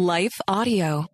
Life 0.00 0.40
Audio. 0.46 1.08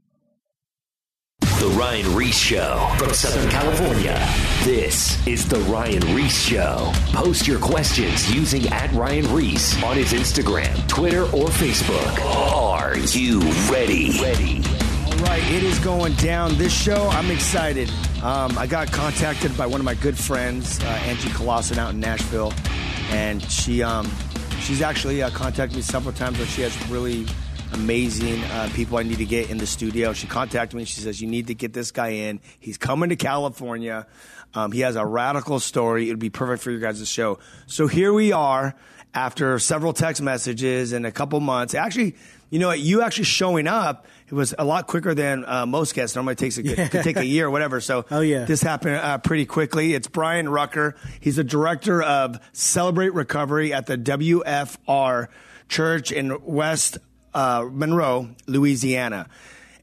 The 1.40 1.74
Ryan 1.74 2.14
Ries 2.14 2.38
Show 2.38 2.94
from 2.98 3.14
Southern 3.14 3.48
California. 3.48 4.22
This 4.62 5.26
is 5.26 5.48
The 5.48 5.58
Ryan 5.60 6.02
Ries 6.14 6.38
Show. 6.38 6.92
Post 7.14 7.46
your 7.46 7.58
questions 7.60 8.30
using 8.30 8.68
at 8.68 8.92
Ryan 8.92 9.34
Ries 9.34 9.82
on 9.82 9.96
his 9.96 10.12
Instagram, 10.12 10.86
Twitter, 10.86 11.22
or 11.22 11.46
Facebook. 11.46 12.20
Are 12.44 12.98
you 12.98 13.40
ready? 13.72 14.20
Ready. 14.20 14.60
All 15.06 15.24
right, 15.24 15.42
it 15.50 15.62
is 15.62 15.78
going 15.78 16.12
down. 16.16 16.54
This 16.58 16.78
show, 16.78 17.08
I'm 17.08 17.30
excited. 17.30 17.88
Um, 18.22 18.58
I 18.58 18.66
got 18.66 18.92
contacted 18.92 19.56
by 19.56 19.64
one 19.66 19.80
of 19.80 19.86
my 19.86 19.94
good 19.94 20.18
friends, 20.18 20.78
uh, 20.80 20.88
Angie 21.06 21.30
Colosson, 21.30 21.78
out 21.78 21.94
in 21.94 22.00
Nashville, 22.00 22.52
and 23.12 23.42
she 23.50 23.82
um, 23.82 24.12
she's 24.60 24.82
actually 24.82 25.22
uh, 25.22 25.30
contacted 25.30 25.74
me 25.74 25.80
several 25.80 26.14
times. 26.14 26.36
But 26.36 26.48
she 26.48 26.60
has 26.60 26.90
really 26.90 27.26
amazing 27.72 28.42
uh, 28.44 28.68
people 28.74 28.98
I 28.98 29.02
need 29.02 29.18
to 29.18 29.24
get 29.24 29.50
in 29.50 29.58
the 29.58 29.66
studio. 29.66 30.12
She 30.12 30.26
contacted 30.26 30.76
me. 30.76 30.84
She 30.84 31.00
says 31.00 31.20
you 31.20 31.28
need 31.28 31.48
to 31.48 31.54
get 31.54 31.72
this 31.72 31.90
guy 31.90 32.08
in. 32.08 32.40
He's 32.60 32.78
coming 32.78 33.08
to 33.10 33.16
California. 33.16 34.06
Um, 34.54 34.70
he 34.72 34.80
has 34.80 34.96
a 34.96 35.04
radical 35.04 35.58
story. 35.58 36.06
It 36.08 36.12
would 36.12 36.18
be 36.20 36.30
perfect 36.30 36.62
for 36.62 36.70
your 36.70 36.80
guys' 36.80 37.00
to 37.00 37.06
show. 37.06 37.38
So 37.66 37.86
here 37.88 38.12
we 38.12 38.30
are 38.32 38.74
after 39.12 39.58
several 39.58 39.92
text 39.92 40.22
messages 40.22 40.92
and 40.92 41.04
a 41.06 41.10
couple 41.12 41.40
months. 41.40 41.74
Actually, 41.74 42.14
you 42.50 42.60
know 42.60 42.68
what? 42.68 42.78
You 42.78 43.02
actually 43.02 43.24
showing 43.24 43.66
up. 43.66 44.06
It 44.28 44.32
was 44.34 44.54
a 44.58 44.64
lot 44.64 44.86
quicker 44.86 45.12
than 45.14 45.44
uh, 45.44 45.66
most 45.66 45.94
guests. 45.94 46.14
Normally, 46.16 46.32
it 46.32 46.38
takes 46.38 46.56
a, 46.58 46.62
Yeah. 46.64 46.88
could 46.88 47.02
take 47.02 47.16
a 47.16 47.26
year 47.26 47.46
or 47.46 47.50
whatever. 47.50 47.80
So, 47.80 48.06
Oh, 48.10 48.20
yeah. 48.20 48.44
this 48.44 48.62
happened 48.62 48.96
uh, 48.96 49.18
pretty 49.18 49.44
quickly. 49.44 49.92
It's 49.94 50.06
Bryan 50.08 50.48
Rucker. 50.48 50.94
He's 51.20 51.36
the 51.36 51.44
director 51.44 52.00
of 52.02 52.38
Celebrate 52.52 53.12
Recovery 53.12 53.72
at 53.72 53.86
the 53.86 53.98
WFR 53.98 55.28
Church 55.68 56.12
in 56.12 56.42
West 56.44 56.98
uh, 57.34 57.66
Monroe, 57.70 58.28
Louisiana. 58.46 59.26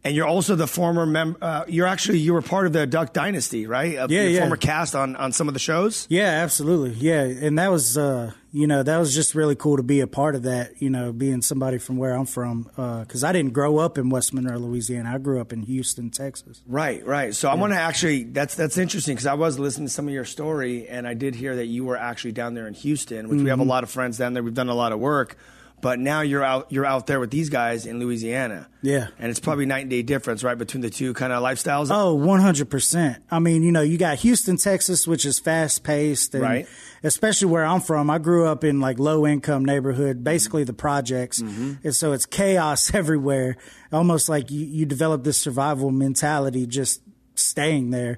And 0.04 0.16
you're 0.16 0.26
also 0.26 0.56
the 0.56 0.66
former 0.66 1.06
member. 1.06 1.38
Uh, 1.44 1.64
you're 1.68 1.86
actually 1.86 2.18
you 2.18 2.34
were 2.34 2.42
part 2.42 2.66
of 2.66 2.74
the 2.74 2.88
Duck 2.88 3.14
Dynasty, 3.14 3.68
right? 3.68 3.98
Of 3.98 4.10
Yeah, 4.10 4.24
yeah. 4.24 4.40
Former 4.40 4.58
cast 4.58 4.96
on 4.96 5.16
on 5.16 5.32
some 5.32 5.48
of 5.48 5.54
the 5.54 5.60
shows. 5.60 6.08
Yeah, 6.10 6.24
absolutely. 6.26 6.94
Yeah, 6.94 7.22
and 7.22 7.60
that 7.60 7.70
was 7.70 8.00
uh, 8.00 8.32
you 8.52 8.66
know 8.66 8.82
that 8.82 8.98
was 8.98 9.14
just 9.14 9.36
really 9.36 9.54
cool 9.56 9.78
to 9.78 9.84
be 9.84 10.00
a 10.00 10.08
part 10.08 10.34
of 10.34 10.42
that. 10.42 10.82
You 10.82 10.90
know, 10.90 11.14
being 11.14 11.44
somebody 11.44 11.78
from 11.78 11.98
where 11.98 12.14
I'm 12.16 12.26
from 12.26 12.64
because 13.04 13.24
I 13.24 13.32
didn't 13.32 13.54
grow 13.54 13.78
up 13.78 14.00
in 14.00 14.10
West 14.10 14.34
Monroe, 14.34 14.58
Louisiana. 14.58 15.12
I 15.14 15.18
grew 15.20 15.40
up 15.40 15.54
in 15.54 15.62
Houston, 15.62 16.10
Texas. 16.10 16.62
Right, 16.66 17.06
right. 17.06 17.36
So 17.36 17.48
I 17.48 17.54
want 17.54 17.74
to 17.74 17.78
actually 17.80 18.24
that's 18.24 18.56
that's 18.56 18.80
interesting 18.80 19.14
because 19.14 19.28
I 19.28 19.36
was 19.36 19.60
listening 19.60 19.86
to 19.86 19.94
some 19.94 20.08
of 20.08 20.14
your 20.16 20.26
story 20.26 20.88
and 20.88 21.08
I 21.08 21.14
did 21.14 21.36
hear 21.36 21.56
that 21.58 21.68
you 21.68 21.84
were 21.86 21.98
actually 21.98 22.32
down 22.32 22.56
there 22.56 22.66
in 22.66 22.74
Houston, 22.74 23.30
which 23.30 23.42
we 23.42 23.50
have 23.50 23.60
a 23.60 23.62
Mm-hmm. 23.62 23.70
lot 23.70 23.84
of 23.84 23.92
friends 23.92 24.18
down 24.18 24.34
there. 24.34 24.42
We've 24.42 24.52
done 24.56 24.70
a 24.70 24.74
lot 24.74 24.94
of 24.94 25.00
work, 25.00 25.38
but 25.82 26.00
now 26.00 26.22
you're 26.22 26.44
out 26.44 26.72
you're 26.72 26.86
out 26.86 27.08
there 27.08 27.20
with 27.20 27.32
these 27.32 27.50
guys 27.50 27.86
in 27.86 28.00
Louisiana. 28.00 28.68
Yeah. 28.84 29.10
and 29.20 29.30
it's 29.30 29.40
probably 29.40 29.68
night 29.68 29.82
and 29.82 29.90
day 29.92 30.02
difference, 30.02 30.44
right, 30.44 30.58
between 30.58 30.82
the 30.82 30.90
two 30.90 31.14
kind 31.14 31.32
of 31.32 31.44
lifestyles. 31.44 31.90
Oh, 31.92 32.18
100%. 32.18 33.18
I 33.30 33.38
mean, 33.40 33.62
you 33.62 33.72
know, 33.72 33.82
you 33.82 33.98
got 34.00 34.18
Houston, 34.20 34.58
Texas, 34.58 35.08
which 35.08 35.24
is 35.24 35.40
fast 35.40 35.84
paced. 35.84 36.34
And 36.34 36.44
Right. 36.44 36.68
Especially 37.04 37.48
where 37.48 37.64
I'm 37.64 37.82
from. 37.82 38.10
I 38.10 38.18
grew 38.18 38.48
up 38.48 38.64
in 38.64 38.80
like 38.80 38.98
low 38.98 39.28
income 39.28 39.66
neighborhood, 39.66 40.24
basically 40.24 40.64
the 40.64 40.74
projects. 40.74 41.42
Mm-hmm. 41.42 41.74
And 41.84 41.96
so 41.96 42.12
it's 42.14 42.26
chaos 42.26 42.92
everywhere. 42.94 43.58
Almost 43.92 44.30
like 44.30 44.50
you, 44.50 44.66
you 44.66 44.86
develop 44.86 45.24
this 45.24 45.38
survival 45.38 45.92
mentality 45.92 46.66
just 46.66 47.02
staying 47.36 47.92
there. 47.92 48.18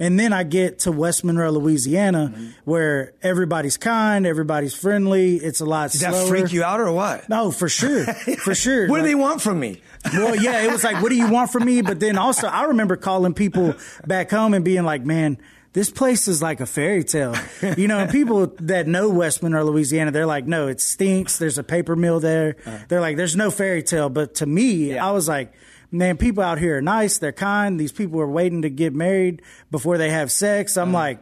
And 0.00 0.18
then 0.18 0.32
I 0.32 0.42
get 0.42 0.80
to 0.80 0.92
West 0.92 1.22
Monroe, 1.22 1.50
Louisiana, 1.52 2.32
Mm-hmm. 2.34 2.46
where 2.64 3.12
everybody's 3.22 3.76
kind, 3.76 4.26
everybody's 4.26 4.74
friendly. 4.74 5.36
It's 5.36 5.60
a 5.60 5.64
lot 5.66 5.92
Did 5.92 5.98
slower. 6.00 6.12
that 6.12 6.28
freak 6.28 6.52
you 6.52 6.64
out 6.64 6.80
or 6.80 6.90
what? 6.90 7.28
No, 7.28 7.50
for 7.52 7.68
sure. 7.68 8.04
For 8.38 8.54
sure. 8.54 8.88
What 8.88 8.98
do 8.98 9.02
they 9.04 9.14
want 9.14 9.42
from 9.42 9.60
me? 9.60 9.82
well, 10.12 10.34
yeah, 10.34 10.62
it 10.62 10.72
was 10.72 10.82
like, 10.82 11.02
what 11.02 11.10
do 11.10 11.16
you 11.16 11.30
want 11.30 11.52
from 11.52 11.64
me? 11.66 11.82
But 11.82 12.00
then 12.00 12.16
also, 12.18 12.46
I 12.48 12.64
remember 12.64 12.96
calling 12.96 13.34
people 13.34 13.74
back 14.06 14.30
home 14.30 14.54
and 14.54 14.64
being 14.64 14.84
like, 14.84 15.04
man, 15.04 15.36
this 15.74 15.90
place 15.90 16.26
is 16.26 16.40
like 16.42 16.60
a 16.60 16.66
fairy 16.66 17.04
tale. 17.04 17.34
You 17.76 17.86
know, 17.86 18.06
people 18.06 18.46
that 18.60 18.86
know 18.88 19.08
West 19.10 19.42
Monroe, 19.42 19.64
Louisiana, 19.64 20.10
they're 20.10 20.26
like, 20.26 20.46
no, 20.46 20.66
it 20.68 20.80
stinks. 20.80 21.36
There's 21.38 21.58
a 21.58 21.62
paper 21.62 21.94
mill 21.94 22.18
there. 22.20 22.56
They're 22.88 23.00
like, 23.02 23.16
there's 23.18 23.36
no 23.36 23.50
fairy 23.50 23.82
tale. 23.82 24.08
But 24.08 24.36
to 24.36 24.46
me, 24.46 24.92
Yeah. 24.94 25.06
I 25.06 25.10
was 25.12 25.28
like, 25.28 25.52
man, 25.90 26.16
people 26.16 26.42
out 26.42 26.58
here 26.58 26.78
are 26.78 26.82
nice. 26.82 27.18
They're 27.18 27.32
kind. 27.32 27.78
These 27.78 27.92
people 27.92 28.20
are 28.20 28.30
waiting 28.30 28.62
to 28.62 28.70
get 28.70 28.94
married 28.94 29.42
before 29.70 29.98
they 29.98 30.10
have 30.10 30.30
sex. 30.30 30.76
I'm 30.76 30.92
like, 30.92 31.20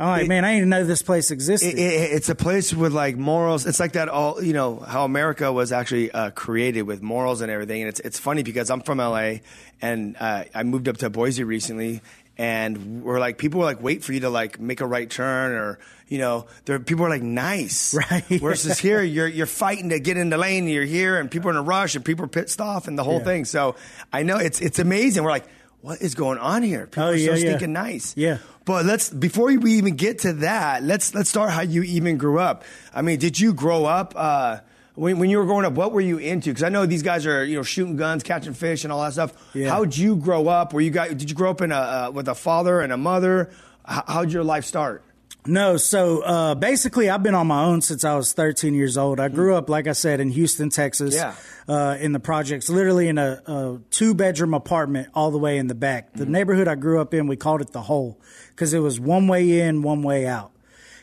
I'm 0.00 0.08
like, 0.08 0.28
man, 0.28 0.44
I 0.44 0.54
didn't 0.54 0.68
know 0.68 0.84
this 0.84 1.02
place 1.02 1.32
existed. 1.32 1.74
It, 1.74 1.78
it, 1.78 2.12
it's 2.12 2.28
a 2.28 2.34
place 2.36 2.72
with 2.72 2.92
like 2.92 3.16
morals. 3.16 3.66
It's 3.66 3.80
like 3.80 3.92
that 3.92 4.08
all 4.08 4.42
you 4.42 4.52
know 4.52 4.76
how 4.76 5.04
America 5.04 5.52
was 5.52 5.72
actually 5.72 6.12
uh, 6.12 6.30
created 6.30 6.82
with 6.82 7.02
morals 7.02 7.40
and 7.40 7.50
everything. 7.50 7.82
And 7.82 7.88
it's 7.88 7.98
it's 8.00 8.18
funny 8.18 8.44
because 8.44 8.70
I'm 8.70 8.80
from 8.80 8.98
LA 8.98 9.38
and 9.82 10.16
uh, 10.20 10.44
I 10.54 10.62
moved 10.62 10.88
up 10.88 10.98
to 10.98 11.10
Boise 11.10 11.42
recently, 11.42 12.00
and 12.38 13.02
we're 13.02 13.18
like 13.18 13.36
people 13.36 13.58
were 13.60 13.66
like 13.66 13.82
wait 13.82 14.04
for 14.04 14.12
you 14.12 14.20
to 14.20 14.30
like 14.30 14.60
make 14.60 14.80
a 14.80 14.86
right 14.86 15.10
turn 15.10 15.52
or 15.52 15.78
you 16.06 16.18
know 16.18 16.46
there 16.64 16.78
people 16.78 17.04
are 17.04 17.08
like 17.10 17.22
nice 17.22 17.94
Right. 18.10 18.24
versus 18.40 18.78
here 18.78 19.02
you're 19.02 19.26
you're 19.26 19.46
fighting 19.46 19.88
to 19.90 19.98
get 20.00 20.16
in 20.16 20.30
the 20.30 20.38
lane. 20.38 20.64
And 20.64 20.72
you're 20.72 20.84
here 20.84 21.18
and 21.18 21.30
people 21.30 21.48
are 21.48 21.52
in 21.52 21.56
a 21.58 21.62
rush 21.62 21.94
and 21.96 22.04
people 22.04 22.24
are 22.24 22.28
pissed 22.28 22.60
off 22.60 22.88
and 22.88 22.96
the 22.98 23.04
whole 23.04 23.18
Yeah. 23.18 23.24
thing. 23.24 23.44
So 23.44 23.74
I 24.12 24.22
know 24.22 24.38
it's 24.38 24.60
it's 24.60 24.78
amazing. 24.78 25.22
We're 25.24 25.30
like. 25.30 25.46
What 25.80 26.02
is 26.02 26.16
going 26.16 26.38
on 26.38 26.64
here? 26.64 26.88
People 26.88 27.04
Oh, 27.04 27.06
are 27.10 27.14
yeah, 27.14 27.26
so 27.26 27.32
yeah. 27.34 27.38
stinking 27.50 27.72
nice. 27.72 28.12
Yeah. 28.16 28.38
But 28.64 28.84
let's 28.84 29.10
before 29.10 29.46
we 29.56 29.74
even 29.74 29.94
get 29.94 30.18
to 30.20 30.32
that, 30.42 30.82
let's 30.82 31.14
let's 31.14 31.30
start 31.30 31.50
how 31.50 31.60
you 31.60 31.84
even 31.84 32.18
grew 32.18 32.40
up. 32.40 32.64
I 32.92 33.00
mean, 33.02 33.20
did 33.20 33.38
you 33.38 33.54
grow 33.54 33.84
up 33.84 34.12
uh, 34.16 34.58
when 34.98 35.18
when 35.18 35.30
you 35.30 35.38
were 35.38 35.46
growing 35.46 35.64
up? 35.64 35.74
What 35.74 35.92
were 35.92 36.00
you 36.00 36.18
into? 36.18 36.50
Because 36.50 36.62
I 36.62 36.68
know 36.68 36.86
these 36.86 37.02
guys 37.02 37.26
are 37.26 37.44
you 37.44 37.56
know 37.56 37.62
shooting 37.62 37.96
guns, 37.96 38.22
catching 38.22 38.54
fish, 38.54 38.84
and 38.84 38.92
all 38.92 39.02
that 39.02 39.12
stuff. 39.12 39.32
Yeah. 39.54 39.70
How'd 39.70 39.96
you 39.96 40.16
grow 40.16 40.48
up? 40.48 40.72
Were 40.72 40.80
you 40.80 40.90
guys? 40.90 41.14
Did 41.14 41.30
you 41.30 41.36
grow 41.36 41.50
up 41.50 41.60
in 41.60 41.72
a 41.72 41.76
uh, 41.76 42.10
with 42.12 42.28
a 42.28 42.34
father 42.34 42.80
and 42.80 42.92
a 42.92 42.96
mother? 42.96 43.50
How, 43.84 44.04
how'd 44.06 44.32
your 44.32 44.44
life 44.44 44.64
start? 44.64 45.04
No, 45.46 45.78
so 45.78 46.20
uh, 46.20 46.54
basically, 46.56 47.08
I've 47.08 47.22
been 47.22 47.34
on 47.34 47.46
my 47.46 47.64
own 47.64 47.80
since 47.80 48.04
I 48.04 48.14
was 48.16 48.34
13 48.34 48.74
years 48.74 48.98
old. 48.98 49.18
I 49.18 49.28
grew 49.28 49.54
up, 49.54 49.70
like 49.70 49.86
I 49.86 49.92
said, 49.92 50.20
in 50.20 50.28
Houston, 50.28 50.68
Texas. 50.68 51.14
Yeah. 51.14 51.34
Uh, 51.66 51.96
in 52.00 52.12
the 52.12 52.20
projects, 52.20 52.68
literally 52.68 53.08
in 53.08 53.18
a, 53.18 53.42
a 53.46 53.78
two 53.90 54.14
bedroom 54.14 54.52
apartment 54.52 55.08
all 55.14 55.30
the 55.30 55.38
way 55.38 55.56
in 55.58 55.66
the 55.66 55.74
back. 55.74 56.08
Mm-hmm. 56.08 56.18
The 56.18 56.26
neighborhood 56.26 56.68
I 56.68 56.74
grew 56.74 57.00
up 57.00 57.14
in, 57.14 57.28
we 57.28 57.36
called 57.36 57.60
it 57.60 57.72
the 57.72 57.82
hole 57.82 58.20
because 58.50 58.74
it 58.74 58.80
was 58.80 58.98
one 59.00 59.26
way 59.26 59.60
in, 59.60 59.82
one 59.82 60.02
way 60.02 60.26
out. 60.26 60.50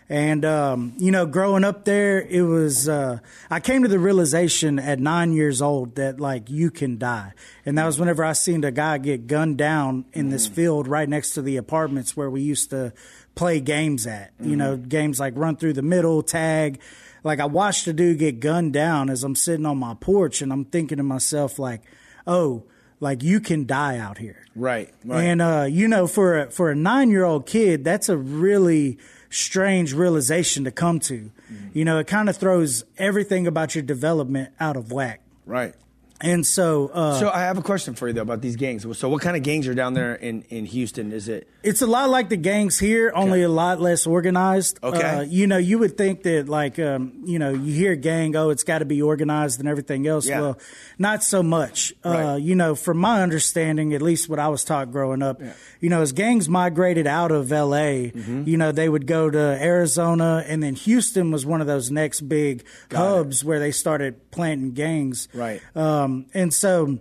And, 0.08 0.46
um, 0.46 0.94
you 0.98 1.10
know, 1.10 1.26
growing 1.26 1.64
up 1.64 1.86
there, 1.86 2.22
it 2.22 2.44
was, 2.44 2.88
uh, 2.88 3.20
I 3.50 3.60
came 3.60 3.82
to 3.82 3.88
the 3.90 3.98
realization 3.98 4.78
at 4.78 5.00
nine 5.00 5.34
years 5.34 5.64
old 5.64 5.96
that, 5.96 6.20
like, 6.20 6.48
you 6.50 6.70
can 6.70 7.00
die. 7.00 7.34
And 7.66 7.76
that 7.80 7.86
was 7.86 8.00
whenever 8.00 8.24
I 8.24 8.34
seen 8.34 8.64
a 8.64 8.72
guy 8.72 9.00
get 9.00 9.26
gunned 9.26 9.58
down 9.58 10.06
in 10.14 10.30
this 10.30 10.46
field 10.46 10.88
right 10.88 11.10
next 11.10 11.32
to 11.32 11.42
the 11.42 11.58
apartments 11.58 12.16
where 12.16 12.30
we 12.30 12.42
used 12.42 12.70
to 12.70 12.94
play 13.34 13.60
games 13.60 14.06
at. 14.06 14.32
You 14.40 14.56
know, 14.56 14.78
games 14.78 15.20
like 15.20 15.34
run 15.36 15.56
through 15.56 15.74
the 15.74 15.82
middle, 15.82 16.22
tag. 16.22 16.80
Like, 17.24 17.40
I 17.40 17.46
watched 17.46 17.88
a 17.88 17.94
dude 17.94 18.20
get 18.20 18.40
gunned 18.40 18.74
down 18.74 19.10
as 19.10 19.24
I'm 19.24 19.36
sitting 19.36 19.66
on 19.66 19.80
my 19.80 19.96
porch 19.96 20.44
and 20.44 20.54
I'm 20.54 20.66
thinking 20.66 20.98
to 20.98 21.04
myself, 21.04 21.58
like, 21.58 21.82
oh, 22.28 22.66
like, 23.00 23.24
you 23.24 23.40
can 23.40 23.66
die 23.66 23.98
out 23.98 24.20
here. 24.20 24.46
Right. 24.56 24.94
And 25.10 25.42
uh, 25.42 25.66
you 25.68 25.88
know, 25.88 26.06
for 26.06 26.42
a, 26.42 26.52
for 26.52 26.70
a 26.70 26.76
nine 26.76 27.10
year 27.10 27.24
old 27.24 27.48
kid, 27.48 27.84
that's 27.84 28.08
a 28.08 28.16
really 28.18 29.00
strange 29.36 29.94
realization 29.94 30.64
to 30.66 30.72
come 30.72 31.00
to. 31.02 31.32
You 31.74 31.86
know, 31.86 32.00
it 32.00 32.08
kind 32.08 32.30
of 32.30 32.38
throws 32.38 32.84
everything 32.98 33.48
about 33.48 33.76
your 33.76 33.84
development 33.84 34.50
out 34.60 34.78
of 34.78 34.92
whack. 34.92 35.22
right. 35.46 35.74
And 36.22 36.48
so, 36.48 36.88
uh, 36.94 37.20
So 37.20 37.30
I 37.30 37.42
have 37.42 37.58
a 37.58 37.62
question 37.62 37.94
for 37.94 38.08
you 38.08 38.14
though 38.14 38.22
about 38.22 38.40
these 38.42 38.56
gangs. 38.56 38.86
So 38.98 39.10
what 39.10 39.22
kind 39.22 39.36
of 39.36 39.44
gangs 39.44 39.68
are 39.68 39.74
down 39.74 39.94
there 39.96 40.16
in, 40.16 40.44
in 40.44 40.66
Houston? 40.66 41.12
Is 41.12 41.28
it 41.28 41.50
it's 41.66 41.82
a 41.82 41.88
lot 41.88 42.10
like 42.10 42.30
the 42.30 42.38
gangs 42.38 42.80
here, 42.80 43.12
only 43.16 43.42
a 43.42 43.50
lot 43.50 43.82
less 43.82 44.06
organized. 44.08 44.80
Okay. 44.84 45.02
Uh, 45.02 45.22
you 45.22 45.48
know, 45.48 45.58
you 45.58 45.80
would 45.80 45.98
think 45.98 46.24
that, 46.24 46.48
like, 46.48 46.80
um, 46.80 47.24
you 47.26 47.40
know, 47.40 47.50
you 47.52 47.74
hear 47.74 47.96
gang, 47.96 48.36
oh, 48.36 48.52
it's 48.52 48.64
got 48.64 48.80
to 48.80 48.86
be 48.86 49.02
organized 49.02 49.60
and 49.60 49.68
everything 49.68 50.08
else. 50.08 50.28
Yeah. 50.28 50.42
Well, 50.42 50.60
not 50.98 51.24
so 51.24 51.42
much. 51.44 51.94
Uh, 52.04 52.38
you 52.40 52.56
know, 52.56 52.76
from 52.76 52.98
my 53.00 53.22
understanding, 53.24 53.94
at 53.94 54.02
least 54.02 54.30
what 54.30 54.40
I 54.40 54.48
was 54.48 54.64
taught 54.64 54.92
growing 54.92 55.22
up, 55.22 55.42
you 55.82 55.90
know, 55.90 56.02
as 56.02 56.12
gangs 56.12 56.48
migrated 56.48 57.08
out 57.08 57.32
of 57.32 57.52
LA, 57.52 58.12
Mm-hmm. 58.16 58.44
you 58.48 58.58
know, 58.58 58.72
they 58.72 58.88
would 58.88 59.08
go 59.08 59.30
to 59.30 59.40
Arizona, 59.40 60.44
and 60.48 60.62
then 60.62 60.76
Houston 60.76 61.32
was 61.32 61.46
one 61.46 61.62
of 61.62 61.68
those 61.68 61.92
next 61.92 62.22
big 62.22 62.64
hubs 62.92 63.44
where 63.44 63.60
they 63.60 63.72
started 63.72 64.32
planting 64.32 64.72
gangs. 64.74 65.28
Right. 65.34 65.62
Um, 65.76 66.28
and 66.34 66.54
so. 66.54 67.00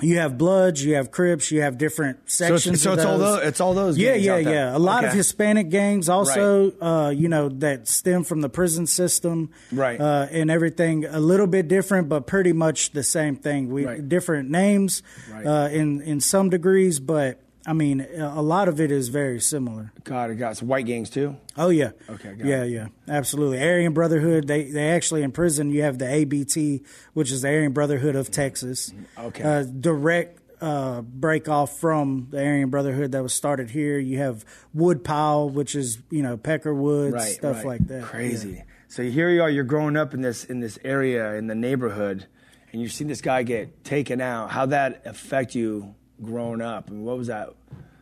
You 0.00 0.18
have 0.18 0.38
Bloods, 0.38 0.84
you 0.84 0.94
have 0.94 1.10
Crips, 1.10 1.50
you 1.50 1.62
have 1.62 1.76
different 1.76 2.18
So 2.26 2.44
it's- 2.44 2.62
sections. 2.62 2.82
so 2.82 2.92
it's 2.92 3.04
all 3.04 3.18
those. 3.18 3.42
it's 3.42 3.60
all 3.60 3.74
those 3.74 3.98
Yeah, 3.98 4.14
yeah, 4.14 4.36
yeah. 4.38 4.76
A 4.76 4.78
lot 4.78 5.04
of 5.04 5.12
Hispanic 5.12 5.70
gangs 5.70 6.08
also, 6.08 6.72
uh, 6.80 7.10
you 7.10 7.28
know, 7.28 7.48
that 7.48 7.88
stem 7.88 8.22
from 8.22 8.40
the 8.40 8.48
prison 8.48 8.86
system, 8.86 9.50
Right. 9.72 10.00
Uh, 10.00 10.26
and 10.30 10.50
everything 10.52 11.04
a 11.04 11.18
little 11.18 11.48
bit 11.48 11.66
different, 11.66 12.08
but 12.08 12.26
pretty 12.28 12.52
much 12.52 12.92
the 12.92 13.02
same 13.02 13.34
thing. 13.36 13.70
We 13.70 13.84
Right. 13.86 14.08
different 14.08 14.50
names 14.50 15.02
Right. 15.32 15.44
uh, 15.46 15.68
in 15.72 16.00
in 16.02 16.20
some 16.20 16.48
degrees, 16.48 17.00
but 17.00 17.40
I 17.68 17.74
mean, 17.74 18.00
a 18.16 18.40
lot 18.40 18.68
of 18.68 18.80
it 18.80 18.90
is 18.90 19.08
very 19.08 19.40
similar. 19.40 19.92
Got 20.04 20.30
it. 20.30 20.36
Got 20.36 20.52
it. 20.52 20.54
So 20.56 20.66
white 20.66 20.86
gangs 20.86 21.10
too. 21.10 21.36
Oh 21.56 21.68
yeah. 21.68 21.90
Okay, 22.08 22.34
got 22.34 22.46
Yeah, 22.46 22.62
it. 22.64 22.70
yeah, 22.70 22.88
absolutely. 23.06 23.58
Aryan 23.62 23.92
Brotherhood. 23.92 24.46
They 24.46 24.70
they 24.70 24.88
actually 24.90 25.22
in 25.22 25.32
prison. 25.32 25.70
You 25.70 25.82
have 25.82 25.98
the 25.98 26.08
ABT, 26.10 26.82
which 27.12 27.30
is 27.30 27.42
the 27.42 27.48
Aryan 27.48 27.72
Brotherhood 27.72 28.16
of 28.16 28.30
Texas. 28.30 28.92
Okay. 29.18 29.42
Uh, 29.42 29.62
direct 29.64 30.40
uh, 30.62 31.02
break 31.02 31.48
off 31.48 31.78
from 31.78 32.28
the 32.30 32.38
Aryan 32.38 32.70
Brotherhood 32.70 33.12
that 33.12 33.22
was 33.22 33.34
started 33.34 33.70
here. 33.70 33.98
You 33.98 34.18
have 34.18 34.44
Woodpile, 34.74 35.50
which 35.50 35.74
is 35.74 35.98
you 36.10 36.22
know 36.22 36.36
Peckerwood 36.38 37.12
Right. 37.12 37.22
stuff 37.34 37.56
right. 37.58 37.66
like 37.66 37.86
that. 37.88 38.02
Crazy. 38.04 38.50
Yeah. 38.52 38.62
So 38.88 39.02
here 39.02 39.28
you 39.28 39.42
are. 39.42 39.50
You're 39.50 39.64
growing 39.64 39.96
up 39.96 40.14
in 40.14 40.22
this 40.22 40.44
in 40.44 40.60
this 40.60 40.78
area 40.84 41.34
in 41.34 41.46
the 41.48 41.54
neighborhood, 41.54 42.26
and 42.72 42.80
you've 42.80 42.92
seen 42.92 43.08
this 43.08 43.20
guy 43.20 43.42
get 43.42 43.84
taken 43.84 44.22
out. 44.22 44.50
How 44.50 44.64
that 44.66 45.02
affect 45.04 45.54
you 45.54 45.94
growing 46.22 46.62
up? 46.62 46.86
I 46.88 46.92
mean, 46.92 47.04
what 47.04 47.18
was 47.18 47.26
that? 47.26 47.50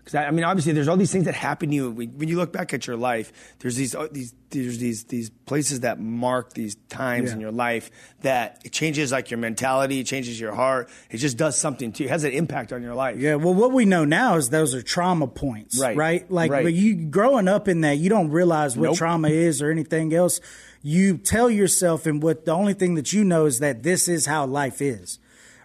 Because 0.06 0.14
I, 0.20 0.28
I 0.28 0.30
mean, 0.30 0.44
obviously, 0.44 0.72
there's 0.72 0.86
all 0.86 0.96
these 0.96 1.10
things 1.10 1.24
that 1.24 1.34
happen 1.34 1.70
to 1.70 1.74
you 1.74 1.90
when, 1.90 2.10
when 2.16 2.28
you 2.28 2.36
look 2.36 2.52
back 2.52 2.72
at 2.72 2.86
your 2.86 2.96
life. 2.96 3.32
There's 3.58 3.74
these 3.74 3.92
uh, 3.92 4.06
these 4.12 4.32
there's 4.50 4.78
these 4.78 5.02
these 5.04 5.30
places 5.30 5.80
that 5.80 5.98
mark 5.98 6.52
these 6.52 6.76
times 6.88 7.30
Yeah. 7.30 7.34
in 7.34 7.40
your 7.40 7.50
life 7.50 7.90
that 8.20 8.60
it 8.64 8.70
changes 8.70 9.10
like 9.10 9.32
your 9.32 9.38
mentality, 9.38 9.98
it 9.98 10.04
changes 10.04 10.38
your 10.38 10.54
heart. 10.54 10.88
It 11.10 11.16
just 11.16 11.36
does 11.36 11.58
something 11.58 11.90
to 11.90 12.04
you. 12.04 12.08
It 12.08 12.12
has 12.12 12.22
an 12.22 12.30
impact 12.30 12.72
on 12.72 12.82
your 12.84 12.94
life. 12.94 13.18
Yeah, 13.18 13.34
well, 13.34 13.52
what 13.52 13.72
we 13.72 13.84
know 13.84 14.04
now 14.04 14.36
is 14.36 14.48
those 14.50 14.76
are 14.76 14.82
trauma 14.82 15.26
points, 15.26 15.76
Right, 15.80 15.96
Right, 15.96 16.30
like, 16.30 16.52
right. 16.52 16.62
but 16.62 16.72
you 16.72 16.94
growing 16.94 17.48
up 17.48 17.66
in 17.66 17.80
that, 17.80 17.98
you 17.98 18.08
don't 18.08 18.30
realize 18.30 18.76
what 18.76 18.84
Nope. 18.90 18.96
trauma 18.98 19.28
is 19.30 19.60
or 19.60 19.72
anything 19.72 20.14
else. 20.14 20.40
You 20.82 21.18
tell 21.18 21.50
yourself, 21.50 22.06
and 22.06 22.22
what 22.22 22.44
the 22.44 22.52
only 22.52 22.74
thing 22.74 22.94
that 22.94 23.12
you 23.12 23.24
know 23.24 23.46
is 23.46 23.58
that 23.58 23.82
this 23.82 24.06
is 24.06 24.26
how 24.26 24.46
life 24.46 24.80
is, 24.80 25.18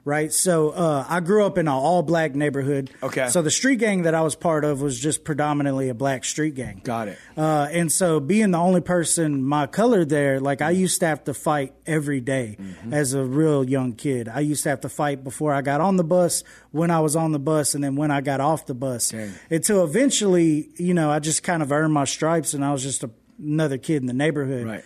right? 0.03 0.31
So, 0.33 0.69
uh, 0.69 1.05
I 1.07 1.19
grew 1.19 1.45
up 1.45 1.57
in 1.57 1.67
an 1.67 1.73
all 1.73 2.01
black 2.03 2.33
neighborhood. 2.35 2.89
Okay. 3.03 3.27
So 3.29 3.41
the 3.41 3.51
street 3.51 3.77
gang 3.79 4.03
that 4.03 4.15
I 4.15 4.21
was 4.21 4.35
part 4.35 4.63
of 4.65 4.81
was 4.81 4.99
just 4.99 5.23
predominantly 5.23 5.89
a 5.89 5.93
black 5.93 6.23
street 6.25 6.55
gang. 6.55 6.81
Got 6.83 7.09
it. 7.09 7.17
Uh, 7.37 7.67
and 7.71 7.91
so 7.91 8.19
being 8.19 8.51
the 8.51 8.57
only 8.57 8.81
person 8.81 9.43
my 9.43 9.67
color 9.67 10.03
there, 10.05 10.39
like 10.39 10.61
I 10.61 10.71
used 10.71 10.99
to 11.01 11.07
have 11.07 11.23
to 11.25 11.33
fight 11.33 11.73
every 11.85 12.19
day 12.21 12.57
Mm-hmm. 12.59 12.93
as 12.93 13.13
a 13.13 13.23
real 13.23 13.63
young 13.67 13.93
kid. 13.93 14.27
I 14.27 14.39
used 14.39 14.63
to 14.63 14.69
have 14.69 14.81
to 14.81 14.89
fight 14.89 15.23
before 15.23 15.53
I 15.53 15.61
got 15.61 15.81
on 15.81 15.95
the 15.97 16.03
bus, 16.03 16.43
when 16.71 16.89
I 16.91 16.99
was 16.99 17.15
on 17.15 17.31
the 17.31 17.39
bus, 17.39 17.75
and 17.75 17.83
then 17.83 17.95
when 17.95 18.11
I 18.11 18.21
got 18.21 18.39
off 18.39 18.65
the 18.65 18.73
bus. 18.73 19.09
Dang. 19.09 19.31
Until 19.49 19.83
eventually, 19.83 20.69
you 20.77 20.93
know, 20.93 21.09
I 21.11 21.19
just 21.19 21.43
kind 21.43 21.61
of 21.61 21.71
earned 21.71 21.93
my 21.93 22.05
stripes 22.05 22.53
and 22.53 22.63
I 22.65 22.71
was 22.71 22.81
just 22.83 23.03
a, 23.03 23.09
another 23.39 23.77
kid 23.77 23.97
in 24.01 24.07
the 24.07 24.13
neighborhood. 24.13 24.65
Right. 24.65 24.83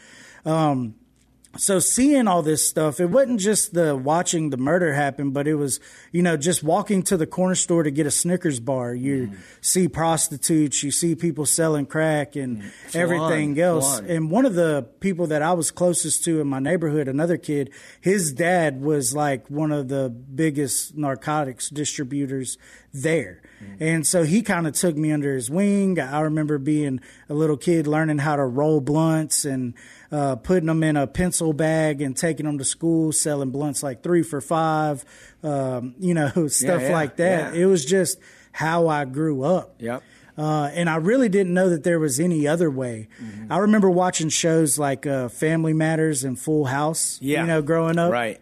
So 1.57 1.80
seeing 1.80 2.28
all 2.28 2.42
this 2.42 2.68
stuff, 2.68 3.00
it 3.00 3.06
wasn't 3.06 3.40
just 3.40 3.74
the 3.74 3.96
watching 3.96 4.50
the 4.50 4.57
murder 4.57 4.94
happen, 4.94 5.31
but 5.31 5.48
it 5.48 5.56
was, 5.56 5.80
you 6.12 6.22
know, 6.22 6.36
just 6.36 6.63
walking 6.63 7.02
to 7.04 7.18
the 7.18 7.25
corner 7.25 7.56
store 7.56 7.84
to 7.84 7.92
get 7.92 8.06
a 8.06 8.12
Snickers 8.12 8.60
bar. 8.60 8.94
You 8.94 9.28
Mm. 9.28 9.36
see 9.62 9.88
prostitutes, 9.88 10.84
you 10.84 10.92
see 10.92 11.16
people 11.16 11.46
selling 11.46 11.86
crack 11.86 12.36
and 12.36 12.63
everything 12.94 13.56
Fun, 13.56 13.63
else. 13.63 14.00
And 14.06 14.30
one 14.30 14.46
of 14.46 14.56
the 14.56 14.86
people 15.00 15.28
that 15.28 15.42
I 15.42 15.54
was 15.54 15.72
closest 15.72 16.24
to 16.25 16.42
in 16.42 16.48
my 16.48 16.60
neighborhood, 16.60 17.07
another 17.07 17.38
kid, 17.38 17.69
his 18.01 18.34
dad 18.34 18.81
was 18.81 19.16
like 19.16 19.50
one 19.50 19.72
of 19.72 19.88
the 19.88 20.10
biggest 20.10 20.98
narcotics 20.98 21.69
distributors 21.69 22.58
there. 22.94 23.42
And 23.80 24.06
so 24.08 24.24
he 24.24 24.42
kind 24.42 24.68
of 24.68 24.74
took 24.74 24.96
me 24.96 25.12
under 25.12 25.34
his 25.36 25.50
wing. 25.50 26.00
I 26.00 26.22
remember 26.22 26.58
being 26.58 27.02
a 27.30 27.34
little 27.34 27.58
kid 27.58 27.88
learning 27.88 28.20
how 28.20 28.36
to 28.38 28.44
roll 28.46 28.80
blunts 28.82 29.44
and 29.46 29.74
uh, 30.12 30.36
putting 30.38 30.68
them 30.68 30.82
in 30.84 30.96
a 30.98 31.08
pencil 31.08 31.52
bag 31.54 32.02
and 32.02 32.16
taking 32.16 32.46
them 32.46 32.58
to 32.58 32.66
school, 32.66 33.12
selling 33.12 33.50
blunts 33.52 33.84
like 33.84 34.02
three 34.04 34.24
for 34.24 34.40
five, 34.42 35.04
um, 35.44 35.96
you 36.00 36.14
know, 36.14 36.30
stuff 36.48 36.82
yeah, 36.84 36.92
like 36.94 37.18
that. 37.18 37.54
yeah. 37.54 37.62
It 37.62 37.66
was 37.66 37.84
just 37.86 38.18
how 38.52 38.88
I 38.88 39.06
grew 39.06 39.44
up. 39.44 39.76
Yep. 39.80 40.04
Uh, 40.38 40.70
and 40.74 40.90
I 40.90 40.98
really 40.98 41.30
didn't 41.30 41.54
know 41.54 41.70
that 41.70 41.84
there 41.84 42.00
was 42.00 42.20
any 42.20 42.46
other 42.48 42.70
way. 42.70 43.08
Mm-hmm. 43.24 43.52
I 43.54 43.60
remember 43.60 43.90
watching 43.90 44.28
shows 44.30 44.78
like 44.78 45.06
uh, 45.08 45.30
Family 45.30 45.72
Matters 45.74 46.24
and 46.26 46.38
Full 46.38 46.66
House, 46.66 47.20
Yeah. 47.22 47.42
you 47.42 47.48
know, 47.48 47.62
growing 47.62 47.98
up. 47.98 48.12
Right. 48.12 48.42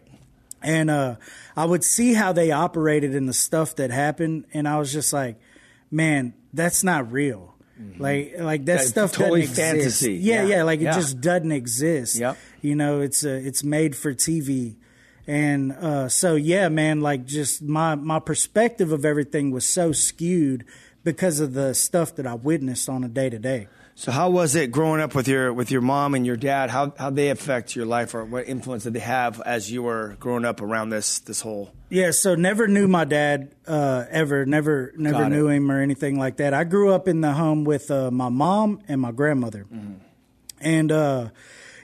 And 0.60 0.90
uh, 0.90 1.16
I 1.56 1.64
would 1.64 1.84
see 1.84 2.14
how 2.14 2.32
they 2.32 2.50
operated 2.50 3.14
and 3.14 3.28
the 3.28 3.32
stuff 3.32 3.76
that 3.76 3.90
happened, 3.90 4.46
and 4.52 4.66
I 4.66 4.78
was 4.78 4.92
just 4.92 5.12
like, 5.12 5.36
man, 5.90 6.34
that's 6.52 6.82
not 6.84 7.10
real. 7.12 7.54
Like, 7.98 8.34
like 8.38 8.64
that 8.66 8.76
That's 8.78 8.88
stuff 8.88 9.12
totally 9.12 9.40
doesn't 9.42 9.76
exist. 9.76 10.00
fantasy. 10.02 10.14
Yeah, 10.14 10.42
Yeah. 10.44 10.56
yeah, 10.56 10.62
like 10.62 10.80
it 10.80 10.84
Yeah. 10.84 10.94
just 10.94 11.20
doesn't 11.20 11.50
exist. 11.50 12.16
Yep. 12.18 12.36
You 12.62 12.76
know, 12.76 13.00
it's 13.00 13.24
uh, 13.24 13.40
it's 13.42 13.64
made 13.64 13.96
for 13.96 14.14
TV, 14.14 14.76
and 15.26 15.72
uh, 15.72 16.08
so 16.08 16.36
yeah, 16.36 16.68
man, 16.68 17.00
like 17.00 17.24
just 17.26 17.62
my 17.62 17.96
my 17.96 18.20
perspective 18.20 18.92
of 18.92 19.04
everything 19.04 19.50
was 19.50 19.66
so 19.66 19.90
skewed 19.90 20.64
because 21.02 21.40
of 21.40 21.52
the 21.54 21.74
stuff 21.74 22.14
that 22.14 22.26
I 22.28 22.34
witnessed 22.34 22.88
on 22.88 23.02
a 23.02 23.08
day 23.08 23.28
to 23.28 23.38
day. 23.40 23.66
So 23.96 24.10
how 24.10 24.28
was 24.30 24.56
it 24.56 24.72
growing 24.72 25.00
up 25.00 25.14
with 25.14 25.28
your 25.28 25.52
with 25.52 25.70
your 25.70 25.80
mom 25.80 26.14
and 26.16 26.26
your 26.26 26.36
dad? 26.36 26.68
How 26.70 26.92
how 26.98 27.10
they 27.10 27.30
affect 27.30 27.76
your 27.76 27.86
life, 27.86 28.12
or 28.14 28.24
what 28.24 28.48
influence 28.48 28.82
did 28.84 28.92
they 28.94 28.98
have 29.00 29.40
as 29.42 29.70
you 29.70 29.84
were 29.84 30.16
growing 30.18 30.44
up 30.44 30.60
around 30.60 30.90
this 30.90 31.20
this 31.20 31.40
whole? 31.40 31.72
Yeah, 31.90 32.10
so 32.10 32.34
never 32.34 32.66
knew 32.66 32.88
my 32.88 33.04
dad 33.04 33.54
uh, 33.68 34.04
ever, 34.10 34.44
never, 34.46 34.92
never 34.96 35.18
Got 35.18 35.32
it. 35.32 35.34
knew 35.36 35.46
him 35.48 35.70
or 35.70 35.80
anything 35.80 36.18
like 36.18 36.38
that. 36.38 36.52
I 36.52 36.64
grew 36.64 36.92
up 36.92 37.06
in 37.06 37.20
the 37.20 37.32
home 37.34 37.62
with 37.64 37.88
uh, 37.88 38.10
my 38.10 38.30
mom 38.30 38.80
and 38.88 39.00
my 39.00 39.12
grandmother, 39.12 39.64
Mm-hmm. 39.72 39.92
and 40.60 40.90
uh, 40.90 41.28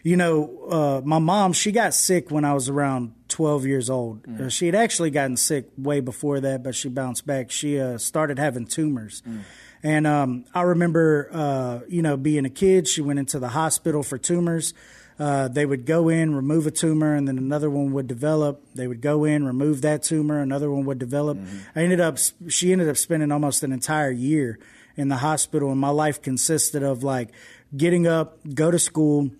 you 0.03 0.17
know, 0.17 0.67
uh, 0.69 1.01
my 1.05 1.21
mom 1.21 1.53
she 1.53 1.71
got 1.71 1.95
sick 1.95 2.29
when 2.31 2.45
I 2.45 2.55
was 2.55 2.69
around 2.69 3.15
twelve 3.29 3.65
years 3.67 3.89
old. 3.89 4.25
Mm. 4.25 4.41
Uh, 4.41 4.49
she 4.49 4.67
had 4.67 4.75
actually 4.75 5.11
gotten 5.11 5.37
sick 5.37 5.67
way 5.79 6.01
before 6.01 6.41
that, 6.41 6.65
but 6.65 6.75
she 6.75 6.89
bounced 6.89 7.25
back. 7.25 7.53
She 7.53 7.79
uh, 7.79 7.99
started 7.99 8.41
having 8.41 8.67
tumors. 8.67 9.23
Mm. 9.29 9.43
And 9.83 10.07
um, 10.07 10.45
I 10.55 10.63
remember, 10.63 11.29
uh, 11.33 11.81
you 11.89 12.03
know, 12.03 12.17
being 12.17 12.45
a 12.45 12.51
kid, 12.51 12.87
she 12.87 13.01
went 13.01 13.19
into 13.19 13.39
the 13.39 13.49
hospital 13.49 14.03
for 14.03 14.19
tumors. 14.19 14.75
Uh, 15.19 15.49
they 15.49 15.67
would 15.67 15.85
go 15.85 16.09
in, 16.09 16.35
remove 16.35 16.67
a 16.67 16.71
tumor, 16.71 17.15
and 17.15 17.29
then 17.29 17.37
another 17.37 17.69
one 17.69 17.93
would 17.93 18.07
develop. 18.07 18.63
They 18.75 18.87
would 18.87 19.03
go 19.03 19.25
in, 19.25 19.45
remove 19.45 19.83
that 19.83 20.03
tumor, 20.03 20.41
another 20.41 20.71
one 20.71 20.87
would 20.87 20.99
develop. 20.99 21.39
I 21.77 21.83
ended 21.83 22.01
up, 22.01 22.17
she 22.49 22.73
ended 22.73 22.89
up 22.89 22.97
spending 22.97 23.31
almost 23.31 23.63
an 23.63 23.73
entire 23.73 24.11
year 24.11 24.59
in 24.97 25.09
the 25.09 25.17
hospital, 25.17 25.71
and 25.71 25.79
my 25.79 25.91
life 25.91 26.23
consisted 26.23 26.83
of 26.83 27.03
like 27.03 27.31
getting 27.77 28.07
up, 28.07 28.39
go 28.55 28.71
to 28.71 28.79
school, 28.79 29.31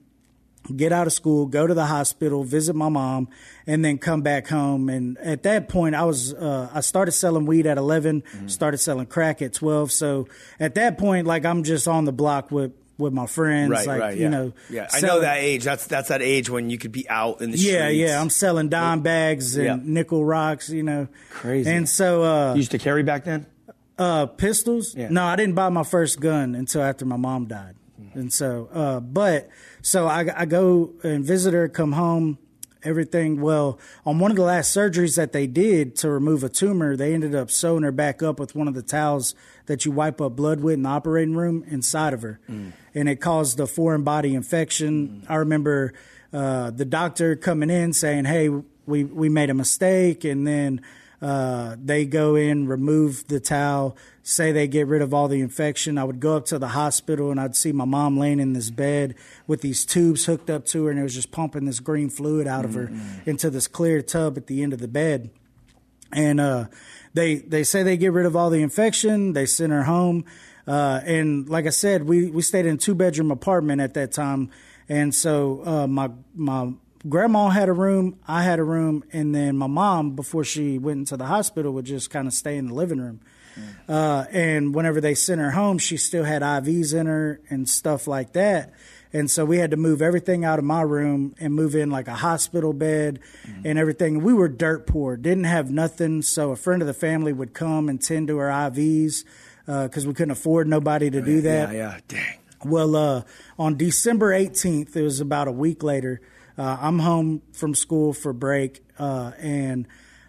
get 0.77 0.93
out 0.93 1.07
of 1.07 1.13
school, 1.13 1.47
go 1.47 1.67
to 1.67 1.75
the 1.75 1.87
hospital, 1.87 2.45
visit 2.45 2.77
my 2.77 2.89
mom, 2.89 3.29
and 3.67 3.85
then 3.85 3.99
come 3.99 4.23
back 4.23 4.47
home. 4.49 4.89
And 4.89 5.17
at 5.19 5.43
that 5.45 5.69
point, 5.69 5.95
I 5.95 6.05
was 6.05 6.33
uh, 6.35 6.71
I 6.73 6.81
started 6.81 7.13
selling 7.13 7.47
weed 7.47 7.67
at 7.67 7.79
11, 7.79 8.23
started 8.49 8.79
selling 8.79 9.07
crack 9.07 9.43
at 9.43 9.53
12. 9.55 9.91
So 9.93 10.29
at 10.59 10.75
that 10.77 10.99
point, 10.99 11.27
like 11.27 11.45
I'm 11.45 11.63
just 11.65 11.89
on 11.89 12.05
the 12.05 12.13
block 12.13 12.51
with 12.51 12.73
with 12.99 13.15
my 13.15 13.25
friends, 13.27 13.71
Right, 13.71 13.87
like 13.87 14.01
right, 14.01 14.15
you 14.17 14.25
yeah. 14.25 14.29
know, 14.29 14.53
yeah. 14.69 14.87
I 14.93 15.01
know 15.01 15.21
that 15.21 15.39
age. 15.39 15.65
That's 15.65 15.87
that's 15.87 16.09
that 16.09 16.21
age 16.21 16.51
when 16.51 16.69
you 16.69 16.77
could 16.77 16.93
be 16.93 17.09
out 17.09 17.41
in 17.41 17.51
the 17.51 17.57
Yeah, 17.57 17.87
streets. 17.87 17.97
yeah. 17.97 18.07
Yeah. 18.09 18.21
I'm 18.21 18.29
selling 18.29 18.69
dime 18.69 19.01
bags 19.01 19.57
and 19.57 19.65
Yeah. 19.65 19.79
nickel 19.83 20.23
rocks, 20.23 20.69
you 20.69 20.83
know. 20.83 21.09
Crazy. 21.31 21.71
And 21.71 21.89
so 21.89 22.23
uh, 22.23 22.53
You 22.53 22.59
used 22.59 22.73
to 22.73 22.79
carry 22.79 23.03
back 23.03 23.25
then. 23.25 23.47
uh, 23.99 24.27
pistols. 24.27 24.95
Yeah. 24.95 25.09
No, 25.09 25.25
I 25.25 25.37
didn't 25.37 25.55
buy 25.55 25.71
my 25.71 25.83
first 25.83 26.21
gun 26.21 26.55
until 26.55 26.83
after 26.83 27.07
my 27.07 27.17
mom 27.17 27.47
died. 27.47 27.75
And 28.13 28.31
so, 28.33 28.69
uh, 28.73 28.99
but 29.01 29.49
so 29.83 30.07
I, 30.07 30.27
I 30.35 30.45
go 30.45 30.93
and 31.03 31.25
visit 31.25 31.55
her, 31.55 31.69
come 31.69 31.93
home, 31.93 32.39
everything. 32.83 33.41
Well, 33.41 33.79
on 34.05 34.19
one 34.19 34.31
of 34.31 34.37
the 34.37 34.43
last 34.43 34.75
surgeries 34.77 35.17
that 35.17 35.33
they 35.33 35.47
did 35.47 35.97
to 35.97 36.11
remove 36.11 36.45
a 36.45 36.49
tumor, 36.49 36.97
they 36.97 37.15
ended 37.15 37.35
up 37.35 37.51
sewing 37.51 37.83
her 37.83 37.93
back 37.93 38.23
up 38.23 38.41
with 38.41 38.55
one 38.55 38.69
of 38.69 38.75
the 38.75 38.83
towels 38.83 39.35
that 39.67 39.85
you 39.85 39.93
wipe 39.93 40.21
up 40.21 40.37
blood 40.37 40.61
with 40.61 40.75
in 40.75 40.83
the 40.83 40.89
operating 40.89 41.37
room 41.37 41.65
inside 41.69 42.13
of 42.13 42.23
her, 42.23 42.41
and 42.95 43.09
it 43.09 43.17
caused 43.21 43.61
a 43.61 43.67
foreign 43.67 44.03
body 44.03 44.35
infection. 44.35 45.25
I 45.29 45.37
remember 45.37 45.93
uh, 46.33 46.71
the 46.71 46.85
doctor 46.85 47.37
coming 47.37 47.71
in 47.71 47.93
saying, 47.93 48.25
"Hey, 48.25 48.49
we 48.49 49.05
we 49.05 49.29
made 49.29 49.51
a 49.51 49.55
mistake," 49.55 50.25
and 50.25 50.47
then. 50.47 50.81
Uh, 51.21 51.77
they 51.83 52.07
go 52.07 52.35
in, 52.35 52.67
remove 52.67 53.27
the 53.29 53.41
towel, 53.41 53.97
say 54.23 54.53
they 54.53 54.67
get 54.67 54.87
rid 54.87 55.03
of 55.03 55.13
all 55.13 55.29
the 55.29 55.41
infection. 55.41 55.99
I 55.99 56.05
would 56.05 56.19
go 56.19 56.37
up 56.37 56.47
to 56.47 56.59
the 56.59 56.69
hospital 56.69 57.31
and 57.31 57.39
I'd 57.39 57.55
see 57.55 57.73
my 57.73 57.85
mom 57.85 58.17
laying 58.17 58.41
in 58.41 58.55
this 58.55 58.71
bed 58.71 59.15
with 59.47 59.61
these 59.61 59.85
tubes 59.85 60.25
hooked 60.25 60.49
up 60.49 60.65
to 60.67 60.85
her, 60.85 60.91
and 60.91 60.99
it 60.99 61.03
was 61.03 61.15
just 61.15 61.31
pumping 61.31 61.67
this 61.67 61.81
green 61.81 62.09
fluid 62.09 62.47
out 62.47 62.65
of 62.65 62.75
her 62.75 62.91
into 63.27 63.51
this 63.51 63.69
clear 63.69 64.01
tub 64.01 64.39
at 64.39 64.47
the 64.47 64.63
end 64.63 64.73
of 64.73 64.79
the 64.79 64.89
bed. 64.89 65.31
And 66.13 66.41
uh, 66.41 66.67
they 67.15 67.37
they 67.37 67.63
say 67.65 67.83
they 67.83 67.97
get 67.97 68.13
rid 68.13 68.27
of 68.27 68.35
all 68.35 68.51
the 68.51 68.63
infection. 68.63 69.33
They 69.33 69.47
send 69.47 69.73
her 69.73 69.85
home. 69.85 70.25
Uh, 70.67 71.01
and 71.05 71.49
like 71.49 71.67
I 71.67 71.71
said, 71.71 72.05
we, 72.05 72.31
we 72.31 72.43
stayed 72.43 72.67
in 72.67 72.75
a 72.75 72.79
two 72.79 72.95
bedroom 72.95 73.31
apartment 73.31 73.81
at 73.81 73.95
that 73.95 74.13
time. 74.13 74.51
And 74.89 75.15
so 75.15 75.63
uh, 75.65 75.87
my 75.87 76.11
my 76.35 76.73
grandma 77.09 77.49
had 77.49 77.69
a 77.69 77.73
room, 77.73 78.19
I 78.29 78.43
had 78.43 78.59
a 78.59 78.65
room, 78.65 79.05
and 79.13 79.35
then 79.35 79.57
my 79.57 79.67
mom, 79.67 80.17
before 80.17 80.45
she 80.45 80.79
went 80.79 80.99
into 80.99 81.17
the 81.17 81.27
hospital, 81.27 81.73
would 81.73 81.87
just 81.87 82.11
kind 82.11 82.27
of 82.27 82.35
stay 82.35 82.57
in 82.57 82.69
the 82.69 82.75
living 82.75 83.01
room. 83.01 83.21
Uh, 83.89 84.25
and 84.31 84.75
whenever 84.75 85.01
they 85.01 85.15
sent 85.15 85.41
her 85.41 85.51
home, 85.51 85.77
she 85.79 85.97
still 85.97 86.25
had 86.25 86.41
IVs 86.43 86.95
in 86.99 87.07
her 87.07 87.41
and 87.51 87.69
stuff 87.69 88.07
like 88.07 88.33
that. 88.33 88.73
And 89.13 89.29
so 89.29 89.45
we 89.45 89.59
had 89.59 89.73
to 89.73 89.77
move 89.77 90.01
everything 90.01 90.45
out 90.45 90.61
of 90.61 90.65
my 90.65 90.83
room 90.83 91.35
and 91.41 91.53
move 91.53 91.75
in 91.75 91.91
like 91.91 92.07
a 92.07 92.15
hospital 92.15 92.73
bed 92.73 93.19
and 93.65 93.77
everything. 93.77 94.23
We 94.23 94.33
were 94.33 94.49
dirt 94.49 94.87
poor, 94.87 95.17
didn't 95.17 95.45
have 95.45 95.69
nothing. 95.69 96.23
So 96.23 96.53
a 96.53 96.57
friend 96.57 96.81
of 96.81 96.87
the 96.87 96.95
family 96.95 97.33
would 97.33 97.53
come 97.53 97.89
and 97.89 98.01
tend 98.01 98.29
to 98.29 98.39
her 98.39 98.49
IVs. 98.49 99.25
because 99.67 100.07
we 100.07 100.15
couldn't 100.15 100.31
afford 100.31 100.69
nobody 100.69 101.11
to 101.11 101.21
do 101.21 101.41
that. 101.41 101.73
Yeah, 101.73 101.77
yeah. 101.77 101.99
Dang. 102.07 102.39
Well, 102.65 102.95
uh, 102.95 103.23
on 103.59 103.77
December 103.77 104.33
18th, 104.33 104.95
it 104.95 105.03
was 105.03 105.21
about 105.21 105.49
a 105.49 105.53
week 105.53 105.83
later, 105.83 106.21
uh, 106.61 106.77
I'm 106.81 106.99
home 106.99 107.41
from 107.53 107.75
school 107.75 108.13
for 108.13 108.33
break, 108.33 108.85
uh, 108.99 109.33
and 109.39 109.87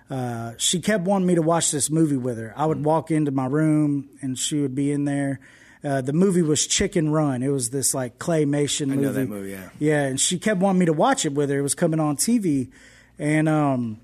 uh, 0.09 0.53
she 0.57 0.79
kept 0.79 1.03
wanting 1.03 1.27
me 1.27 1.35
to 1.35 1.41
watch 1.41 1.71
this 1.71 1.89
movie 1.89 2.17
with 2.17 2.37
her. 2.37 2.53
I 2.55 2.65
would 2.65 2.79
Mm. 2.79 2.83
walk 2.83 3.11
into 3.11 3.31
my 3.31 3.47
room, 3.47 4.09
and 4.21 4.37
she 4.37 4.59
would 4.61 4.75
be 4.75 4.91
in 4.91 5.05
there. 5.05 5.39
Uh, 5.83 5.99
the 6.01 6.13
movie 6.13 6.41
was 6.43 6.67
Chicken 6.67 7.09
Run. 7.11 7.41
It 7.43 7.49
was 7.49 7.69
this 7.71 7.93
like 7.93 8.19
claymation 8.19 8.87
movie. 8.87 9.01
know 9.01 9.13
that 9.13 9.27
movie, 9.29 9.49
yeah. 9.51 9.69
Yeah, 9.79 10.03
and 10.05 10.19
she 10.19 10.37
kept 10.37 10.59
wanting 10.61 10.79
me 10.79 10.85
to 10.85 10.93
watch 10.93 11.25
it 11.25 11.33
with 11.33 11.49
her. 11.49 11.57
It 11.59 11.63
was 11.63 11.75
coming 11.75 11.99
on 11.99 12.17
TV, 12.17 12.69
and 13.19 13.49
um, 13.49 13.99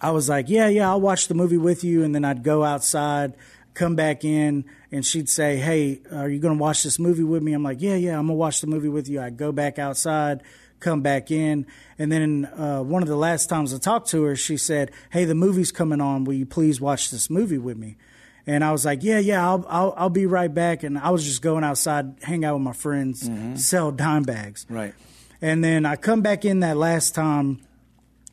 I 0.00 0.10
was 0.12 0.28
like, 0.28 0.48
yeah, 0.48 0.68
yeah, 0.68 0.88
I'll 0.88 1.00
watch 1.00 1.28
the 1.28 1.34
movie 1.34 1.58
with 1.58 1.84
you. 1.84 2.02
And 2.04 2.14
then 2.14 2.24
I'd 2.24 2.42
go 2.42 2.64
outside, 2.64 3.34
come 3.74 3.96
back 3.96 4.24
in, 4.24 4.64
and 4.92 5.04
she'd 5.04 5.28
say, 5.28 5.56
hey, 5.56 6.00
are 6.12 6.28
you 6.28 6.38
going 6.38 6.56
to 6.56 6.60
watch 6.62 6.82
this 6.84 6.98
movie 6.98 7.22
with 7.24 7.42
me? 7.42 7.52
I'm 7.52 7.62
like, 7.62 7.80
yeah, 7.82 7.96
yeah, 7.96 8.12
I'm 8.18 8.26
going 8.26 8.36
to 8.36 8.40
watch 8.46 8.60
the 8.60 8.66
movie 8.66 8.88
with 8.88 9.08
you. 9.08 9.20
I'd 9.20 9.36
go 9.36 9.50
back 9.52 9.78
outside, 9.78 10.42
come 10.84 11.00
back 11.00 11.30
in. 11.30 11.66
And 11.98 12.12
then 12.12 12.44
uh, 12.44 12.82
one 12.82 13.02
of 13.02 13.08
the 13.08 13.16
last 13.16 13.48
times 13.48 13.72
I 13.72 13.78
talked 13.78 14.08
to 14.10 14.22
her, 14.24 14.36
she 14.36 14.56
said, 14.56 14.90
hey, 15.10 15.24
the 15.24 15.34
movie's 15.34 15.72
coming 15.72 16.00
on. 16.00 16.24
Will 16.24 16.34
you 16.34 16.46
please 16.46 16.80
watch 16.80 17.10
this 17.10 17.30
movie 17.30 17.58
with 17.58 17.78
me? 17.78 17.96
And 18.46 18.62
I 18.62 18.72
was 18.72 18.84
like, 18.84 19.02
yeah, 19.02 19.18
yeah, 19.18 19.48
I'll, 19.48 19.64
I'll, 19.68 19.94
I'll 19.96 20.10
be 20.10 20.26
right 20.26 20.52
back. 20.52 20.82
And 20.82 20.98
I 20.98 21.10
was 21.10 21.24
just 21.24 21.40
going 21.40 21.64
outside, 21.64 22.16
hang 22.22 22.44
out 22.44 22.54
with 22.54 22.62
my 22.62 22.74
friends, 22.74 23.28
sell 23.54 23.90
dime 23.90 24.22
bags. 24.22 24.66
Right. 24.68 24.92
And 25.40 25.64
then 25.64 25.86
I 25.86 25.96
come 25.96 26.20
back 26.20 26.44
in 26.44 26.60
that 26.60 26.76
last 26.76 27.14
time, 27.14 27.60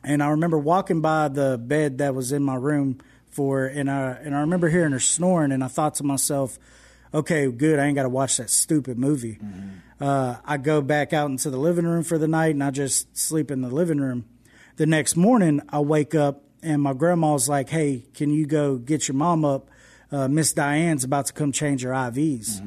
and 0.04 0.22
I 0.22 0.28
remember 0.28 0.58
walking 0.58 1.00
by 1.00 1.28
the 1.28 1.58
bed 1.58 1.98
that 1.98 2.14
was 2.14 2.32
in 2.32 2.42
my 2.42 2.56
room 2.56 2.98
for, 3.30 3.64
and 3.64 3.90
I 3.90 4.12
and 4.12 4.34
I 4.34 4.40
remember 4.40 4.68
hearing 4.68 4.92
her 4.92 5.00
snoring, 5.00 5.52
and 5.52 5.64
I 5.64 5.68
thought 5.68 5.94
to 5.96 6.04
myself, 6.04 6.58
okay, 7.14 7.46
good, 7.50 7.78
I 7.78 7.86
ain't 7.86 7.94
got 7.96 8.02
to 8.04 8.08
watch 8.08 8.36
that 8.38 8.50
stupid 8.50 8.98
movie. 8.98 9.38
Uh, 10.00 10.36
I 10.44 10.56
go 10.56 10.80
back 10.80 11.12
out 11.12 11.30
into 11.30 11.50
the 11.50 11.58
living 11.58 11.86
room 11.86 12.02
for 12.02 12.18
the 12.18 12.26
night, 12.28 12.54
and 12.54 12.62
I 12.64 12.70
just 12.70 13.16
sleep 13.16 13.50
in 13.50 13.60
the 13.60 13.68
living 13.68 13.98
room. 14.00 14.24
The 14.76 14.86
next 14.86 15.16
morning, 15.16 15.60
I 15.68 15.80
wake 15.80 16.14
up, 16.14 16.42
and 16.62 16.80
my 16.82 16.92
grandma's 16.92 17.48
like, 17.48 17.68
hey, 17.68 18.06
can 18.14 18.30
you 18.30 18.46
go 18.46 18.76
get 18.76 19.06
your 19.08 19.14
mom 19.16 19.44
up? 19.44 19.68
Uh, 20.10 20.28
Miss 20.28 20.52
Diane's 20.52 21.04
about 21.04 21.26
to 21.26 21.32
come 21.32 21.52
change 21.52 21.82
her 21.82 21.90
IVs. 21.90 22.60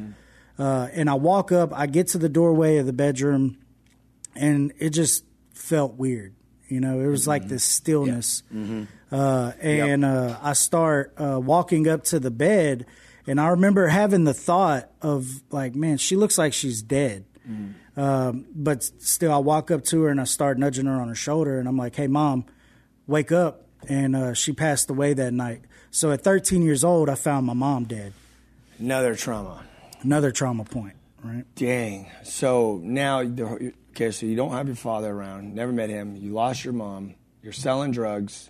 Uh, 0.57 0.87
and 0.93 1.09
I 1.09 1.15
walk 1.15 1.51
up, 1.51 1.73
I 1.73 1.85
get 1.87 2.07
to 2.09 2.17
the 2.17 2.29
doorway 2.29 2.77
of 2.77 2.85
the 2.85 2.93
bedroom, 2.93 3.57
and 4.35 4.71
it 4.79 4.91
just 4.91 5.23
felt 5.53 5.95
weird. 5.95 6.35
You 6.69 6.79
know, 6.79 6.99
it 7.01 7.07
was 7.07 7.27
like 7.27 7.47
this 7.47 7.63
stillness. 7.63 8.43
Uh, 9.11 9.51
and 9.61 10.05
uh, 10.05 10.37
I 10.41 10.53
start 10.53 11.13
uh, 11.17 11.39
walking 11.39 11.87
up 11.87 12.03
to 12.05 12.19
the 12.19 12.31
bed, 12.31 12.85
and 13.27 13.39
I 13.39 13.47
remember 13.49 13.87
having 13.87 14.23
the 14.23 14.33
thought 14.33 14.89
of 15.01 15.27
like, 15.51 15.75
man, 15.75 15.97
she 15.97 16.15
looks 16.15 16.37
like 16.37 16.53
she's 16.53 16.81
dead. 16.81 17.25
Um, 17.97 18.45
but 18.53 18.83
still, 18.83 19.31
I 19.31 19.37
walk 19.37 19.71
up 19.71 19.83
to 19.85 20.01
her 20.03 20.09
and 20.09 20.19
I 20.19 20.25
start 20.25 20.57
nudging 20.57 20.85
her 20.85 20.99
on 20.99 21.07
her 21.07 21.15
shoulder, 21.15 21.59
and 21.59 21.67
I'm 21.67 21.77
like, 21.77 21.95
hey, 21.95 22.07
mom, 22.07 22.45
wake 23.07 23.31
up. 23.31 23.61
And 23.87 24.15
uh, 24.15 24.33
she 24.33 24.51
passed 24.51 24.89
away 24.89 25.13
that 25.13 25.31
night. 25.31 25.61
So 25.91 26.11
at 26.11 26.23
13 26.23 26.63
years 26.63 26.83
old, 26.83 27.07
I 27.07 27.15
found 27.15 27.45
my 27.45 27.53
mom 27.53 27.85
dead. 27.85 28.13
Another 28.79 29.15
trauma. 29.15 29.63
Another 30.01 30.31
trauma 30.31 30.65
point, 30.65 30.95
right? 31.23 31.45
Dang. 31.55 32.09
So 32.23 32.79
now, 32.83 33.21
okay, 33.21 34.11
so 34.11 34.25
you 34.25 34.35
don't 34.35 34.51
have 34.51 34.67
your 34.67 34.75
father 34.75 35.11
around. 35.11 35.53
Never 35.55 35.71
met 35.71 35.89
him. 35.89 36.15
You 36.15 36.33
lost 36.33 36.65
your 36.65 36.73
mom. 36.73 37.15
You're 37.41 37.53
selling 37.53 37.91
drugs. 37.91 38.49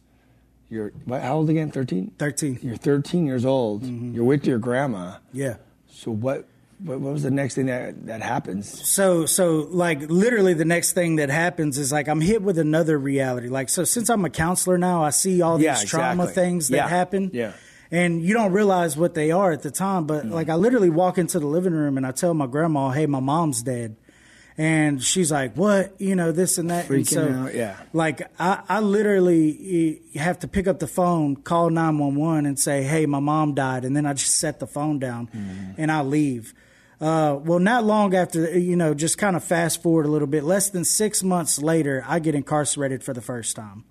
You're 0.69 0.89
what, 1.05 1.21
how 1.21 1.37
old 1.37 1.49
again? 1.49 1.71
Thirteen. 1.71 2.11
13. 2.17 2.59
You're 2.61 2.77
13 2.77 3.25
years 3.25 3.45
old. 3.45 3.83
Mm-hmm. 3.83 4.15
You're 4.15 4.23
with 4.23 4.45
your 4.45 4.57
grandma. 4.57 5.17
Yeah. 5.31 5.57
So 5.87 6.11
what? 6.11 6.47
What, 6.79 6.99
what 6.99 7.13
was 7.13 7.23
the 7.23 7.31
next 7.31 7.55
thing 7.55 7.67
that 7.67 8.05
that 8.07 8.21
happens? 8.21 8.85
So, 8.85 9.25
so 9.25 9.67
like 9.71 10.01
literally 10.09 10.53
the 10.53 10.65
next 10.65 10.91
thing 10.91 11.15
that 11.17 11.29
happens 11.29 11.77
is 11.77 11.89
like 11.91 12.09
I'm 12.09 12.19
hit 12.19 12.41
with 12.41 12.57
another 12.59 12.97
reality. 12.97 13.47
Like, 13.47 13.69
so 13.69 13.85
since 13.85 14.09
I'm 14.09 14.25
a 14.25 14.29
counselor 14.29 14.77
now, 14.77 15.01
I 15.01 15.11
see 15.11 15.41
all 15.41 15.57
these 15.57 15.65
Yeah, 15.65 15.77
trauma 15.85 16.27
things 16.27 16.67
that 16.69 16.75
Yeah, 16.75 16.87
happen. 16.89 17.31
yeah. 17.33 17.53
And 17.91 18.21
you 18.21 18.33
don't 18.33 18.51
realize 18.51 18.97
what 18.97 19.13
they 19.13 19.31
are 19.31 19.53
at 19.53 19.61
the 19.61 19.71
time. 19.71 20.05
But 20.05 20.25
mm-hmm. 20.25 20.33
like, 20.33 20.49
I 20.49 20.55
literally 20.55 20.89
walk 20.89 21.17
into 21.17 21.39
the 21.39 21.47
living 21.47 21.71
room 21.71 21.95
and 21.95 22.05
I 22.05 22.11
tell 22.11 22.33
my 22.33 22.47
grandma, 22.47 22.89
hey, 22.89 23.05
my 23.05 23.21
mom's 23.21 23.63
dead. 23.63 23.95
And 24.57 25.03
she's 25.03 25.31
like, 25.33 25.55
what? 25.55 25.99
You 25.99 26.15
know, 26.15 26.31
this 26.31 26.57
and 26.57 26.69
that. 26.69 26.89
and 26.89 27.05
Freaking 27.05 27.07
so, 27.07 27.27
out, 27.27 27.53
yeah. 27.55 27.75
Like, 27.91 28.21
I, 28.39 28.61
I 28.69 28.79
literally 28.79 30.01
have 30.15 30.39
to 30.39 30.47
pick 30.47 30.65
up 30.67 30.79
the 30.79 30.87
phone, 30.87 31.35
call 31.35 31.69
911 31.69 32.45
and 32.45 32.57
say, 32.57 32.83
hey, 32.83 33.05
my 33.05 33.19
mom 33.19 33.53
died. 33.53 33.83
And 33.83 33.95
then 33.95 34.05
I 34.05 34.13
just 34.13 34.37
set 34.37 34.59
the 34.59 34.67
phone 34.67 34.97
down 34.99 35.27
Mm-hmm. 35.27 35.71
and 35.77 35.91
I 35.91 36.01
leave. 36.01 36.53
Uh, 37.01 37.37
well, 37.43 37.59
not 37.59 37.83
long 37.83 38.15
after, 38.15 38.57
you 38.57 38.77
know, 38.77 38.93
just 38.93 39.17
kind 39.17 39.35
of 39.35 39.43
fast 39.43 39.83
forward 39.83 40.05
a 40.05 40.09
little 40.09 40.27
bit, 40.27 40.45
less 40.45 40.69
than 40.69 40.85
six 40.85 41.21
months 41.21 41.61
later, 41.61 42.05
I 42.07 42.19
get 42.19 42.35
incarcerated 42.35 43.03
for 43.03 43.13
the 43.13 43.21
first 43.21 43.55
time. 43.57 43.83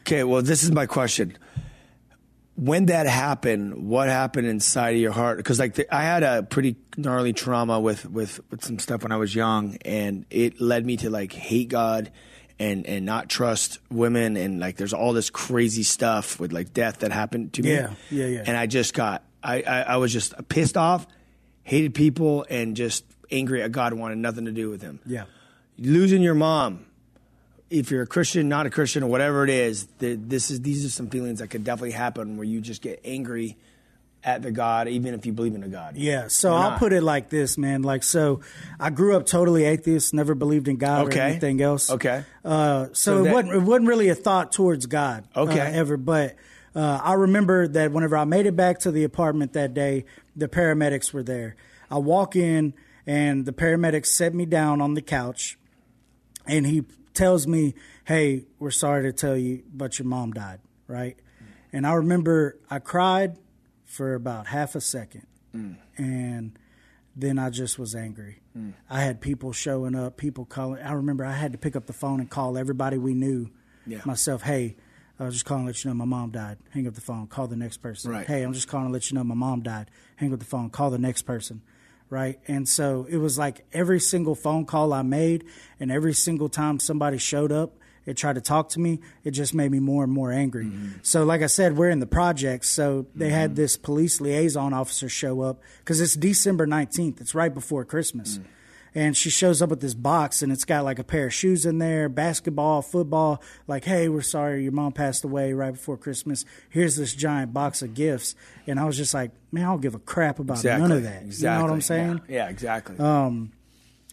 Okay, 0.00 0.24
well, 0.24 0.42
this 0.42 0.64
is 0.64 0.72
my 0.72 0.86
question. 0.86 1.36
When 2.60 2.86
that 2.86 3.06
happened, 3.06 3.88
what 3.88 4.08
happened 4.08 4.48
inside 4.48 4.96
of 4.96 5.00
your 5.00 5.12
heart? 5.12 5.36
Because 5.36 5.60
like 5.60 5.74
the, 5.74 5.94
I 5.94 6.02
had 6.02 6.24
a 6.24 6.42
pretty 6.42 6.74
gnarly 6.96 7.32
trauma 7.32 7.78
with, 7.78 8.04
with 8.10 8.40
with 8.50 8.64
some 8.64 8.80
stuff 8.80 9.04
when 9.04 9.12
I 9.12 9.16
was 9.16 9.32
young, 9.32 9.76
and 9.84 10.26
it 10.28 10.60
led 10.60 10.84
me 10.84 10.96
to 10.98 11.08
like 11.10 11.32
hate 11.32 11.68
God 11.68 12.10
and 12.58 12.84
and 12.86 13.06
not 13.06 13.28
trust 13.28 13.78
women, 13.92 14.36
and 14.36 14.58
like 14.58 14.76
there's 14.76 14.92
all 14.92 15.12
this 15.12 15.30
crazy 15.30 15.84
stuff 15.84 16.40
with 16.40 16.52
like 16.52 16.74
death 16.74 16.98
that 16.98 17.12
happened 17.12 17.52
to 17.52 17.62
me. 17.62 17.74
Yeah, 17.74 17.94
yeah, 18.10 18.26
yeah. 18.26 18.42
And 18.44 18.56
I 18.56 18.66
just 18.66 18.92
got 18.92 19.22
I 19.40 19.62
I, 19.62 19.80
I 19.82 19.96
was 19.98 20.12
just 20.12 20.34
pissed 20.48 20.76
off, 20.76 21.06
hated 21.62 21.94
people, 21.94 22.44
and 22.50 22.74
just 22.74 23.04
angry 23.30 23.62
at 23.62 23.70
God, 23.70 23.92
wanted 23.92 24.18
nothing 24.18 24.46
to 24.46 24.52
do 24.52 24.68
with 24.68 24.82
Him 24.82 24.98
Yeah. 25.06 25.26
losing 25.78 26.22
your 26.22 26.34
mom 26.34 26.86
if 27.70 27.90
you're 27.90 28.02
a 28.02 28.06
christian 28.06 28.48
not 28.48 28.66
a 28.66 28.70
christian 28.70 29.02
or 29.02 29.08
whatever 29.10 29.44
it 29.44 29.50
is 29.50 29.86
th- 29.98 30.18
this 30.22 30.50
is 30.50 30.60
these 30.62 30.84
are 30.84 30.88
some 30.90 31.08
feelings 31.08 31.38
that 31.40 31.48
could 31.48 31.64
definitely 31.64 31.90
happen 31.92 32.36
where 32.36 32.44
you 32.46 32.60
just 32.60 32.80
get 32.82 33.00
angry 33.04 33.56
at 34.24 34.42
the 34.42 34.50
god 34.50 34.88
even 34.88 35.14
if 35.14 35.24
you 35.26 35.32
believe 35.32 35.54
in 35.54 35.62
a 35.62 35.68
god 35.68 35.96
Yeah, 35.96 36.28
so 36.28 36.52
I'll 36.54 36.78
put 36.78 36.92
it 36.92 37.02
like 37.02 37.28
this, 37.28 37.56
man. 37.56 37.82
Like, 37.82 38.02
so 38.02 38.40
I 38.80 38.90
grew 38.90 39.16
up 39.16 39.26
totally 39.26 39.64
atheist, 39.64 40.12
never 40.12 40.34
believed 40.34 40.66
in 40.66 40.76
God 40.76 41.06
or 41.06 41.12
anything 41.18 41.62
else. 41.62 41.88
Okay. 41.88 42.24
Uh, 42.44 42.86
so 42.86 42.92
So 42.92 43.24
it 43.24 43.32
wasn't 43.32 43.54
it 43.54 43.62
wasn't 43.62 43.86
really 43.88 44.08
a 44.08 44.16
thought 44.16 44.50
towards 44.50 44.86
God. 44.86 45.28
uh, 45.36 45.42
Okay. 45.42 45.60
ever, 45.60 45.96
but 45.96 46.34
uh, 46.74 47.00
I 47.02 47.12
remember 47.14 47.68
that 47.68 47.92
whenever 47.92 48.16
I 48.16 48.24
made 48.24 48.46
it 48.46 48.56
back 48.56 48.80
to 48.80 48.90
the 48.90 49.04
apartment 49.04 49.52
that 49.52 49.72
day, 49.72 50.04
the 50.34 50.48
paramedics 50.48 51.12
were 51.12 51.22
there. 51.22 51.54
I 51.88 51.98
walk 51.98 52.34
in 52.34 52.74
and 53.06 53.46
the 53.46 53.52
paramedics 53.52 54.06
set 54.06 54.34
me 54.34 54.46
down 54.46 54.80
on 54.80 54.94
the 54.94 55.02
couch, 55.02 55.58
and 56.46 56.66
he 56.66 56.82
tells 57.18 57.46
me, 57.46 57.74
"Hey, 58.04 58.46
we're 58.58 58.70
sorry 58.70 59.02
to 59.02 59.12
tell 59.12 59.36
you, 59.36 59.64
but 59.72 59.98
your 59.98 60.06
mom 60.06 60.32
died." 60.32 60.60
Right, 60.86 61.16
and 61.72 61.86
I 61.86 61.94
remember 61.94 62.58
I 62.70 62.78
cried 62.78 63.36
for 63.84 64.14
about 64.14 64.46
half 64.46 64.74
a 64.74 64.80
second, 64.80 65.26
mm. 65.54 65.76
and 65.96 66.58
then 67.16 67.38
I 67.38 67.50
just 67.50 67.78
was 67.78 67.94
angry. 67.94 68.40
Mm. 68.56 68.74
I 68.88 69.02
had 69.02 69.20
people 69.20 69.52
showing 69.52 69.94
up, 69.94 70.16
people 70.16 70.44
calling. 70.44 70.82
I 70.82 70.92
remember 70.92 71.24
I 71.24 71.32
had 71.32 71.52
to 71.52 71.58
pick 71.58 71.74
up 71.74 71.86
the 71.86 71.92
phone 71.92 72.20
and 72.20 72.30
call 72.30 72.56
everybody 72.56 72.96
we 72.96 73.14
knew. 73.14 73.50
Yeah. 73.86 74.00
Myself, 74.04 74.42
hey, 74.42 74.76
I 75.18 75.24
was 75.24 75.34
just 75.34 75.44
calling 75.44 75.64
to 75.64 75.66
let 75.68 75.84
you 75.84 75.90
know 75.90 75.94
my 75.94 76.04
mom 76.04 76.30
died. 76.30 76.58
Hang 76.70 76.86
up 76.86 76.94
the 76.94 77.00
phone, 77.00 77.26
call 77.26 77.48
the 77.48 77.56
next 77.56 77.78
person. 77.78 78.12
Right. 78.12 78.26
Hey, 78.26 78.42
I'm 78.42 78.52
just 78.52 78.68
calling 78.68 78.86
to 78.88 78.92
let 78.92 79.10
you 79.10 79.16
know 79.16 79.24
my 79.24 79.34
mom 79.34 79.62
died. 79.62 79.90
Hang 80.16 80.32
up 80.32 80.38
the 80.38 80.44
phone, 80.44 80.70
call 80.70 80.90
the 80.90 80.98
next 80.98 81.22
person. 81.22 81.62
Right. 82.10 82.38
And 82.48 82.68
so 82.68 83.06
it 83.08 83.18
was 83.18 83.36
like 83.36 83.66
every 83.72 84.00
single 84.00 84.34
phone 84.34 84.64
call 84.64 84.92
I 84.92 85.02
made 85.02 85.44
and 85.78 85.92
every 85.92 86.14
single 86.14 86.48
time 86.48 86.80
somebody 86.80 87.18
showed 87.18 87.52
up 87.52 87.74
and 88.06 88.16
tried 88.16 88.36
to 88.36 88.40
talk 88.40 88.70
to 88.70 88.80
me, 88.80 89.00
it 89.22 89.32
just 89.32 89.52
made 89.52 89.70
me 89.70 89.78
more 89.78 90.04
and 90.04 90.12
more 90.12 90.32
angry. 90.32 90.64
Mm-hmm. 90.64 90.98
So, 91.02 91.24
like 91.24 91.42
I 91.42 91.46
said, 91.46 91.76
we're 91.76 91.90
in 91.90 92.00
the 92.00 92.06
projects. 92.06 92.70
So 92.70 93.06
they 93.14 93.28
had 93.28 93.50
mm-hmm. 93.50 93.56
this 93.56 93.76
police 93.76 94.20
liaison 94.20 94.72
officer 94.72 95.10
show 95.10 95.42
up 95.42 95.60
because 95.80 96.00
it's 96.00 96.14
December 96.14 96.66
19th. 96.66 97.20
It's 97.20 97.34
right 97.34 97.52
before 97.52 97.84
Christmas. 97.84 98.38
Mm. 98.38 98.44
And 98.98 99.16
she 99.16 99.30
shows 99.30 99.62
up 99.62 99.70
with 99.70 99.80
this 99.80 99.94
box 99.94 100.42
and 100.42 100.50
it's 100.50 100.64
got 100.64 100.82
like 100.82 100.98
a 100.98 101.04
pair 101.04 101.26
of 101.26 101.32
shoes 101.34 101.64
in 101.66 101.78
there, 101.78 102.08
basketball, 102.08 102.82
football. 102.82 103.40
Like, 103.68 103.84
hey, 103.84 104.08
we're 104.08 104.22
sorry 104.22 104.64
your 104.64 104.72
mom 104.72 104.90
passed 104.90 105.22
away 105.24 105.52
right 105.52 105.72
before 105.72 105.96
Christmas. 105.96 106.44
Here's 106.68 106.96
this 106.96 107.14
giant 107.14 107.52
box 107.54 107.80
of 107.82 107.94
gifts. 107.94 108.34
And 108.66 108.80
I 108.80 108.84
was 108.86 108.96
just 108.96 109.14
like, 109.14 109.30
man, 109.52 109.64
I 109.66 109.68
don't 109.68 109.80
give 109.80 109.94
a 109.94 110.00
crap 110.00 110.40
about 110.40 110.56
exactly 110.56 110.82
none 110.88 110.96
of 110.96 111.02
that. 111.04 111.22
exactly 111.22 111.52
You 111.52 111.58
know 111.58 111.64
what 111.64 111.72
I'm 111.74 111.80
saying? 111.80 112.20
yeah, 112.28 112.34
yeah 112.36 112.48
exactly 112.48 112.96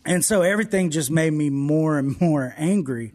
And 0.06 0.24
so 0.24 0.44
everything 0.44 0.92
just 0.92 1.10
made 1.10 1.34
me 1.34 1.50
more 1.50 1.98
and 1.98 2.22
more 2.22 2.54
angry. 2.56 3.12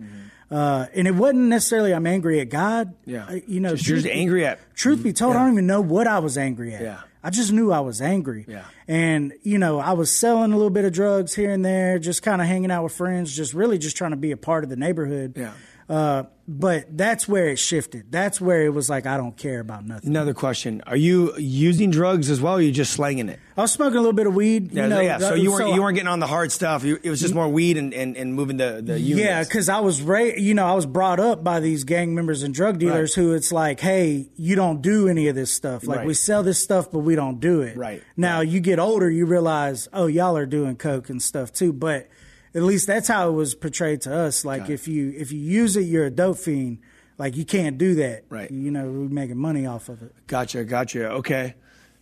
Uh, 0.50 0.86
and 0.92 1.06
it 1.06 1.14
wasn't 1.14 1.42
necessarily 1.42 1.94
I'm 1.94 2.06
angry 2.08 2.40
at 2.40 2.48
God. 2.48 2.88
Mm-hmm. 3.06 3.10
Yeah. 3.10 3.26
Uh, 3.26 3.38
you 3.46 3.60
know, 3.60 3.76
Just 3.76 3.86
you're 3.86 3.94
truth 3.98 4.04
just 4.06 4.12
be- 4.14 4.20
angry 4.20 4.44
at- 4.44 4.58
Truth 4.74 5.04
be 5.04 5.12
told, 5.12 5.36
I 5.36 5.44
don't 5.44 5.52
even 5.52 5.68
know 5.68 5.80
what 5.82 6.08
I 6.08 6.18
was 6.18 6.36
angry 6.36 6.74
at. 6.74 6.82
Yeah. 6.82 7.00
I 7.22 7.30
just 7.30 7.52
knew 7.52 7.70
I 7.70 7.80
was 7.80 8.00
angry. 8.00 8.46
Yeah. 8.48 8.64
And 8.88 9.32
you 9.42 9.58
know, 9.58 9.78
I 9.78 9.92
was 9.92 10.10
selling 10.16 10.52
a 10.52 10.56
little 10.56 10.70
bit 10.70 10.84
of 10.84 10.92
drugs 10.92 11.34
here 11.34 11.50
and 11.50 11.64
there, 11.64 11.98
just 11.98 12.22
kind 12.22 12.40
of 12.40 12.48
hanging 12.48 12.70
out 12.70 12.84
with 12.84 12.92
friends, 12.92 13.34
just 13.34 13.54
really 13.54 13.78
just 13.78 13.96
trying 13.96 14.12
to 14.12 14.16
be 14.16 14.30
a 14.32 14.36
part 14.36 14.64
of 14.64 14.70
the 14.70 14.76
neighborhood. 14.76 15.34
Yeah. 15.36 15.52
Uh, 15.88 16.24
but 16.52 16.96
that's 16.98 17.28
where 17.28 17.46
it 17.46 17.60
shifted. 17.60 18.10
That's 18.10 18.40
where 18.40 18.62
it 18.62 18.70
was 18.70 18.90
like 18.90 19.06
I 19.06 19.16
don't 19.16 19.36
care 19.36 19.60
about 19.60 19.86
nothing. 19.86 20.10
Another 20.10 20.34
question: 20.34 20.82
Are 20.84 20.96
you 20.96 21.32
using 21.38 21.92
drugs 21.92 22.28
as 22.28 22.40
well? 22.40 22.54
or 22.54 22.56
Are 22.56 22.60
you 22.60 22.72
just 22.72 22.92
slanging 22.92 23.28
it? 23.28 23.38
I 23.56 23.60
was 23.60 23.70
smoking 23.70 23.98
a 23.98 24.00
little 24.00 24.12
bit 24.12 24.26
of 24.26 24.34
weed. 24.34 24.72
Yeah, 24.72 24.82
you 24.82 24.88
know, 24.88 25.00
yeah. 25.00 25.18
So 25.18 25.30
uh, 25.30 25.34
you 25.34 25.52
weren't 25.52 25.68
so 25.68 25.74
you 25.74 25.80
weren't 25.80 25.94
getting 25.94 26.08
on 26.08 26.18
the 26.18 26.26
hard 26.26 26.50
stuff. 26.50 26.82
You, 26.82 26.98
it 27.04 27.08
was 27.08 27.20
just 27.20 27.32
mm-hmm. 27.32 27.40
more 27.42 27.48
weed 27.48 27.76
and, 27.76 27.94
and, 27.94 28.16
and 28.16 28.34
moving 28.34 28.56
the 28.56 28.82
the 28.84 28.98
units. 28.98 29.24
Yeah, 29.24 29.44
because 29.44 29.68
I 29.68 29.78
was 29.78 30.02
ra- 30.02 30.18
you 30.18 30.54
know, 30.54 30.66
I 30.66 30.74
was 30.74 30.86
brought 30.86 31.20
up 31.20 31.44
by 31.44 31.60
these 31.60 31.84
gang 31.84 32.16
members 32.16 32.42
and 32.42 32.52
drug 32.52 32.80
dealers 32.80 33.16
Right. 33.16 33.22
who 33.22 33.32
it's 33.34 33.52
like, 33.52 33.78
hey, 33.78 34.28
you 34.36 34.56
don't 34.56 34.82
do 34.82 35.06
any 35.06 35.28
of 35.28 35.36
this 35.36 35.52
stuff. 35.52 35.86
Like 35.86 35.98
Right. 35.98 36.06
we 36.06 36.14
sell 36.14 36.42
this 36.42 36.58
stuff, 36.58 36.90
but 36.90 37.00
we 37.00 37.14
don't 37.14 37.38
do 37.38 37.62
it. 37.62 37.76
Right. 37.76 38.02
Now 38.16 38.40
you 38.40 38.58
get 38.58 38.80
older, 38.80 39.08
you 39.08 39.24
realize, 39.24 39.88
oh, 39.92 40.06
y'all 40.06 40.36
are 40.36 40.46
doing 40.46 40.74
coke 40.74 41.10
and 41.10 41.22
stuff 41.22 41.52
too. 41.52 41.72
But 41.72 42.08
at 42.54 42.62
least 42.62 42.86
that's 42.86 43.08
how 43.08 43.28
it 43.28 43.32
was 43.32 43.54
portrayed 43.54 44.02
to 44.02 44.14
us. 44.14 44.44
Like 44.44 44.68
if 44.68 44.88
you 44.88 45.12
if 45.16 45.32
you 45.32 45.40
use 45.40 45.76
it, 45.76 45.82
you're 45.82 46.06
a 46.06 46.10
dope 46.10 46.38
fiend. 46.38 46.78
Like 47.18 47.36
you 47.36 47.44
can't 47.44 47.76
do 47.76 47.96
that. 47.96 48.24
Right. 48.28 48.50
You 48.50 48.70
know, 48.70 48.84
we're 48.84 49.08
making 49.08 49.36
money 49.36 49.66
off 49.66 49.88
of 49.88 50.02
it. 50.02 50.14
Gotcha, 50.26 50.64
gotcha. 50.64 51.10
Okay, 51.10 51.54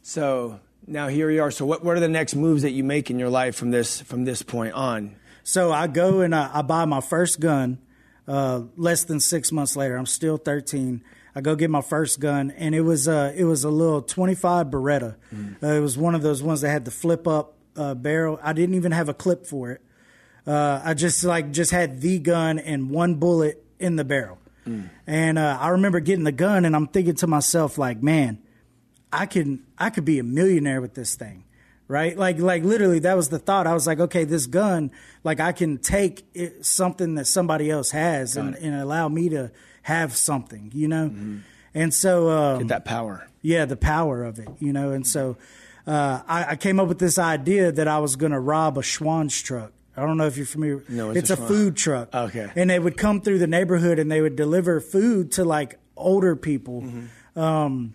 so 0.02 0.60
now 0.86 1.08
here 1.08 1.26
we 1.26 1.38
are. 1.38 1.50
So 1.50 1.66
what 1.66 1.84
what 1.84 1.96
are 1.96 2.00
the 2.00 2.08
next 2.08 2.34
moves 2.34 2.62
that 2.62 2.70
you 2.70 2.84
make 2.84 3.10
in 3.10 3.18
your 3.18 3.28
life 3.28 3.56
from 3.56 3.70
this 3.70 4.00
from 4.00 4.24
this 4.24 4.42
point 4.42 4.74
on? 4.74 5.16
So 5.42 5.72
I 5.72 5.86
go 5.86 6.20
and 6.20 6.34
I, 6.34 6.50
I 6.54 6.62
buy 6.62 6.84
my 6.84 7.00
first 7.00 7.40
gun. 7.40 7.78
Uh, 8.26 8.64
less 8.76 9.04
than 9.04 9.20
six 9.20 9.50
months 9.50 9.74
later, 9.74 9.96
I'm 9.96 10.04
still 10.04 10.36
13. 10.36 11.02
I 11.34 11.40
go 11.40 11.56
get 11.56 11.70
my 11.70 11.80
first 11.80 12.20
gun, 12.20 12.50
and 12.50 12.74
it 12.74 12.82
was 12.82 13.08
uh, 13.08 13.32
it 13.34 13.44
was 13.44 13.64
a 13.64 13.70
little 13.70 14.02
25 14.02 14.66
Beretta. 14.66 15.16
Uh, 15.62 15.66
it 15.66 15.80
was 15.80 15.96
one 15.96 16.14
of 16.14 16.22
those 16.22 16.42
ones 16.42 16.60
that 16.60 16.68
had 16.68 16.84
the 16.84 16.90
flip 16.90 17.26
up 17.26 17.54
uh, 17.76 17.94
barrel. 17.94 18.38
I 18.42 18.52
didn't 18.52 18.74
even 18.74 18.92
have 18.92 19.08
a 19.08 19.14
clip 19.14 19.46
for 19.46 19.70
it. 19.70 19.80
Uh, 20.48 20.80
I 20.82 20.94
just 20.94 21.22
like 21.24 21.52
just 21.52 21.70
had 21.70 22.00
the 22.00 22.18
gun 22.18 22.58
and 22.58 22.90
one 22.90 23.16
bullet 23.16 23.62
in 23.78 23.96
the 23.96 24.04
barrel. 24.04 24.38
And 25.06 25.38
uh, 25.38 25.56
I 25.58 25.68
remember 25.68 25.98
getting 26.00 26.24
the 26.24 26.32
gun, 26.32 26.66
and 26.66 26.76
I'm 26.76 26.88
thinking 26.88 27.14
to 27.16 27.26
myself, 27.26 27.78
like, 27.78 28.02
man, 28.02 28.38
I 29.10 29.24
can 29.24 29.64
I 29.78 29.88
could 29.88 30.04
be 30.04 30.18
a 30.18 30.22
millionaire 30.22 30.82
with 30.82 30.92
this 30.92 31.14
thing, 31.14 31.44
right? 31.86 32.14
Like 32.18 32.38
like 32.38 32.64
literally 32.64 32.98
that 32.98 33.16
was 33.16 33.30
the 33.30 33.38
thought. 33.38 33.66
I 33.66 33.72
was 33.72 33.86
like, 33.86 33.98
okay, 33.98 34.24
this 34.24 34.44
gun, 34.46 34.90
like 35.24 35.40
I 35.40 35.52
can 35.52 35.78
take 35.78 36.24
it, 36.34 36.66
something 36.66 37.14
that 37.14 37.26
somebody 37.26 37.70
else 37.70 37.92
has 37.92 38.36
and, 38.36 38.54
and 38.56 38.74
allow 38.74 39.08
me 39.08 39.30
to 39.30 39.50
have 39.82 40.14
something, 40.14 40.70
you 40.74 40.86
know. 40.88 41.40
And 41.74 41.94
so 41.94 42.28
um, 42.28 42.58
Get 42.58 42.68
that 42.68 42.84
power. 42.84 43.26
yeah, 43.40 43.64
the 43.64 43.76
power 43.76 44.22
of 44.22 44.38
it, 44.38 44.48
you 44.58 44.74
know. 44.74 44.90
And 44.92 45.06
so 45.06 45.38
uh, 45.86 46.20
I, 46.28 46.44
I 46.50 46.56
came 46.56 46.78
up 46.78 46.88
with 46.88 46.98
this 46.98 47.18
idea 47.18 47.72
that 47.72 47.88
I 47.88 48.00
was 48.00 48.16
going 48.16 48.32
to 48.32 48.40
rob 48.40 48.76
a 48.76 48.82
Schwan's 48.82 49.40
truck. 49.40 49.72
I 49.98 50.06
don't 50.06 50.16
know 50.16 50.26
if 50.26 50.36
you're 50.36 50.46
familiar. 50.46 50.82
No, 50.88 51.08
what's 51.08 51.18
it's 51.18 51.30
a 51.30 51.36
food 51.36 51.76
truck. 51.76 52.14
Okay. 52.14 52.50
And 52.54 52.70
they 52.70 52.78
would 52.78 52.96
come 52.96 53.20
through 53.20 53.38
the 53.38 53.46
neighborhood 53.46 53.98
and 53.98 54.10
they 54.10 54.20
would 54.20 54.36
deliver 54.36 54.80
food 54.80 55.32
to 55.32 55.44
like 55.44 55.78
older 55.96 56.36
people. 56.36 56.82
Mm-hmm. 56.82 57.40
Um, 57.40 57.94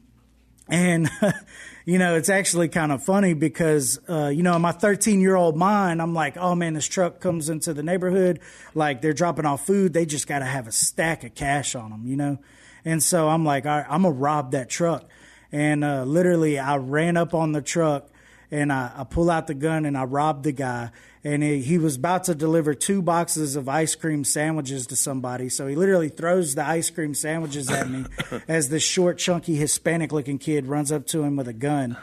and 0.68 1.10
you 1.86 1.98
know, 1.98 2.16
it's 2.16 2.30
actually 2.30 2.70
kind 2.70 2.92
of 2.92 3.04
funny 3.04 3.34
because 3.34 4.00
uh, 4.10 4.28
you 4.28 4.44
know, 4.44 4.56
in 4.56 4.62
my 4.62 4.72
13 4.72 5.22
year 5.22 5.36
old 5.36 5.56
mind, 5.56 6.02
I'm 6.02 6.14
like, 6.14 6.38
oh 6.38 6.56
man, 6.56 6.74
this 6.74 6.88
truck 6.88 7.20
comes 7.20 7.50
into 7.50 7.74
the 7.74 7.84
neighborhood, 7.84 8.40
like 8.74 9.02
they're 9.02 9.14
dropping 9.14 9.46
off 9.46 9.66
food. 9.66 9.94
They 9.94 10.06
just 10.06 10.28
got 10.28 10.40
to 10.40 10.46
have 10.46 10.68
a 10.68 10.72
stack 10.72 11.24
of 11.24 11.36
cash 11.36 11.76
on 11.76 11.92
them, 11.92 12.06
you 12.06 12.16
know. 12.16 12.40
And 12.86 13.02
so 13.02 13.30
I'm 13.30 13.46
like, 13.46 13.66
all 13.66 13.78
right, 13.78 13.86
I'm 13.90 14.04
gonna 14.04 14.16
rob 14.16 14.52
that 14.52 14.70
truck. 14.70 15.10
And 15.52 15.84
uh, 15.84 16.04
literally, 16.04 16.60
I 16.60 16.78
ran 16.78 17.16
up 17.16 17.34
on 17.34 17.52
the 17.52 17.62
truck 17.62 18.10
and 18.50 18.72
I, 18.72 18.92
I 18.96 19.04
pull 19.04 19.30
out 19.30 19.48
the 19.48 19.54
gun 19.54 19.86
and 19.86 19.98
I 19.98 20.04
robbed 20.04 20.44
the 20.44 20.52
guy. 20.52 20.92
And 21.26 21.42
he, 21.42 21.62
he 21.62 21.78
was 21.78 21.96
about 21.96 22.26
to 22.26 22.36
deliver 22.36 22.74
two 22.74 23.02
boxes 23.02 23.56
of 23.56 23.70
ice 23.70 23.96
cream 23.96 24.26
sandwiches 24.26 24.88
to 24.88 24.96
somebody. 24.98 25.48
So 25.48 25.68
he 25.68 25.76
literally 25.76 26.10
throws 26.10 26.56
the 26.56 26.66
ice 26.66 26.90
cream 26.90 27.14
sandwiches 27.14 27.70
at 27.72 27.90
me 27.90 28.06
as 28.48 28.68
this 28.70 28.84
short, 28.84 29.20
chunky, 29.20 29.56
Hispanic 29.56 30.12
looking 30.12 30.38
kid 30.38 30.68
runs 30.68 30.92
up 30.92 31.08
to 31.08 31.24
him 31.24 31.38
with 31.38 31.48
a 31.48 31.54
gun. 31.54 31.98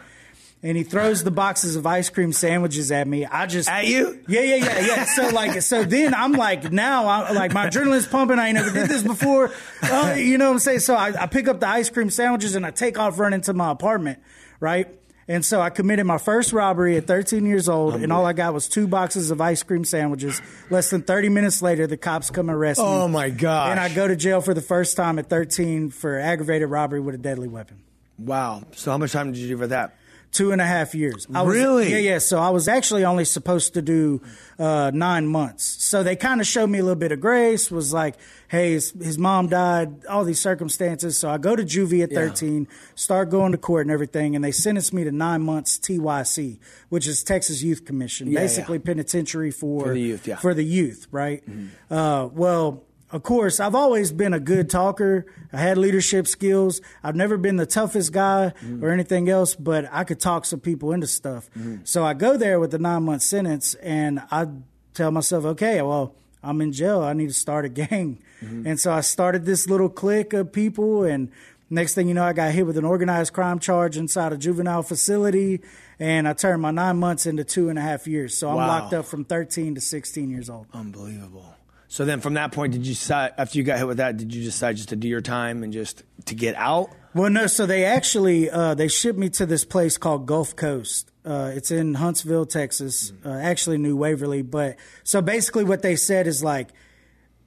And 0.62 0.76
he 0.76 0.82
throws 0.82 1.24
the 1.24 1.30
boxes 1.30 1.76
of 1.76 1.86
ice 1.86 2.10
cream 2.10 2.32
sandwiches 2.32 2.92
at 2.92 3.08
me. 3.08 3.24
I 3.24 3.46
just 3.46 3.68
At 3.68 3.86
you? 3.86 4.22
yeah, 4.28 4.42
yeah, 4.42 4.56
yeah, 4.56 4.80
yeah. 4.80 5.04
So 5.04 5.30
like, 5.30 5.60
so 5.62 5.84
then 5.84 6.12
I'm 6.14 6.32
like, 6.32 6.70
now 6.70 7.08
I'm 7.08 7.34
like, 7.34 7.54
my 7.54 7.68
adrenaline's 7.68 8.06
pumping. 8.06 8.38
I 8.38 8.48
ain't 8.48 8.56
never 8.56 8.70
did 8.70 8.88
this 8.88 9.02
before. 9.02 9.52
Uh, 9.82 10.16
you 10.18 10.36
know 10.36 10.48
what 10.48 10.52
I'm 10.52 10.58
saying? 10.58 10.80
So 10.80 10.94
I, 10.94 11.22
I 11.22 11.26
pick 11.26 11.48
up 11.48 11.60
the 11.60 11.68
ice 11.68 11.88
cream 11.88 12.10
sandwiches 12.10 12.56
and 12.56 12.66
I 12.66 12.70
take 12.72 12.98
off 12.98 13.18
running 13.18 13.40
to 13.42 13.54
my 13.54 13.70
apartment, 13.70 14.18
right? 14.60 14.99
And 15.30 15.44
so 15.44 15.60
I 15.60 15.70
committed 15.70 16.06
my 16.06 16.18
first 16.18 16.52
robbery 16.52 16.96
at 16.96 17.06
13 17.06 17.46
years 17.46 17.68
old, 17.68 17.94
and 17.94 18.12
all 18.12 18.26
I 18.26 18.32
got 18.32 18.52
was 18.52 18.66
two 18.68 18.88
boxes 18.88 19.30
of 19.30 19.40
ice 19.40 19.62
cream 19.62 19.84
sandwiches. 19.84 20.42
Less 20.70 20.90
than 20.90 21.02
30 21.02 21.28
minutes 21.28 21.62
later, 21.62 21.86
the 21.86 21.96
cops 21.96 22.30
come 22.30 22.48
and 22.48 22.58
arrest 22.58 22.80
me. 22.80 22.84
Oh, 22.88 23.06
my 23.06 23.30
god! 23.30 23.70
And 23.70 23.78
I 23.78 23.94
go 23.94 24.08
to 24.08 24.16
jail 24.16 24.40
for 24.40 24.54
the 24.54 24.60
first 24.60 24.96
time 24.96 25.20
at 25.20 25.30
13 25.30 25.90
for 25.90 26.18
aggravated 26.18 26.68
robbery 26.68 26.98
with 26.98 27.14
a 27.14 27.18
deadly 27.18 27.46
weapon. 27.46 27.76
Wow. 28.18 28.64
So 28.74 28.90
how 28.90 28.98
much 28.98 29.12
time 29.12 29.30
did 29.30 29.38
you 29.38 29.46
do 29.46 29.56
for 29.56 29.68
that? 29.68 29.94
Two 30.32 30.50
and 30.50 30.60
a 30.60 30.66
half 30.66 30.94
years. 30.96 31.28
I 31.32 31.42
was- 31.42 31.54
Really? 31.56 31.90
Yeah, 31.92 31.98
yeah. 31.98 32.18
So 32.18 32.38
I 32.40 32.50
was 32.50 32.66
actually 32.66 33.04
only 33.04 33.24
supposed 33.24 33.74
to 33.74 33.82
do 33.82 34.20
uh, 34.58 34.90
nine 34.92 35.26
months. 35.28 35.64
So 35.84 36.02
they 36.02 36.16
kind 36.16 36.40
of 36.40 36.46
showed 36.48 36.68
me 36.70 36.78
a 36.80 36.82
little 36.82 36.94
bit 36.98 37.12
of 37.12 37.20
grace. 37.20 37.70
Was 37.70 37.92
like, 37.92 38.16
hey, 38.50 38.72
his, 38.72 38.90
his 39.00 39.16
mom 39.16 39.46
died, 39.48 40.04
all 40.06 40.24
these 40.24 40.40
circumstances. 40.40 41.16
So 41.16 41.30
I 41.30 41.38
go 41.38 41.54
to 41.54 41.62
juvie 41.62 42.02
at 42.02 42.10
Yeah. 42.10 42.18
13, 42.28 42.66
start 42.96 43.30
going 43.30 43.52
to 43.52 43.58
court 43.58 43.86
and 43.86 43.92
everything, 43.92 44.34
and 44.34 44.44
they 44.44 44.50
sentenced 44.50 44.92
me 44.92 45.04
to 45.04 45.12
nine 45.12 45.40
months 45.42 45.78
TYC, 45.78 46.58
which 46.88 47.06
is 47.06 47.22
Texas 47.22 47.62
Youth 47.62 47.84
Commission, 47.84 48.26
Yeah, 48.30 48.40
basically 48.40 48.78
yeah. 48.78 48.84
penitentiary 48.86 49.52
for 49.52 49.84
For 49.86 49.92
the 49.94 50.00
youth, 50.00 50.26
yeah. 50.26 50.34
Mm-hmm. 50.34 50.40
for 50.42 50.52
the 50.54 50.64
youth, 50.64 51.06
right? 51.12 51.42
Uh, 51.90 52.28
well. 52.32 52.82
Of 53.12 53.24
course, 53.24 53.58
I've 53.58 53.74
always 53.74 54.12
been 54.12 54.32
a 54.32 54.38
good 54.38 54.70
talker. 54.70 55.26
I 55.52 55.56
had 55.56 55.76
leadership 55.78 56.28
skills. 56.28 56.80
I've 57.02 57.16
never 57.16 57.36
been 57.36 57.56
the 57.56 57.66
toughest 57.66 58.12
guy 58.12 58.52
Mm-hmm. 58.62 58.84
or 58.84 58.90
anything 58.90 59.28
else, 59.28 59.56
but 59.56 59.88
I 59.90 60.04
could 60.04 60.20
talk 60.20 60.44
some 60.44 60.60
people 60.60 60.92
into 60.92 61.08
stuff. 61.08 61.50
So 61.82 62.04
I 62.04 62.14
go 62.14 62.36
there 62.36 62.60
with 62.60 62.70
the 62.70 62.78
nine 62.78 63.02
month 63.02 63.22
sentence 63.22 63.74
and 63.82 64.22
I 64.30 64.46
tell 64.94 65.10
myself, 65.10 65.44
okay, 65.44 65.82
well, 65.82 66.14
I'm 66.40 66.60
in 66.60 66.70
jail. 66.72 67.02
I 67.02 67.12
need 67.14 67.26
to 67.26 67.34
start 67.34 67.64
a 67.64 67.68
gang. 67.82 68.20
Mm-hmm. 68.42 68.66
And 68.66 68.80
so 68.80 68.92
I 68.92 69.00
started 69.00 69.44
this 69.44 69.68
little 69.68 69.88
clique 69.88 70.32
of 70.32 70.52
people 70.52 71.04
and 71.04 71.30
next 71.68 71.94
thing 71.94 72.08
you 72.08 72.14
know, 72.14 72.24
I 72.24 72.32
got 72.32 72.52
hit 72.52 72.66
with 72.66 72.76
an 72.78 72.84
organized 72.84 73.32
crime 73.32 73.58
charge 73.58 73.96
inside 73.96 74.32
a 74.32 74.36
juvenile 74.36 74.82
facility 74.82 75.60
and 75.98 76.26
I 76.26 76.32
turned 76.32 76.62
my 76.62 76.70
nine 76.70 76.96
months 76.96 77.26
into 77.26 77.44
two 77.44 77.68
and 77.68 77.78
a 77.78 77.82
half 77.82 78.06
years. 78.06 78.36
So 78.36 78.48
I'm 78.48 78.56
Wow. 78.56 78.66
locked 78.68 78.94
up 78.94 79.04
from 79.06 79.24
13 79.24 79.74
to 79.74 79.80
16 79.80 80.30
years 80.30 80.48
old. 80.50 80.66
Unbelievable. 80.72 81.54
So 81.88 82.04
then 82.04 82.20
from 82.20 82.34
that 82.34 82.52
point, 82.52 82.72
did 82.72 82.86
you 82.86 82.94
decide, 82.94 83.32
after 83.36 83.58
you 83.58 83.64
got 83.64 83.78
hit 83.78 83.86
with 83.88 83.96
that, 83.96 84.16
did 84.16 84.32
you 84.32 84.42
decide 84.44 84.76
just 84.76 84.90
to 84.90 84.96
do 84.96 85.08
your 85.08 85.20
time 85.20 85.64
and 85.64 85.72
just 85.72 86.04
to 86.26 86.36
get 86.36 86.54
out? 86.54 86.90
Well, 87.14 87.30
no. 87.30 87.48
So 87.48 87.66
they 87.66 87.84
actually 87.84 88.48
uh, 88.48 88.74
they 88.74 88.86
shipped 88.86 89.18
me 89.18 89.28
to 89.30 89.44
this 89.44 89.64
place 89.64 89.98
called 89.98 90.26
Gulf 90.26 90.54
Coast. 90.54 91.10
Uh, 91.24 91.50
it's 91.52 91.72
in 91.72 91.94
Huntsville, 91.94 92.46
Texas. 92.46 93.12
Uh, 93.26 93.30
actually, 93.30 93.78
New 93.78 93.96
Waverly. 93.96 94.42
But 94.42 94.76
so 95.02 95.20
basically, 95.20 95.64
what 95.64 95.82
they 95.82 95.96
said 95.96 96.28
is 96.28 96.44
like, 96.44 96.68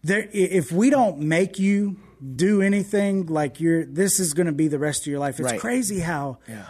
there, 0.04 0.28
if 0.34 0.72
we 0.72 0.90
don't 0.90 1.20
make 1.20 1.60
you 1.60 1.98
do 2.36 2.62
anything, 2.62 3.26
like 3.28 3.60
you're, 3.60 3.86
this 3.86 4.20
is 4.20 4.34
going 4.34 4.48
to 4.48 4.54
be 4.54 4.68
the 4.68 4.80
rest 4.80 5.02
of 5.04 5.08
your 5.08 5.20
life. 5.20 5.40
It's 5.40 5.52
Right. 5.52 5.60
crazy 5.60 6.00
how, 6.00 6.40
Yeah. 6.48 6.66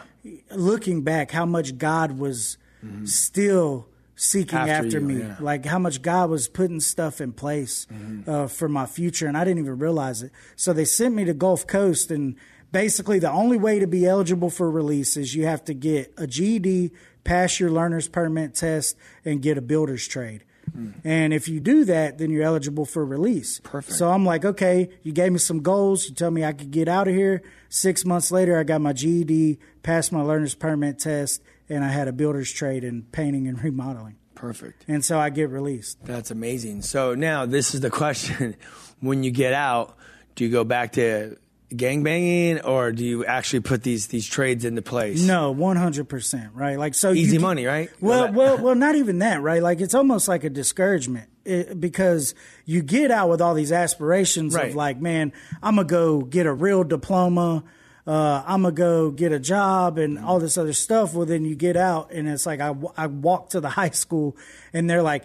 looking 0.55 1.01
back, 1.03 1.31
how 1.31 1.45
much 1.45 1.77
God 1.77 2.17
was 2.17 2.57
still 3.05 3.87
seeking 4.15 4.57
After 4.59 4.71
after, 4.85 4.99
you, 4.99 5.05
me. 5.05 5.19
yeah. 5.19 5.35
Like 5.39 5.65
how 5.65 5.79
much 5.79 6.01
God 6.01 6.29
was 6.29 6.47
putting 6.47 6.79
stuff 6.79 7.19
in 7.21 7.31
place 7.33 7.87
uh, 8.27 8.47
for 8.47 8.67
my 8.69 8.85
future, 8.85 9.27
and 9.27 9.37
I 9.37 9.43
didn't 9.43 9.59
even 9.59 9.79
realize 9.79 10.21
it. 10.21 10.31
So 10.55 10.73
they 10.73 10.85
sent 10.85 11.15
me 11.15 11.25
to 11.25 11.33
Gulf 11.33 11.65
Coast, 11.65 12.11
and 12.11 12.35
basically 12.71 13.19
the 13.19 13.31
only 13.31 13.57
way 13.57 13.79
to 13.79 13.87
be 13.87 14.05
eligible 14.05 14.49
for 14.49 14.69
release 14.69 15.17
is 15.17 15.35
you 15.35 15.45
have 15.45 15.63
to 15.65 15.73
get 15.73 16.13
a 16.17 16.27
GED, 16.27 16.91
pass 17.23 17.59
your 17.59 17.71
learner's 17.71 18.07
permit 18.07 18.53
test, 18.55 18.95
and 19.25 19.41
get 19.41 19.57
a 19.57 19.61
builder's 19.61 20.07
trade. 20.07 20.43
Mm. 20.71 20.93
And 21.03 21.33
if 21.33 21.47
you 21.47 21.59
do 21.59 21.85
that, 21.85 22.17
then 22.17 22.31
you're 22.31 22.43
eligible 22.43 22.85
for 22.85 23.05
release. 23.05 23.59
Perfect. 23.63 23.97
So 23.97 24.09
I'm 24.09 24.25
like, 24.25 24.45
okay, 24.45 24.89
you 25.03 25.11
gave 25.11 25.31
me 25.31 25.37
some 25.37 25.61
goals. 25.61 26.07
You 26.07 26.15
told 26.15 26.33
me 26.33 26.43
I 26.43 26.53
could 26.53 26.71
get 26.71 26.87
out 26.87 27.07
of 27.07 27.13
here. 27.13 27.41
Six 27.69 28.05
months 28.05 28.31
later, 28.31 28.57
I 28.57 28.63
got 28.63 28.81
my 28.81 28.93
GED, 28.93 29.59
passed 29.81 30.11
my 30.11 30.21
learner's 30.21 30.55
permit 30.55 30.99
test, 30.99 31.41
and 31.69 31.83
I 31.83 31.89
had 31.89 32.07
a 32.07 32.13
builder's 32.13 32.51
trade 32.51 32.83
in 32.83 33.03
painting 33.03 33.47
and 33.47 33.61
remodeling. 33.63 34.15
Perfect. 34.35 34.83
And 34.87 35.05
so 35.05 35.19
I 35.19 35.29
get 35.29 35.49
released. 35.49 36.03
That's 36.03 36.31
amazing. 36.31 36.81
So 36.81 37.15
now 37.15 37.45
this 37.45 37.73
is 37.73 37.81
the 37.81 37.89
question: 38.01 38.55
When 38.99 39.23
you 39.23 39.31
get 39.31 39.53
out, 39.53 39.95
do 40.35 40.43
you 40.43 40.51
go 40.51 40.63
back 40.63 40.93
to 40.93 41.37
gangbanging, 41.73 42.65
or 42.65 42.91
do 42.91 43.03
you 43.05 43.25
actually 43.25 43.61
put 43.61 43.83
these 43.83 44.07
these 44.07 44.27
trades 44.27 44.65
into 44.65 44.81
place? 44.81 45.21
No, 45.23 45.51
one 45.51 45.77
hundred 45.77 46.09
percent, 46.09 46.51
right? 46.53 46.77
Like 46.77 46.93
so, 46.95 47.11
Easy 47.11 47.33
can- 47.37 47.41
money, 47.41 47.65
right? 47.65 47.89
Well, 48.01 48.31
Well, 48.31 48.57
well, 48.61 48.75
not 48.75 48.95
even 48.95 49.19
that, 49.19 49.41
right? 49.41 49.61
Like 49.61 49.81
it's 49.81 49.93
almost 49.93 50.27
like 50.27 50.43
a 50.43 50.49
discouragement 50.49 51.29
it, 51.45 51.79
because 51.79 52.35
you 52.65 52.81
get 52.81 53.11
out 53.11 53.29
with 53.29 53.41
all 53.41 53.53
these 53.53 53.71
aspirations 53.71 54.55
Right. 54.55 54.69
of 54.69 54.75
like, 54.75 54.99
man, 55.01 55.33
I'm 55.61 55.75
gonna 55.75 55.87
go 55.87 56.21
get 56.21 56.45
a 56.45 56.53
real 56.53 56.83
diploma. 56.83 57.63
Uh, 58.05 58.43
I'm 58.45 58.63
gonna 58.63 58.73
go 58.75 59.11
get 59.11 59.31
a 59.31 59.39
job 59.39 59.97
and 59.97 60.19
all 60.19 60.39
this 60.39 60.57
other 60.57 60.73
stuff. 60.73 61.13
Well, 61.13 61.25
then 61.25 61.45
you 61.45 61.55
get 61.55 61.77
out 61.77 62.11
and 62.11 62.27
it's 62.27 62.45
like 62.45 62.59
I, 62.59 62.73
I 62.97 63.07
walk 63.07 63.51
to 63.51 63.61
the 63.61 63.69
high 63.79 63.91
school 63.91 64.35
and 64.73 64.89
they're 64.89 65.01
like, 65.03 65.23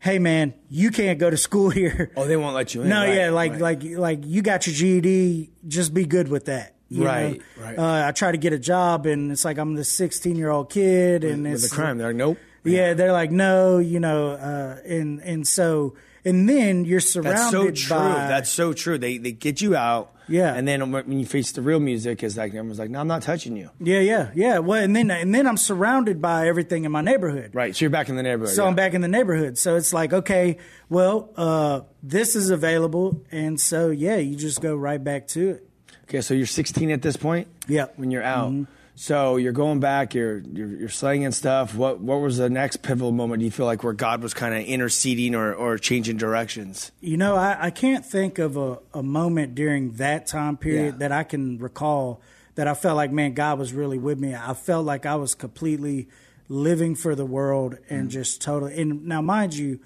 hey 0.00 0.18
man, 0.18 0.54
you 0.68 0.90
can't 0.90 1.18
go 1.18 1.30
to 1.30 1.36
school 1.36 1.70
here. 1.80 2.10
Oh, 2.16 2.26
they 2.26 2.36
won't 2.36 2.54
let 2.54 2.74
you 2.74 2.82
in. 2.82 2.88
No, 2.88 3.00
right, 3.02 3.14
yeah, 3.14 3.30
like 3.30 3.52
right. 3.52 3.60
like 3.60 3.82
like 3.84 4.18
you 4.24 4.42
got 4.42 4.66
your 4.66 4.74
GED, 4.74 5.50
just 5.68 5.94
be 5.94 6.04
good 6.04 6.28
with 6.28 6.46
that. 6.46 6.74
you 6.88 7.04
Right, 7.04 7.38
know? 7.58 7.64
right. 7.64 7.78
Uh, 7.78 8.08
I 8.08 8.12
try 8.12 8.32
to 8.32 8.38
get 8.38 8.52
a 8.52 8.58
job, 8.58 9.06
and 9.06 9.30
it's 9.30 9.44
like 9.44 9.58
I'm 9.58 9.74
the 9.76 9.84
16 9.84 10.36
year 10.36 10.50
old 10.50 10.70
kid, 10.70 11.22
and 11.24 11.44
with 11.44 11.52
it's 11.54 11.70
the 11.70 11.74
crime. 11.76 11.98
They're 11.98 12.08
like, 12.08 12.16
nope. 12.16 12.38
Yeah, 12.64 12.94
they're 12.94 13.12
like, 13.12 13.30
no, 13.30 13.78
you 13.78 14.00
know, 14.00 14.30
uh, 14.32 14.76
and 14.84 15.20
and 15.20 15.46
so 15.46 15.94
and 16.24 16.48
then 16.48 16.84
you're 16.84 17.00
surrounded 17.00 17.38
That's 17.38 17.50
so 17.50 17.70
true. 17.70 17.96
by 17.96 18.26
That's 18.28 18.50
so 18.50 18.72
true. 18.72 18.98
They 18.98 19.18
they 19.18 19.32
get 19.32 19.60
you 19.60 19.74
out. 19.76 20.14
Yeah. 20.28 20.54
And 20.54 20.68
then 20.68 20.92
when 20.92 21.18
you 21.18 21.26
face 21.26 21.50
the 21.50 21.60
real 21.62 21.80
music, 21.80 22.22
is 22.22 22.36
like 22.36 22.50
everyone's 22.50 22.78
like, 22.78 22.88
no, 22.90 23.00
I'm 23.00 23.08
not 23.08 23.22
touching 23.22 23.56
you. 23.56 23.70
yeah, 23.80 23.98
yeah, 23.98 24.30
yeah. 24.34 24.58
Well, 24.60 24.80
and 24.80 24.94
then 24.94 25.10
and 25.10 25.34
then 25.34 25.46
I'm 25.46 25.56
surrounded 25.56 26.22
by 26.22 26.46
everything 26.46 26.84
in 26.84 26.92
my 26.92 27.00
neighborhood. 27.00 27.52
Right. 27.52 27.74
So 27.74 27.84
you're 27.84 27.90
back 27.90 28.08
in 28.08 28.14
the 28.16 28.22
neighborhood. 28.22 28.54
So 28.54 28.62
yeah. 28.62 28.68
I'm 28.68 28.76
back 28.76 28.94
in 28.94 29.00
the 29.00 29.08
neighborhood. 29.08 29.58
So 29.58 29.74
it's 29.74 29.92
like, 29.92 30.12
okay, 30.12 30.58
well, 30.88 31.30
uh, 31.36 31.80
this 32.02 32.36
is 32.36 32.50
available, 32.50 33.24
and 33.32 33.60
so 33.60 33.90
yeah, 33.90 34.16
you 34.16 34.36
just 34.36 34.60
go 34.60 34.76
right 34.76 35.02
back 35.02 35.26
to 35.28 35.50
it. 35.50 35.68
Okay, 36.04 36.20
so 36.20 36.34
you're 36.34 36.46
16 36.46 36.90
at 36.90 37.02
this 37.02 37.16
point. 37.16 37.48
Yeah. 37.66 37.86
When 37.96 38.10
you're 38.10 38.22
out, 38.22 38.50
Mm-hmm. 38.52 38.72
So 39.02 39.36
you're 39.36 39.52
going 39.52 39.80
back. 39.80 40.14
You're 40.14 40.40
you're, 40.52 40.68
you're 40.68 40.88
slanging 40.90 41.32
stuff. 41.32 41.74
What 41.74 42.00
what 42.00 42.20
was 42.20 42.36
the 42.36 42.50
next 42.50 42.82
pivotal 42.82 43.12
moment? 43.12 43.40
Do 43.40 43.46
you 43.46 43.50
feel 43.50 43.64
like 43.64 43.82
where 43.82 43.94
God 43.94 44.22
was 44.22 44.34
kind 44.34 44.54
of 44.54 44.62
interceding 44.64 45.34
or 45.34 45.54
or 45.54 45.78
changing 45.78 46.18
directions? 46.18 46.92
You 47.00 47.16
know, 47.16 47.34
I, 47.34 47.56
I 47.58 47.70
can't 47.70 48.04
think 48.04 48.38
of 48.38 48.58
a, 48.58 48.78
a 48.92 49.02
moment 49.02 49.54
during 49.54 49.92
that 49.92 50.26
time 50.26 50.58
period 50.58 50.94
Yeah. 50.96 50.98
that 51.08 51.12
I 51.12 51.22
can 51.24 51.58
recall 51.58 52.20
that 52.56 52.68
I 52.68 52.74
felt 52.74 52.96
like, 52.96 53.10
man, 53.10 53.32
God 53.32 53.58
was 53.58 53.72
really 53.72 53.96
with 53.98 54.18
me. 54.18 54.34
I 54.34 54.52
felt 54.52 54.84
like 54.84 55.06
I 55.06 55.14
was 55.14 55.34
completely 55.34 56.08
living 56.48 56.94
for 56.94 57.14
the 57.14 57.24
world 57.24 57.78
and 57.88 58.08
Mm. 58.08 58.12
just 58.12 58.42
totally. 58.42 58.78
And 58.78 59.06
now, 59.06 59.22
mind 59.22 59.54
you, 59.56 59.80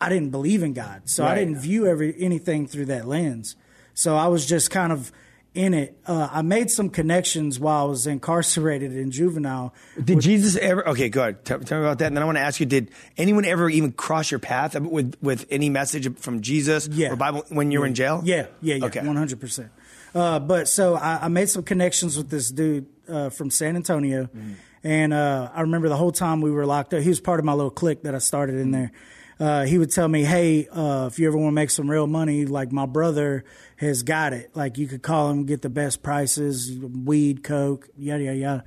I 0.00 0.08
didn't 0.08 0.30
believe 0.30 0.64
in 0.64 0.72
God, 0.72 1.02
so 1.04 1.24
I 1.24 1.36
didn't 1.36 1.58
view 1.60 1.86
every 1.86 2.16
anything 2.18 2.66
through 2.66 2.86
that 2.86 3.06
lens. 3.06 3.54
So 3.94 4.16
I 4.16 4.26
was 4.26 4.44
just 4.46 4.70
kind 4.72 4.92
of 4.92 5.12
in 5.54 5.74
it. 5.74 5.98
Uh, 6.06 6.28
I 6.30 6.42
made 6.42 6.70
some 6.70 6.88
connections 6.90 7.58
while 7.58 7.86
I 7.86 7.88
was 7.88 8.06
incarcerated 8.06 8.94
in 8.96 9.10
juvenile. 9.10 9.74
Did 10.02 10.20
Jesus 10.20 10.56
ever? 10.56 10.88
Okay, 10.90 11.08
go 11.08 11.22
ahead. 11.22 11.44
Tell, 11.44 11.58
tell 11.60 11.78
me 11.80 11.84
about 11.86 11.98
that. 11.98 12.06
And 12.06 12.16
then 12.16 12.22
I 12.22 12.26
want 12.26 12.36
to 12.38 12.42
ask 12.42 12.60
you: 12.60 12.66
Did 12.66 12.90
anyone 13.16 13.44
ever 13.44 13.68
even 13.68 13.92
cross 13.92 14.30
your 14.30 14.40
path 14.40 14.78
with 14.78 15.16
with 15.20 15.46
any 15.50 15.68
message 15.68 16.14
from 16.18 16.40
Jesus 16.40 16.86
Yeah. 16.88 17.10
or 17.12 17.16
Bible 17.16 17.44
when 17.48 17.70
you 17.70 17.80
were 17.80 17.86
in 17.86 17.94
jail? 17.94 18.20
Yeah, 18.24 18.46
yeah, 18.62 18.76
yeah, 18.76 18.84
Okay. 18.86 19.06
one 19.06 19.16
hundred 19.16 19.40
percent. 19.40 19.70
Uh, 20.14 20.38
But 20.40 20.68
so 20.68 20.94
I, 20.96 21.20
I 21.26 21.28
made 21.28 21.48
some 21.48 21.62
connections 21.62 22.16
with 22.16 22.30
this 22.30 22.50
dude 22.50 22.86
uh, 23.08 23.30
from 23.30 23.50
San 23.50 23.76
Antonio, 23.76 24.24
Mm-hmm. 24.24 24.52
and 24.84 25.12
uh, 25.12 25.50
I 25.54 25.60
remember 25.62 25.88
the 25.88 25.96
whole 25.96 26.12
time 26.12 26.40
we 26.40 26.50
were 26.50 26.66
locked 26.66 26.94
up. 26.94 27.02
He 27.02 27.08
was 27.08 27.20
part 27.20 27.38
of 27.40 27.44
my 27.44 27.52
little 27.54 27.70
clique 27.70 28.02
that 28.02 28.14
I 28.14 28.18
started 28.18 28.56
in 28.56 28.70
there. 28.70 28.92
Uh, 29.38 29.64
he 29.64 29.78
would 29.78 29.90
tell 29.90 30.06
me, 30.06 30.22
"Hey, 30.22 30.68
uh, 30.68 31.08
if 31.10 31.18
you 31.18 31.26
ever 31.26 31.36
want 31.38 31.48
to 31.52 31.54
make 31.54 31.70
some 31.70 31.90
real 31.90 32.06
money, 32.06 32.44
like 32.44 32.72
my 32.72 32.84
brother 32.86 33.44
has 33.80 34.02
got 34.02 34.32
it. 34.32 34.54
Like 34.54 34.78
you 34.78 34.86
could 34.86 35.02
call 35.02 35.30
him, 35.30 35.44
get 35.46 35.62
the 35.62 35.70
best 35.70 36.02
prices, 36.02 36.78
weed, 36.78 37.42
coke, 37.42 37.88
yada 37.96 38.22
yada 38.22 38.36
yada." 38.36 38.64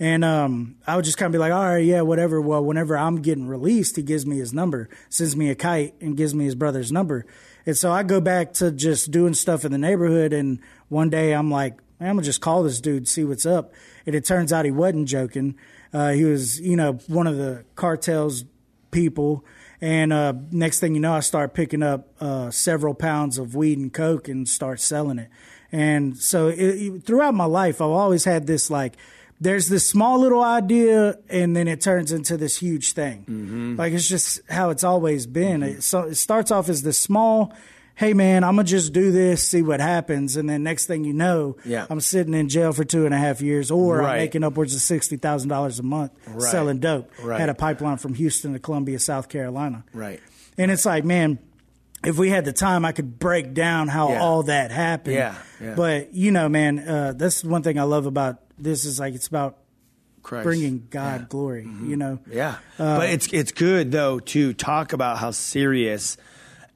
And 0.00 0.24
um, 0.24 0.76
I 0.86 0.96
would 0.96 1.04
just 1.04 1.18
kind 1.18 1.28
of 1.28 1.32
be 1.32 1.38
like, 1.38 1.52
all 1.52 1.64
right, 1.64 1.84
yeah, 1.84 2.00
whatever. 2.00 2.40
Well, 2.40 2.64
whenever 2.64 2.98
I'm 2.98 3.22
getting 3.22 3.46
released, 3.46 3.94
he 3.94 4.02
gives 4.02 4.26
me 4.26 4.38
his 4.38 4.52
number, 4.52 4.88
sends 5.08 5.36
me 5.36 5.50
a 5.50 5.54
kite, 5.54 5.94
and 6.00 6.16
gives 6.16 6.34
me 6.34 6.44
his 6.44 6.56
brother's 6.56 6.90
number. 6.90 7.26
And 7.64 7.76
so 7.76 7.92
I 7.92 8.02
go 8.02 8.20
back 8.20 8.54
to 8.54 8.72
just 8.72 9.12
doing 9.12 9.34
stuff 9.34 9.64
in 9.64 9.70
the 9.70 9.78
neighborhood. 9.78 10.32
And 10.32 10.58
one 10.88 11.10
day 11.10 11.32
I'm 11.32 11.48
like, 11.50 11.78
I'm 12.00 12.18
to 12.18 12.24
just 12.24 12.40
call 12.40 12.64
this 12.64 12.80
dude, 12.80 13.06
see 13.06 13.24
what's 13.24 13.46
up. 13.46 13.72
And 14.04 14.14
it 14.14 14.24
turns 14.24 14.52
out 14.52 14.64
he 14.64 14.70
wasn't 14.70 15.08
joking. 15.08 15.56
Uh, 15.92 16.10
he 16.10 16.24
was, 16.24 16.60
you 16.60 16.76
know, 16.76 16.94
one 17.06 17.26
of 17.28 17.36
the 17.36 17.64
cartel's 17.76 18.44
people. 18.90 19.44
And 19.80 20.12
uh, 20.12 20.32
next 20.50 20.80
thing 20.80 20.94
you 20.94 21.00
know, 21.00 21.12
I 21.14 21.20
start 21.20 21.52
picking 21.54 21.82
up 21.82 22.08
uh, 22.20 22.50
several 22.50 22.94
pounds 22.94 23.38
of 23.38 23.54
weed 23.54 23.78
and 23.78 23.92
coke 23.92 24.28
and 24.28 24.48
start 24.48 24.80
selling 24.80 25.18
it. 25.18 25.28
And 25.72 26.16
so 26.16 26.48
it, 26.48 26.58
it- 26.60 27.04
throughout 27.04 27.34
my 27.34 27.44
life, 27.46 27.80
I've 27.82 27.88
always 27.90 28.24
had 28.24 28.46
this 28.46 28.70
like, 28.70 28.96
there's 29.40 29.68
this 29.68 29.86
small 29.86 30.20
little 30.20 30.42
idea, 30.42 31.18
and 31.28 31.56
then 31.56 31.66
it 31.68 31.80
turns 31.80 32.12
into 32.12 32.36
this 32.36 32.56
huge 32.58 32.92
thing. 32.92 33.74
Like 33.76 33.92
it's 33.92 34.08
just 34.08 34.40
how 34.48 34.70
it's 34.70 34.84
always 34.84 35.26
been. 35.26 35.62
It, 35.64 35.82
so 35.82 36.02
it 36.02 36.14
starts 36.14 36.50
off 36.52 36.68
as 36.68 36.82
this 36.82 36.96
small. 36.98 37.52
Hey 37.96 38.12
man, 38.12 38.42
I'm 38.42 38.56
gonna 38.56 38.64
just 38.64 38.92
do 38.92 39.12
this, 39.12 39.46
see 39.46 39.62
what 39.62 39.80
happens, 39.80 40.36
and 40.36 40.48
then 40.50 40.64
next 40.64 40.86
thing 40.86 41.04
you 41.04 41.12
know, 41.12 41.56
Yeah. 41.64 41.86
I'm 41.88 42.00
sitting 42.00 42.34
in 42.34 42.48
jail 42.48 42.72
for 42.72 42.84
two 42.84 43.04
and 43.06 43.14
a 43.14 43.18
half 43.18 43.40
years, 43.40 43.70
or 43.70 43.98
Right. 43.98 44.12
I'm 44.14 44.18
making 44.18 44.42
upwards 44.42 44.74
of 44.74 44.80
sixty 44.80 45.16
thousand 45.16 45.48
dollars 45.48 45.78
a 45.78 45.84
month 45.84 46.10
Right. 46.26 46.50
selling 46.50 46.78
dope. 46.78 47.08
Right. 47.22 47.38
Had 47.38 47.50
a 47.50 47.54
pipeline 47.54 47.98
from 47.98 48.14
Houston 48.14 48.52
to 48.54 48.58
Columbia, 48.58 48.98
South 48.98 49.28
Carolina. 49.28 49.84
Right. 49.92 50.18
And 50.58 50.70
it's 50.72 50.84
like, 50.84 51.04
man, 51.04 51.38
if 52.04 52.18
we 52.18 52.30
had 52.30 52.44
the 52.44 52.52
time, 52.52 52.84
I 52.84 52.90
could 52.92 53.18
break 53.20 53.54
down 53.54 53.86
how 53.88 54.08
Yeah. 54.10 54.20
all 54.22 54.42
that 54.44 54.72
happened. 54.72 55.14
Yeah, 55.14 55.34
yeah. 55.62 55.74
But 55.76 56.12
you 56.14 56.32
know, 56.32 56.48
man, 56.48 56.80
uh, 56.80 57.12
that's 57.16 57.44
one 57.44 57.62
thing 57.62 57.78
I 57.78 57.84
love 57.84 58.06
about 58.06 58.40
this 58.58 58.84
is 58.84 58.98
like 58.98 59.14
it's 59.14 59.28
about 59.28 59.58
Christ. 60.24 60.44
bringing 60.44 60.86
God 60.90 61.28
glory. 61.28 61.68
You 61.84 61.96
know. 61.96 62.18
Yeah, 62.28 62.56
Uh, 62.76 62.98
but 62.98 63.10
it's 63.10 63.28
it's 63.32 63.52
good 63.52 63.92
though 63.92 64.18
to 64.18 64.52
talk 64.52 64.92
about 64.92 65.18
how 65.18 65.30
serious 65.30 66.16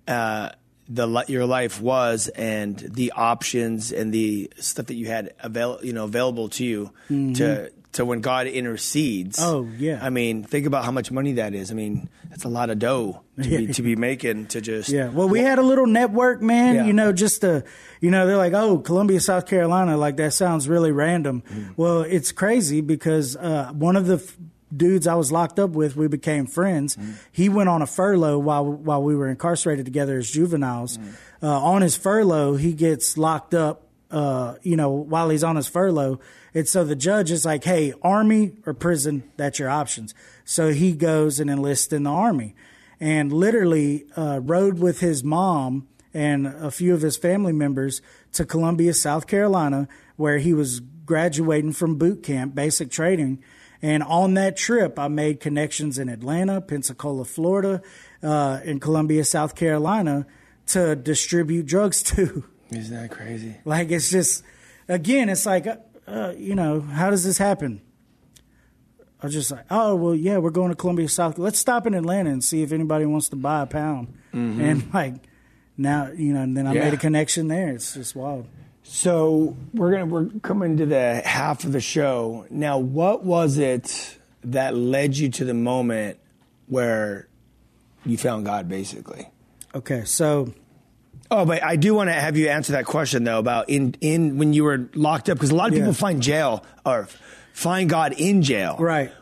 uh, 0.07 0.51
the 0.89 1.25
your 1.29 1.45
life 1.47 1.81
was 1.81 2.29
and 2.29 2.79
the 2.79 3.13
options 3.15 3.93
and 3.93 4.13
the 4.13 4.51
stuff 4.57 4.87
that 4.87 4.95
you 4.95 5.07
had 5.07 5.35
avail 5.41 5.79
you 5.83 5.93
know 5.93 6.05
available 6.05 6.49
to 6.49 6.65
you 6.65 6.91
to 7.09 7.71
to 7.93 8.05
when 8.05 8.21
God 8.21 8.47
intercedes. 8.47 9.39
Mm-hmm. 9.39 9.49
Oh, 9.49 9.69
yeah. 9.77 9.99
I 10.01 10.11
mean, 10.11 10.45
think 10.45 10.67
about 10.67 10.85
how 10.85 10.91
much 10.91 11.11
money 11.11 11.33
that 11.35 11.55
is. 11.55 11.71
I 11.71 11.75
mean, 11.75 12.09
that's 12.29 12.45
a 12.45 12.49
lot 12.49 12.71
of 12.71 12.79
dough 12.79 13.23
to 13.43 13.49
be 13.49 13.67
to 13.75 13.83
be 13.83 13.97
making 13.97 14.47
to 14.49 14.61
just 14.61 14.89
Yeah. 14.89 15.09
Well, 15.09 15.29
we 15.29 15.41
had 15.41 15.59
a 15.59 15.63
little 15.63 15.87
network, 15.87 16.43
man. 16.43 16.75
Yeah. 16.77 16.85
You 16.87 16.93
know, 16.93 17.13
just 17.13 17.41
to, 17.41 17.65
you 18.01 18.11
know, 18.11 18.27
they're 18.27 18.37
like, 18.37 18.53
oh, 18.53 18.79
Columbia, 18.79 19.21
South 19.21 19.47
Carolina, 19.47 19.97
like 19.97 20.17
that 20.19 20.33
sounds 20.33 20.69
really 20.69 20.93
random. 20.93 21.43
Mm-hmm. 21.43 21.73
Well, 21.77 22.03
it's 22.03 22.31
crazy 22.31 22.81
because 22.81 23.37
uh, 23.37 23.73
one 23.73 23.97
of 23.97 24.07
the 24.07 24.17
f- 24.17 24.37
dudes 24.75 25.07
I 25.07 25.15
was 25.15 25.33
locked 25.33 25.59
up 25.59 25.71
with, 25.71 25.97
we 25.97 26.09
became 26.09 26.47
friends. 26.47 26.97
Mm-hmm. 26.97 27.13
He 27.33 27.49
went 27.49 27.69
on 27.69 27.83
a 27.83 27.87
furlough 27.87 28.39
while 28.39 28.65
while 28.65 29.03
we 29.03 29.17
were 29.17 29.29
incarcerated 29.29 29.85
together 29.85 30.19
as 30.19 30.31
juveniles. 30.31 30.99
Mm-hmm. 30.99 31.47
Uh, 31.47 31.61
on 31.61 31.83
his 31.83 31.97
furlough, 31.97 32.57
he 32.57 32.73
gets 32.73 33.17
locked 33.19 33.55
up. 33.55 33.85
Uh, 34.11 34.55
you 34.63 34.75
know, 34.75 34.89
while 34.91 35.29
he's 35.29 35.45
on 35.45 35.55
his 35.55 35.69
furlough, 35.69 36.19
and 36.55 36.67
so 36.67 36.83
the 36.83 36.97
judge 36.97 37.31
is 37.31 37.45
like, 37.45 37.65
"Hey, 37.65 37.93
army 38.01 38.53
or 38.65 38.73
prison? 38.73 39.23
That's 39.37 39.59
your 39.59 39.69
options." 39.69 40.15
So 40.47 40.73
he 40.73 40.93
goes 40.93 41.41
and 41.41 41.51
enlists 41.51 41.93
in 41.93 42.05
the 42.05 42.11
army 42.11 42.55
and 43.01 43.33
literally 43.33 44.07
uh, 44.17 44.41
rode 44.43 44.79
with 44.79 45.01
his 45.01 45.23
mom 45.23 45.87
and 46.15 46.47
a 46.47 46.71
few 46.71 46.95
of 46.95 47.03
his 47.03 47.17
family 47.17 47.53
members 47.53 48.01
to 48.33 48.45
Columbia, 48.45 48.95
South 48.95 49.27
Carolina, 49.27 49.89
where 50.17 50.39
he 50.39 50.53
was 50.53 50.81
graduating 50.81 51.73
from 51.73 51.97
boot 51.97 52.23
camp, 52.23 52.55
basic 52.55 52.91
training. 52.91 53.43
And 53.81 54.03
on 54.03 54.35
that 54.35 54.57
trip, 54.57 54.99
I 54.99 55.09
made 55.09 55.39
connections 55.41 55.99
in 55.99 56.09
Atlanta, 56.09 56.61
Pensacola, 56.61 57.25
Florida, 57.25 57.81
uh, 58.23 58.61
and 58.65 58.81
Columbia, 58.81 59.25
South 59.25 59.55
Carolina 59.55 60.27
to 60.69 60.97
distribute 60.97 61.67
drugs 61.67 62.03
to. 62.15 62.45
Isn't 62.71 62.95
that 62.97 63.11
crazy? 63.11 63.57
Like, 63.65 63.91
it's 63.91 64.11
just, 64.11 64.43
again, 64.89 65.29
it's 65.29 65.47
like, 65.47 65.67
uh, 65.67 65.77
uh, 66.07 66.35
you 66.37 66.55
know, 66.55 66.81
how 66.81 67.11
does 67.11 67.23
this 67.25 67.39
happen? 67.39 67.81
I 69.23 69.27
was 69.27 69.35
just 69.35 69.51
like, 69.51 69.65
oh 69.71 69.97
well, 69.97 70.15
yeah, 70.15 70.39
we're 70.39 70.51
going 70.51 70.69
to 70.71 70.77
Columbia, 70.77 71.09
South. 71.09 71.39
Let's 71.39 71.59
stop 71.59 71.87
in 71.89 71.95
Atlanta 71.95 72.31
and 72.31 72.43
see 72.43 72.63
if 72.63 72.71
anybody 72.71 73.05
wants 73.05 73.29
to 73.31 73.37
buy 73.37 73.63
a 73.63 73.67
pound. 73.67 74.15
And 74.33 74.95
like 74.95 75.15
now, 75.77 76.13
you 76.15 76.33
know, 76.33 76.43
and 76.43 76.57
then 76.57 76.69
I 76.69 76.73
Yeah. 76.75 76.85
made 76.85 76.95
a 76.95 76.99
connection 76.99 77.49
there. 77.49 77.71
It's 77.71 77.95
just 77.95 78.15
wild. 78.15 78.47
So 78.91 79.55
we're 79.75 79.91
gonna 79.93 80.07
we're 80.07 80.27
coming 80.41 80.79
to 80.79 80.87
the 80.87 81.21
half 81.25 81.65
of 81.65 81.73
the 81.73 81.81
show 81.81 82.47
now. 82.49 82.79
What 82.79 83.23
was 83.23 83.59
it 83.59 84.17
that 84.45 84.75
led 84.75 85.15
you 85.17 85.29
to 85.29 85.45
the 85.45 85.53
moment 85.53 86.19
where 86.69 87.29
you 88.07 88.17
found 88.17 88.47
God, 88.47 88.67
basically? 88.69 89.29
Okay, 89.75 90.05
so 90.05 90.53
Oh, 91.31 91.45
but 91.45 91.63
I 91.63 91.77
do 91.77 91.93
want 91.95 92.09
to 92.09 92.15
have 92.15 92.39
you 92.39 92.49
answer 92.49 92.73
that 92.73 92.87
question 92.87 93.25
though 93.25 93.39
about 93.39 93.69
in 93.69 93.95
in 94.01 94.39
when 94.39 94.55
you 94.55 94.65
were 94.65 94.89
locked 94.95 95.29
up 95.29 95.37
because 95.37 95.51
a 95.51 95.55
lot 95.55 95.69
of 95.69 95.75
Yeah. 95.75 95.81
people 95.81 95.93
find 95.93 96.23
jail 96.23 96.65
or 96.87 97.07
find 97.53 97.91
God 97.91 98.15
in 98.17 98.41
jail. 98.43 98.77
right. 98.81 99.13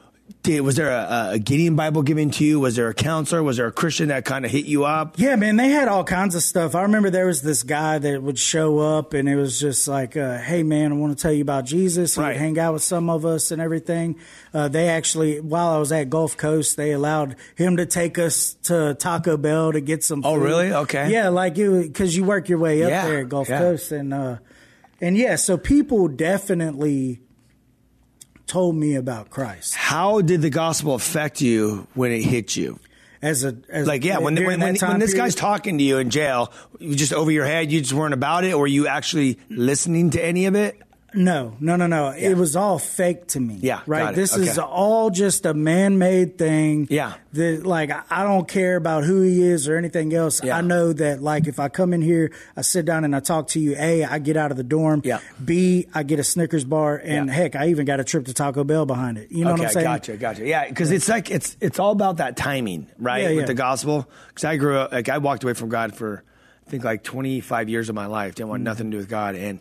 Did, 0.42 0.60
was 0.60 0.76
there 0.76 0.90
a, 0.90 1.30
a 1.32 1.38
Gideon 1.40 1.74
Bible 1.74 2.02
given 2.02 2.30
to 2.32 2.44
you? 2.44 2.60
Was 2.60 2.76
there 2.76 2.88
a 2.88 2.94
counselor? 2.94 3.42
Was 3.42 3.56
there 3.56 3.66
a 3.66 3.72
Christian 3.72 4.08
that 4.08 4.24
kind 4.24 4.44
of 4.44 4.50
hit 4.50 4.64
you 4.66 4.84
up? 4.84 5.18
Yeah, 5.18 5.34
man, 5.36 5.56
they 5.56 5.68
had 5.70 5.88
all 5.88 6.04
kinds 6.04 6.34
of 6.36 6.42
stuff. 6.42 6.74
I 6.76 6.82
remember 6.82 7.10
there 7.10 7.26
was 7.26 7.42
this 7.42 7.64
guy 7.64 7.98
that 7.98 8.22
would 8.22 8.38
show 8.38 8.78
up, 8.78 9.12
and 9.12 9.28
it 9.28 9.34
was 9.36 9.58
just 9.58 9.88
like, 9.88 10.16
uh, 10.16 10.38
"Hey, 10.38 10.62
man, 10.62 10.92
I 10.92 10.94
want 10.96 11.16
to 11.16 11.20
tell 11.20 11.32
you 11.32 11.42
about 11.42 11.64
Jesus." 11.64 12.14
He 12.14 12.20
Right. 12.20 12.28
would 12.28 12.36
hang 12.36 12.58
out 12.60 12.74
with 12.74 12.82
some 12.84 13.10
of 13.10 13.24
us 13.26 13.50
and 13.50 13.60
everything. 13.60 14.16
Uh, 14.54 14.68
they 14.68 14.88
actually, 14.88 15.40
while 15.40 15.68
I 15.68 15.78
was 15.78 15.90
at 15.90 16.10
Gulf 16.10 16.36
Coast, 16.36 16.76
they 16.76 16.92
allowed 16.92 17.34
him 17.56 17.76
to 17.78 17.86
take 17.86 18.16
us 18.18 18.54
to 18.64 18.94
Taco 18.94 19.36
Bell 19.36 19.72
to 19.72 19.80
get 19.80 20.04
some. 20.04 20.22
Oh, 20.24 20.36
really? 20.36 20.72
Okay. 20.72 21.10
Yeah, 21.10 21.28
like 21.28 21.56
you 21.56 21.82
because 21.82 22.16
you 22.16 22.22
work 22.24 22.48
your 22.48 22.58
way 22.58 22.82
up 22.84 22.90
Yeah, 22.90 23.06
there 23.06 23.20
at 23.20 23.28
Gulf 23.28 23.48
yeah. 23.48 23.58
Coast, 23.58 23.90
and 23.90 24.14
uh, 24.14 24.36
and 25.00 25.16
yeah, 25.16 25.34
so 25.36 25.56
people 25.58 26.06
definitely 26.08 27.20
told 28.46 28.76
me 28.76 28.94
about 28.94 29.30
Christ. 29.30 29.74
How 29.74 30.20
did 30.20 30.42
the 30.42 30.50
gospel 30.50 30.94
affect 30.94 31.40
you 31.40 31.86
when 31.94 32.12
it 32.12 32.22
hit 32.22 32.56
you? 32.56 32.78
as 33.22 33.44
a 33.44 33.56
as 33.68 33.86
Like, 33.86 34.04
yeah, 34.04 34.18
when 34.18 34.34
when, 34.34 34.60
when, 34.60 34.76
when 34.76 34.98
this 34.98 35.14
guy's 35.14 35.34
talking 35.34 35.78
to 35.78 35.84
you 35.84 35.98
in 35.98 36.10
jail, 36.10 36.52
you 36.78 36.94
just 36.94 37.12
over 37.12 37.30
your 37.30 37.44
head, 37.44 37.72
you 37.72 37.80
just 37.80 37.92
weren't 37.92 38.14
about 38.14 38.44
it, 38.44 38.52
or 38.52 38.60
were 38.60 38.66
you 38.66 38.86
actually 38.86 39.38
listening 39.48 40.10
to 40.10 40.24
any 40.24 40.46
of 40.46 40.54
it? 40.54 40.80
No, 41.16 41.56
no, 41.60 41.76
no, 41.76 41.86
no. 41.86 42.10
It 42.10 42.34
was 42.34 42.56
all 42.56 42.78
fake 42.78 43.28
to 43.28 43.40
me. 43.40 43.58
Yeah, 43.62 43.80
right. 43.86 44.14
This 44.14 44.36
is 44.36 44.58
all 44.58 45.10
just 45.10 45.46
a 45.46 45.54
man-made 45.54 46.38
thing. 46.38 46.86
Yeah. 46.90 47.14
That 47.32 47.66
like 47.66 47.90
I- 48.10 48.26
don't 48.26 48.48
care 48.48 48.76
about 48.76 49.04
who 49.04 49.22
he 49.22 49.42
is 49.42 49.68
or 49.68 49.76
anything 49.76 50.12
else. 50.12 50.42
Yeah. 50.42 50.58
I 50.58 50.60
know 50.60 50.92
that 50.92 51.22
like 51.22 51.46
if 51.46 51.58
I 51.58 51.68
come 51.68 51.92
in 51.94 52.02
here, 52.02 52.32
I 52.56 52.62
sit 52.62 52.84
down 52.84 53.04
and 53.04 53.14
I 53.14 53.20
talk 53.20 53.48
to 53.48 53.60
you. 53.60 53.76
A, 53.78 54.04
I 54.04 54.18
get 54.18 54.36
out 54.36 54.50
of 54.50 54.56
the 54.56 54.64
dorm. 54.64 55.00
Yeah. 55.04 55.20
B, 55.42 55.86
I 55.94 56.02
get 56.02 56.18
a 56.18 56.24
Snickers 56.24 56.64
bar, 56.64 56.96
and 56.96 57.28
Yeah. 57.28 57.32
heck, 57.32 57.56
I 57.56 57.68
even 57.68 57.86
got 57.86 58.00
a 58.00 58.04
trip 58.04 58.26
to 58.26 58.34
Taco 58.34 58.64
Bell 58.64 58.84
behind 58.84 59.16
it. 59.16 59.30
You 59.30 59.44
know 59.44 59.52
okay, 59.52 59.60
what 59.60 59.68
I'm 59.68 59.72
saying? 59.72 59.84
gotcha, 59.84 60.16
gotcha. 60.16 60.46
Yeah, 60.46 60.68
because 60.68 60.90
it's 60.90 61.08
like 61.08 61.30
it's 61.30 61.56
it's 61.60 61.78
all 61.78 61.92
about 61.92 62.18
that 62.18 62.36
timing, 62.36 62.88
right? 62.98 63.22
Yeah, 63.22 63.28
With 63.30 63.40
yeah. 63.40 63.46
the 63.46 63.54
gospel, 63.54 64.08
because 64.28 64.44
I 64.44 64.56
grew 64.56 64.78
up 64.78 64.92
like 64.92 65.08
I 65.08 65.18
walked 65.18 65.44
away 65.44 65.54
from 65.54 65.68
God 65.68 65.94
for 65.94 66.24
I 66.66 66.70
think 66.70 66.84
like 66.84 67.04
25 67.04 67.68
years 67.68 67.88
of 67.88 67.94
my 67.94 68.06
life. 68.06 68.34
Didn't 68.34 68.50
want 68.50 68.62
mm. 68.62 68.64
nothing 68.64 68.90
to 68.90 68.96
do 68.96 68.98
with 68.98 69.08
God, 69.08 69.34
and 69.36 69.60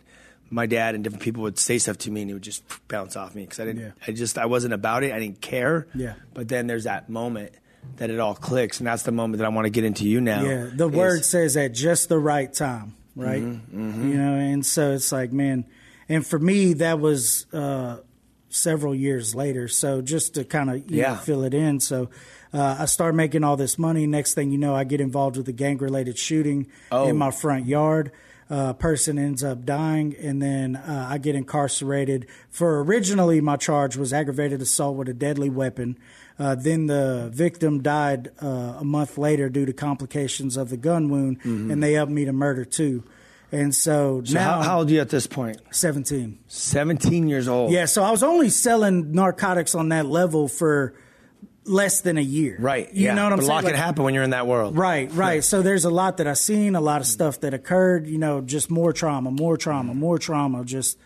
my 0.50 0.66
dad 0.66 0.94
and 0.94 1.02
different 1.04 1.22
people 1.22 1.42
would 1.42 1.58
say 1.58 1.78
stuff 1.78 1.98
to 1.98 2.10
me, 2.10 2.22
and 2.22 2.30
it 2.30 2.34
would 2.34 2.42
just 2.42 2.62
bounce 2.88 3.16
off 3.16 3.34
me 3.34 3.42
because 3.42 3.60
I 3.60 3.64
didn't. 3.64 3.82
Yeah. 3.82 3.90
I 4.06 4.12
just 4.12 4.38
I 4.38 4.46
wasn't 4.46 4.74
about 4.74 5.02
it. 5.04 5.12
I 5.12 5.18
didn't 5.18 5.40
care. 5.40 5.86
Yeah. 5.94 6.14
But 6.34 6.48
then 6.48 6.66
there's 6.66 6.84
that 6.84 7.08
moment 7.08 7.52
that 7.96 8.10
it 8.10 8.18
all 8.20 8.34
clicks, 8.34 8.78
and 8.78 8.86
that's 8.86 9.04
the 9.04 9.12
moment 9.12 9.38
that 9.38 9.44
I 9.46 9.48
want 9.50 9.66
to 9.66 9.70
get 9.70 9.84
into 9.84 10.08
you 10.08 10.20
now. 10.20 10.42
Yeah, 10.42 10.70
the 10.74 10.88
is- 10.88 10.94
word 10.94 11.24
says 11.24 11.56
at 11.56 11.72
just 11.72 12.08
the 12.08 12.18
right 12.18 12.52
time, 12.52 12.94
right? 13.14 13.42
Mm-hmm, 13.42 14.08
You 14.10 14.18
know, 14.18 14.34
and 14.34 14.66
so 14.66 14.92
it's 14.92 15.12
like, 15.12 15.32
man, 15.32 15.64
and 16.08 16.26
for 16.26 16.38
me, 16.38 16.74
that 16.74 16.98
was 17.00 17.46
uh, 17.52 17.98
several 18.48 18.94
years 18.94 19.34
later. 19.34 19.68
So 19.68 20.02
just 20.02 20.34
to 20.34 20.44
kind 20.44 20.70
of 20.70 20.76
know, 20.90 20.96
Yeah. 20.96 21.16
fill 21.16 21.44
it 21.44 21.54
in, 21.54 21.78
so 21.80 22.10
uh, 22.52 22.76
I 22.80 22.86
start 22.86 23.14
making 23.14 23.44
all 23.44 23.56
this 23.56 23.78
money. 23.78 24.06
Next 24.06 24.34
thing 24.34 24.50
you 24.50 24.58
know, 24.58 24.74
I 24.74 24.84
get 24.84 25.00
involved 25.00 25.36
with 25.36 25.48
a 25.48 25.52
gang 25.52 25.78
related 25.78 26.18
shooting 26.18 26.66
Oh. 26.90 27.08
in 27.08 27.16
my 27.16 27.30
front 27.30 27.66
yard. 27.66 28.10
Uh, 28.48 28.72
person 28.74 29.18
ends 29.18 29.42
up 29.42 29.64
dying, 29.64 30.14
and 30.20 30.40
then 30.40 30.76
uh, 30.76 31.08
I 31.10 31.18
get 31.18 31.34
incarcerated 31.34 32.26
for 32.48 32.80
originally 32.84 33.40
my 33.40 33.56
charge 33.56 33.96
was 33.96 34.12
aggravated 34.12 34.62
assault 34.62 34.96
with 34.96 35.08
a 35.08 35.14
deadly 35.14 35.50
weapon. 35.50 35.98
Uh, 36.38 36.54
then 36.54 36.86
the 36.86 37.28
victim 37.32 37.82
died 37.82 38.30
uh, 38.40 38.76
a 38.78 38.84
month 38.84 39.18
later 39.18 39.48
due 39.48 39.66
to 39.66 39.72
complications 39.72 40.56
of 40.56 40.68
the 40.68 40.76
gun 40.76 41.08
wound, 41.10 41.38
and 41.44 41.82
they 41.82 41.96
upped 41.96 42.12
me 42.12 42.24
to 42.24 42.32
murder 42.32 42.64
too. 42.64 43.02
And 43.50 43.74
so, 43.74 44.22
So 44.24 44.34
now 44.34 44.56
how, 44.56 44.62
how 44.62 44.78
old 44.78 44.90
are 44.90 44.92
you 44.94 45.00
at 45.00 45.08
this 45.08 45.26
point? 45.26 45.58
17. 45.70 46.38
17 46.46 47.28
years 47.28 47.48
old. 47.48 47.72
Yeah, 47.72 47.86
so 47.86 48.02
I 48.02 48.10
was 48.10 48.22
only 48.22 48.48
selling 48.50 49.12
narcotics 49.12 49.74
on 49.74 49.88
that 49.90 50.06
level 50.06 50.46
for 50.48 50.94
less 51.66 52.00
than 52.00 52.16
a 52.16 52.22
year. 52.22 52.56
Right. 52.58 52.92
You 52.92 53.06
yeah. 53.06 53.14
know 53.14 53.24
what 53.24 53.32
I'm 53.32 53.38
but 53.38 53.42
saying? 53.44 53.50
A 53.50 53.54
lot 53.54 53.64
Like- 53.64 53.74
can 53.74 53.82
happen 53.82 54.04
when 54.04 54.14
you're 54.14 54.22
in 54.22 54.30
that 54.30 54.46
world. 54.46 54.76
Right, 54.76 55.10
right. 55.12 55.42
So 55.42 55.62
there's 55.62 55.84
a 55.84 55.90
lot 55.90 56.18
that 56.18 56.26
I've 56.26 56.38
seen, 56.38 56.74
a 56.74 56.80
lot 56.80 57.00
of 57.00 57.06
stuff 57.06 57.40
that 57.40 57.54
occurred, 57.54 58.06
you 58.06 58.18
know, 58.18 58.40
just 58.40 58.70
more 58.70 58.92
trauma, 58.92 59.30
more 59.30 59.56
trauma, 59.56 59.94
more 59.94 60.18
trauma, 60.18 60.64
just 60.64 60.98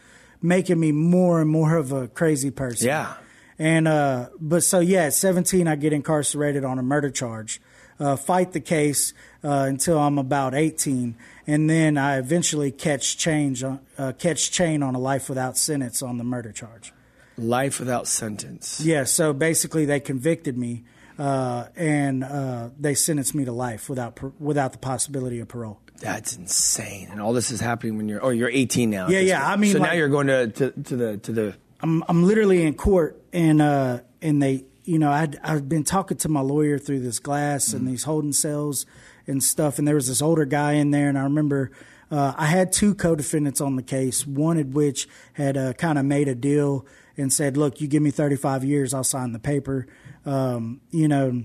making 0.42 0.78
me 0.78 0.92
more 0.92 1.40
and 1.40 1.50
more 1.50 1.76
of 1.76 1.92
a 1.92 2.08
crazy 2.08 2.50
person. 2.50 2.86
Yeah. 2.86 3.14
And, 3.58 3.86
uh, 3.86 4.28
but 4.40 4.62
so 4.62 4.80
yeah, 4.80 5.04
at 5.04 5.14
17, 5.14 5.68
I 5.68 5.76
get 5.76 5.92
incarcerated 5.92 6.64
on 6.64 6.78
a 6.78 6.82
murder 6.82 7.10
charge, 7.10 7.60
uh, 7.98 8.16
fight 8.16 8.52
the 8.52 8.60
case, 8.60 9.12
uh, 9.44 9.66
until 9.68 9.98
I'm 9.98 10.18
about 10.18 10.54
18. 10.54 11.14
And 11.46 11.68
then 11.68 11.98
I 11.98 12.18
eventually 12.18 12.70
catch 12.70 13.18
change, 13.18 13.62
uh, 13.62 13.78
catch 14.18 14.50
chain 14.50 14.82
on 14.82 14.94
a 14.94 14.98
life 14.98 15.28
without 15.28 15.58
sentence 15.58 16.02
on 16.02 16.16
the 16.16 16.24
murder 16.24 16.52
charge. 16.52 16.92
Life 17.40 17.80
without 17.80 18.06
sentence. 18.06 18.80
Yeah, 18.80 19.04
so 19.04 19.32
basically 19.32 19.84
they 19.84 20.00
convicted 20.00 20.56
me 20.56 20.84
uh, 21.20 21.66
and 21.76 22.24
uh, 22.24 22.70
they 22.78 22.94
sentenced 22.94 23.34
me 23.34 23.44
to 23.44 23.52
life 23.52 23.90
without 23.90 24.18
without 24.40 24.72
the 24.72 24.78
possibility 24.78 25.38
of 25.40 25.48
parole. 25.48 25.80
That's 26.00 26.34
insane. 26.34 27.08
And 27.10 27.20
all 27.20 27.34
this 27.34 27.50
is 27.50 27.60
happening 27.60 27.98
when 27.98 28.08
you're 28.08 28.24
oh 28.24 28.30
you're 28.30 28.48
18 28.48 28.88
now. 28.88 29.08
Yeah, 29.08 29.20
yeah, 29.20 29.40
point. 29.40 29.52
I 29.52 29.56
mean, 29.56 29.72
so 29.72 29.78
now 29.80 29.92
you're 29.92 30.08
going 30.08 30.28
to, 30.28 30.46
to 30.48 30.70
to 30.70 30.96
the 30.96 31.16
to 31.18 31.32
the 31.32 31.56
I'm 31.82 32.02
I'm 32.08 32.24
literally 32.24 32.62
in 32.62 32.74
court 32.74 33.20
and 33.34 33.60
uh, 33.60 34.00
and 34.22 34.42
they 34.42 34.64
you 34.84 34.98
know 34.98 35.10
I'd 35.10 35.38
I've 35.42 35.68
been 35.68 35.84
talking 35.84 36.16
to 36.18 36.28
my 36.30 36.40
lawyer 36.40 36.78
through 36.78 37.00
this 37.00 37.18
glass 37.18 37.74
and 37.74 37.86
these 37.86 38.04
holding 38.04 38.32
cells 38.32 38.86
and 39.26 39.42
stuff 39.42 39.78
and 39.78 39.86
there 39.86 39.94
was 39.94 40.08
this 40.08 40.22
older 40.22 40.46
guy 40.46 40.72
in 40.72 40.90
there 40.90 41.10
and 41.10 41.18
I 41.18 41.24
remember 41.24 41.70
uh, 42.10 42.32
I 42.36 42.46
had 42.46 42.72
two 42.72 42.94
co-defendants 42.94 43.60
on 43.60 43.76
the 43.76 43.82
case 43.82 44.26
one 44.26 44.56
of 44.56 44.74
which 44.74 45.06
had 45.34 45.58
uh, 45.58 45.74
kind 45.74 45.98
of 45.98 46.06
made 46.06 46.28
a 46.28 46.34
deal 46.34 46.86
and 47.16 47.32
said 47.32 47.56
look 47.56 47.80
you 47.80 47.88
give 47.88 48.02
me 48.02 48.10
35 48.10 48.64
years 48.64 48.94
I'll 48.94 49.04
sign 49.04 49.32
the 49.32 49.38
paper 49.38 49.86
um, 50.24 50.80
you 50.90 51.08
know 51.08 51.44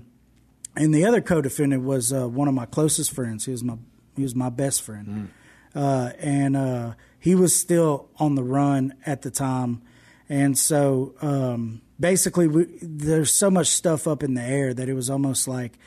and 0.75 0.93
the 0.93 1.05
other 1.05 1.21
co-defendant 1.21 1.83
was 1.83 2.11
uh, 2.11 2.27
one 2.27 2.47
of 2.47 2.53
my 2.53 2.65
closest 2.65 3.11
friends. 3.13 3.45
He 3.45 3.51
was 3.51 3.63
my 3.63 3.77
he 4.15 4.23
was 4.23 4.35
my 4.35 4.49
best 4.49 4.81
friend, 4.81 5.31
uh, 5.73 6.11
and 6.19 6.55
uh, 6.55 6.93
he 7.19 7.35
was 7.35 7.59
still 7.59 8.09
on 8.17 8.35
the 8.35 8.43
run 8.43 8.93
at 9.05 9.21
the 9.23 9.31
time. 9.31 9.81
And 10.27 10.57
so 10.57 11.13
um, 11.21 11.81
basically, 11.99 12.47
we, 12.47 12.65
there's 12.81 13.33
so 13.33 13.51
much 13.51 13.67
stuff 13.67 14.07
up 14.07 14.23
in 14.23 14.33
the 14.33 14.41
air 14.41 14.73
that 14.73 14.89
it 14.89 14.93
was 14.93 15.09
almost 15.09 15.47
like, 15.47 15.77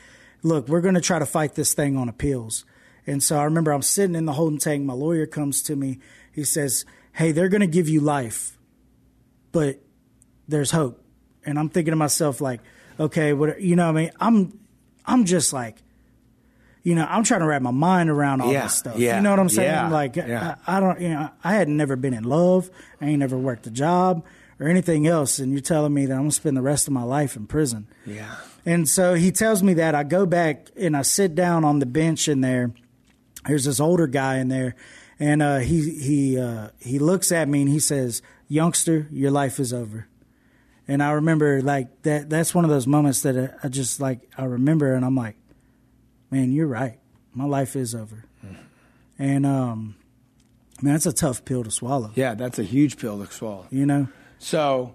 look, 0.43 0.67
we're 0.67 0.81
going 0.81 0.95
to 0.95 1.01
try 1.01 1.19
to 1.19 1.25
fight 1.25 1.55
this 1.55 1.73
thing 1.73 1.97
on 1.97 2.07
appeals. 2.07 2.65
And 3.05 3.21
so 3.23 3.39
I 3.39 3.43
remember 3.43 3.71
I'm 3.71 3.81
sitting 3.81 4.15
in 4.15 4.25
the 4.25 4.33
holding 4.33 4.59
tank. 4.59 4.83
My 4.85 4.93
lawyer 4.93 5.25
comes 5.25 5.61
to 5.63 5.75
me. 5.75 5.99
He 6.31 6.43
says, 6.43 6.85
"Hey, 7.13 7.31
they're 7.31 7.49
going 7.49 7.61
to 7.61 7.67
give 7.67 7.89
you 7.89 7.99
life, 7.99 8.57
but 9.51 9.79
there's 10.47 10.71
hope." 10.71 11.03
And 11.45 11.57
I'm 11.57 11.69
thinking 11.69 11.91
to 11.91 11.95
myself 11.95 12.41
like, 12.41 12.59
okay, 12.99 13.33
what 13.33 13.61
you 13.61 13.75
know? 13.75 13.85
what 13.91 13.97
I 13.97 14.01
mean, 14.03 14.11
I'm 14.19 14.59
I'm 15.05 15.25
just 15.25 15.53
like, 15.53 15.77
you 16.83 16.95
know, 16.95 17.05
I'm 17.09 17.23
trying 17.23 17.39
to 17.41 17.45
wrap 17.47 17.61
my 17.61 17.71
mind 17.71 18.09
around 18.09 18.41
all 18.41 18.51
Yeah, 18.51 18.63
this 18.63 18.75
stuff. 18.75 18.97
yeah, 18.97 19.17
You 19.17 19.23
know 19.23 19.31
what 19.31 19.39
I'm 19.39 19.49
saying? 19.49 19.69
yeah, 19.69 19.89
like. 19.89 20.17
I, 20.17 20.55
I 20.67 20.79
don't, 20.79 20.99
you 21.01 21.09
know, 21.09 21.29
I 21.43 21.53
had 21.55 21.67
never 21.69 21.95
been 21.95 22.13
in 22.13 22.23
love. 22.23 22.69
I 23.01 23.07
ain't 23.07 23.19
never 23.19 23.37
worked 23.37 23.65
a 23.67 23.71
job 23.71 24.25
or 24.59 24.67
anything 24.67 25.07
else, 25.07 25.39
and 25.39 25.51
you're 25.53 25.61
telling 25.61 25.93
me 25.93 26.05
that 26.05 26.13
I'm 26.13 26.19
gonna 26.21 26.31
spend 26.31 26.57
the 26.57 26.61
rest 26.61 26.87
of 26.87 26.93
my 26.93 27.03
life 27.03 27.35
in 27.35 27.47
prison. 27.47 27.87
yeah. 28.05 28.35
And 28.65 28.87
so 28.89 29.13
he 29.13 29.31
tells 29.31 29.63
me 29.63 29.73
that 29.75 29.95
I 29.95 30.03
go 30.03 30.25
back 30.25 30.67
and 30.75 30.95
I 30.95 31.01
sit 31.03 31.33
down 31.33 31.63
on 31.63 31.79
the 31.79 31.85
bench 31.85 32.27
in 32.27 32.41
there. 32.41 32.71
There's 33.45 33.63
this 33.63 33.79
older 33.79 34.05
guy 34.05 34.37
in 34.39 34.49
there, 34.49 34.75
and 35.17 35.41
uh, 35.41 35.59
he 35.59 35.89
he 35.97 36.37
uh, 36.37 36.67
he 36.77 36.99
looks 36.99 37.31
at 37.31 37.47
me 37.47 37.61
and 37.61 37.69
he 37.69 37.79
says, 37.79 38.21
"Youngster, 38.49 39.07
your 39.11 39.31
life 39.31 39.59
is 39.59 39.71
over." 39.71 40.07
And 40.87 41.01
I 41.01 41.11
remember 41.11 41.61
like 41.61 42.01
that. 42.01 42.29
That's 42.29 42.53
one 42.53 42.65
of 42.65 42.69
those 42.71 42.87
moments 42.87 43.21
that 43.21 43.37
I, 43.37 43.67
I 43.67 43.69
just 43.69 43.99
like 44.01 44.29
I 44.37 44.43
remember, 44.45 44.93
and 44.93 45.05
I'm 45.05 45.15
like, 45.15 45.37
"Man, 46.31 46.51
you're 46.51 46.67
right. 46.67 46.99
My 47.33 47.45
life 47.45 47.75
is 47.77 47.95
over." 47.95 48.25
And 49.17 49.45
um, 49.45 49.95
man, 50.81 50.93
that's 50.93 51.05
a 51.05 51.13
tough 51.13 51.45
pill 51.45 51.63
to 51.63 51.71
swallow. 51.71 52.11
Yeah, 52.15 52.33
that's 52.35 52.57
a 52.59 52.63
huge 52.63 52.97
pill 52.97 53.23
to 53.23 53.31
swallow. 53.31 53.67
You 53.69 53.85
know, 53.85 54.07
So, 54.39 54.93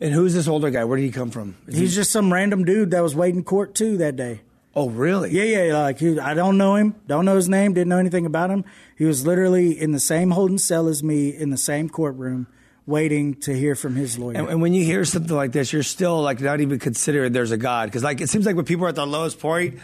and 0.00 0.14
who's 0.14 0.32
this 0.32 0.46
older 0.48 0.70
guy? 0.70 0.84
Where 0.84 0.96
did 0.96 1.04
he 1.04 1.10
come 1.10 1.30
from? 1.30 1.56
Is 1.66 1.76
he's 1.76 1.90
he- 1.90 1.96
just 1.96 2.10
some 2.12 2.32
random 2.32 2.64
dude 2.64 2.92
that 2.92 3.02
was 3.02 3.14
waiting 3.14 3.42
court 3.44 3.74
too 3.74 3.96
that 3.98 4.16
day. 4.16 4.40
Oh, 4.76 4.90
really? 4.90 5.32
Yeah, 5.32 5.64
yeah. 5.64 5.78
Like 5.82 5.98
he, 5.98 6.18
I 6.20 6.34
don't 6.34 6.58
know 6.58 6.76
him, 6.76 6.94
don't 7.06 7.24
know 7.24 7.34
his 7.34 7.48
name, 7.48 7.72
didn't 7.72 7.88
know 7.88 7.98
anything 7.98 8.26
about 8.26 8.50
him. 8.50 8.64
He 8.96 9.04
was 9.04 9.26
literally 9.26 9.78
in 9.80 9.92
the 9.92 9.98
same 9.98 10.30
holding 10.30 10.58
cell 10.58 10.86
as 10.86 11.02
me 11.02 11.30
in 11.30 11.50
the 11.50 11.56
same 11.56 11.88
courtroom, 11.88 12.46
waiting 12.86 13.34
to 13.40 13.56
hear 13.56 13.74
from 13.74 13.96
his 13.96 14.18
lawyer. 14.18 14.36
And, 14.36 14.48
and 14.48 14.62
when 14.62 14.74
you 14.74 14.84
hear 14.84 15.04
something 15.04 15.34
like 15.34 15.52
this, 15.52 15.72
you're 15.72 15.82
still 15.82 16.20
like 16.20 16.40
not 16.40 16.60
even 16.60 16.78
considering 16.78 17.32
there's 17.32 17.50
a 17.50 17.56
God 17.56 17.86
because 17.86 18.04
like 18.04 18.20
it 18.20 18.28
seems 18.28 18.46
like 18.46 18.54
when 18.54 18.66
people 18.66 18.84
are 18.84 18.90
at 18.90 18.94
their 18.94 19.06
lowest 19.06 19.40
point, 19.40 19.80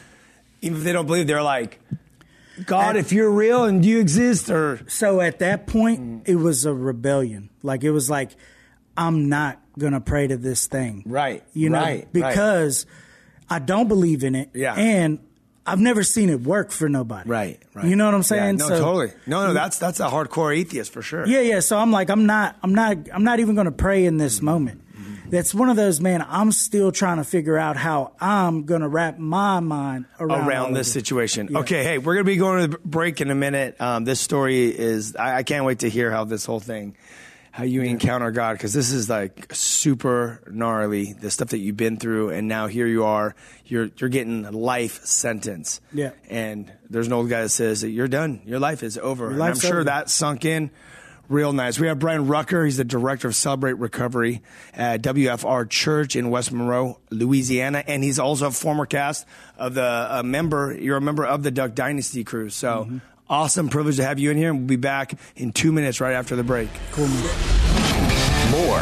even 0.60 0.78
if 0.78 0.84
they 0.84 0.92
don't 0.92 1.06
believe, 1.06 1.26
they're 1.26 1.42
like, 1.42 1.80
God, 2.66 2.96
if 2.96 3.12
you're 3.12 3.30
real 3.30 3.64
and 3.64 3.84
you 3.84 3.98
exist, 3.98 4.50
or 4.50 4.80
so 4.86 5.20
at 5.20 5.38
that 5.38 5.66
point, 5.66 6.28
it 6.28 6.36
was 6.36 6.66
a 6.66 6.72
rebellion. 6.72 7.48
Like 7.62 7.82
it 7.82 7.90
was 7.90 8.10
like, 8.10 8.30
I'm 8.96 9.28
not 9.30 9.58
gonna 9.78 10.02
pray 10.02 10.26
to 10.26 10.36
this 10.36 10.66
thing, 10.66 11.02
Right, 11.06 11.42
You 11.54 11.70
know, 11.70 11.80
right, 11.80 12.06
right. 12.12 12.34
I 13.52 13.58
don't 13.58 13.88
believe 13.88 14.24
in 14.24 14.34
it, 14.34 14.50
Yeah. 14.54 14.74
and 14.74 15.18
I've 15.64 15.78
never 15.80 16.02
seen 16.02 16.28
it 16.30 16.40
work 16.40 16.72
for 16.72 16.88
nobody, 16.88 17.28
right, 17.30 17.60
right. 17.74 17.84
You 17.84 17.94
know 17.94 18.06
what 18.06 18.14
I'm 18.14 18.20
Yeah, 18.20 18.22
saying? 18.22 18.56
no, 18.56 18.68
So- 18.68 18.78
totally. 18.80 19.12
No, 19.26 19.46
no, 19.46 19.52
that's 19.54 19.78
that's 19.78 20.00
a 20.00 20.08
hardcore 20.08 20.56
atheist 20.56 20.92
for 20.92 21.02
sure. 21.02 21.26
Yeah, 21.26 21.40
yeah. 21.40 21.60
So 21.60 21.78
I'm 21.78 21.92
like, 21.92 22.10
I'm 22.10 22.26
not, 22.26 22.56
I'm 22.62 22.74
not, 22.74 22.96
I'm 23.12 23.22
not 23.24 23.38
even 23.40 23.54
going 23.54 23.66
to 23.66 23.70
pray 23.72 24.04
in 24.04 24.16
this 24.16 24.42
moment. 24.42 24.80
That's 25.30 25.54
one 25.54 25.70
of 25.70 25.76
those, 25.76 25.98
man. 25.98 26.22
I'm 26.28 26.52
still 26.52 26.92
trying 26.92 27.16
to 27.16 27.24
figure 27.24 27.56
out 27.56 27.78
how 27.78 28.12
I'm 28.20 28.64
going 28.64 28.82
to 28.82 28.88
wrap 28.88 29.18
my 29.18 29.60
mind 29.60 30.04
around, 30.20 30.46
around 30.46 30.72
this 30.74 30.92
situation. 30.92 31.48
Yeah. 31.50 31.60
Okay, 31.60 31.82
hey, 31.84 31.96
we're 31.96 32.16
gonna 32.16 32.24
be 32.24 32.36
going 32.36 32.60
to 32.70 32.76
the 32.76 32.78
break 32.84 33.22
in 33.22 33.30
a 33.30 33.34
minute. 33.34 33.80
Um, 33.80 34.04
this 34.04 34.20
story 34.20 34.66
is 34.66 35.16
I, 35.16 35.36
I 35.38 35.42
can't 35.42 35.64
wait 35.64 35.78
to 35.78 35.88
hear 35.88 36.10
how 36.10 36.24
this 36.24 36.44
whole 36.44 36.60
thing, 36.60 36.96
how 37.52 37.64
you 37.64 37.82
encounter 37.82 38.30
God, 38.30 38.54
because 38.54 38.72
this 38.72 38.90
is 38.90 39.08
like 39.08 39.54
super 39.54 40.42
gnarly. 40.50 41.12
The 41.12 41.30
stuff 41.30 41.48
that 41.48 41.58
you've 41.58 41.76
been 41.76 41.98
through, 41.98 42.30
and 42.30 42.48
now 42.48 42.66
here 42.66 42.86
you 42.86 43.04
are. 43.04 43.36
You're 43.66 43.90
you're 43.98 44.10
getting 44.10 44.44
a 44.44 44.50
life 44.50 45.04
sentence. 45.04 45.80
Yeah. 45.92 46.10
and 46.28 46.72
there's 46.90 47.06
an 47.06 47.12
old 47.12 47.28
guy 47.28 47.42
that 47.42 47.50
says 47.50 47.82
that 47.82 47.90
you're 47.90 48.08
done. 48.08 48.42
Your 48.44 48.58
life 48.58 48.82
is 48.82 48.98
over. 48.98 49.30
and 49.30 49.42
I'm 49.42 49.54
sure 49.58 49.76
over. 49.76 49.84
that 49.84 50.10
sunk 50.10 50.44
in 50.44 50.70
Real 51.32 51.54
nice. 51.54 51.78
We 51.78 51.86
have 51.86 51.98
Bryan 51.98 52.26
Rucker. 52.26 52.64
He's 52.64 52.76
the 52.76 52.84
director 52.84 53.28
of 53.28 53.34
Celebrate 53.34 53.74
Recovery 53.74 54.42
at 54.74 55.00
WFR 55.00 55.66
Church 55.70 56.14
in 56.14 56.28
West 56.28 56.52
Monroe, 56.52 57.00
Louisiana, 57.08 57.82
and 57.86 58.04
he's 58.04 58.18
also 58.18 58.48
a 58.48 58.50
former 58.50 58.84
cast 58.84 59.26
of 59.56 59.72
the 59.72 60.08
a 60.10 60.22
member. 60.22 60.76
You're 60.78 60.98
a 60.98 61.00
member 61.00 61.24
of 61.24 61.42
the 61.42 61.50
Duck 61.50 61.74
Dynasty 61.74 62.22
crew. 62.22 62.50
So 62.50 62.84
mm-hmm. 62.84 62.98
Awesome 63.28 63.68
privilege 63.68 63.96
to 63.96 64.04
have 64.04 64.18
you 64.18 64.30
in 64.30 64.36
here. 64.36 64.50
And 64.50 64.60
we'll 64.60 64.66
be 64.68 64.76
back 64.76 65.18
in 65.36 65.52
two 65.52 65.72
minutes 65.72 66.00
right 66.00 66.12
after 66.12 66.36
the 66.36 66.44
break. 66.44 66.68
Cool. 66.92 67.06
More 68.50 68.80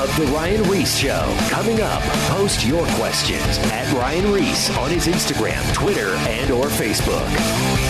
of 0.00 0.16
the 0.16 0.30
Ryan 0.32 0.62
Ries 0.70 0.98
Show 0.98 1.36
coming 1.50 1.80
up. 1.82 2.02
Post 2.30 2.64
your 2.66 2.86
questions 2.96 3.58
at 3.70 3.92
Ryan 3.92 4.32
Ries 4.32 4.70
on 4.78 4.90
his 4.90 5.06
Instagram, 5.06 5.74
Twitter, 5.74 6.14
and 6.16 6.50
or 6.50 6.66
Facebook. 6.66 7.89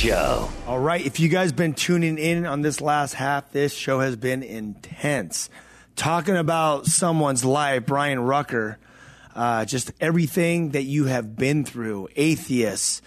Show. 0.00 0.48
All 0.66 0.78
right, 0.78 1.04
if 1.04 1.20
you 1.20 1.28
guys 1.28 1.52
been 1.52 1.74
tuning 1.74 2.16
in 2.16 2.46
on 2.46 2.62
this 2.62 2.80
last 2.80 3.12
half, 3.12 3.52
this 3.52 3.74
show 3.74 4.00
has 4.00 4.16
been 4.16 4.42
intense. 4.42 5.50
Talking 5.94 6.38
about 6.38 6.86
someone's 6.86 7.44
life, 7.44 7.84
Bryan 7.84 8.18
Rucker, 8.20 8.78
uh, 9.36 9.66
just 9.66 9.92
everything 10.00 10.70
that 10.70 10.84
you 10.84 11.04
have 11.04 11.36
been 11.36 11.66
through, 11.66 12.08
atheists, 12.16 13.02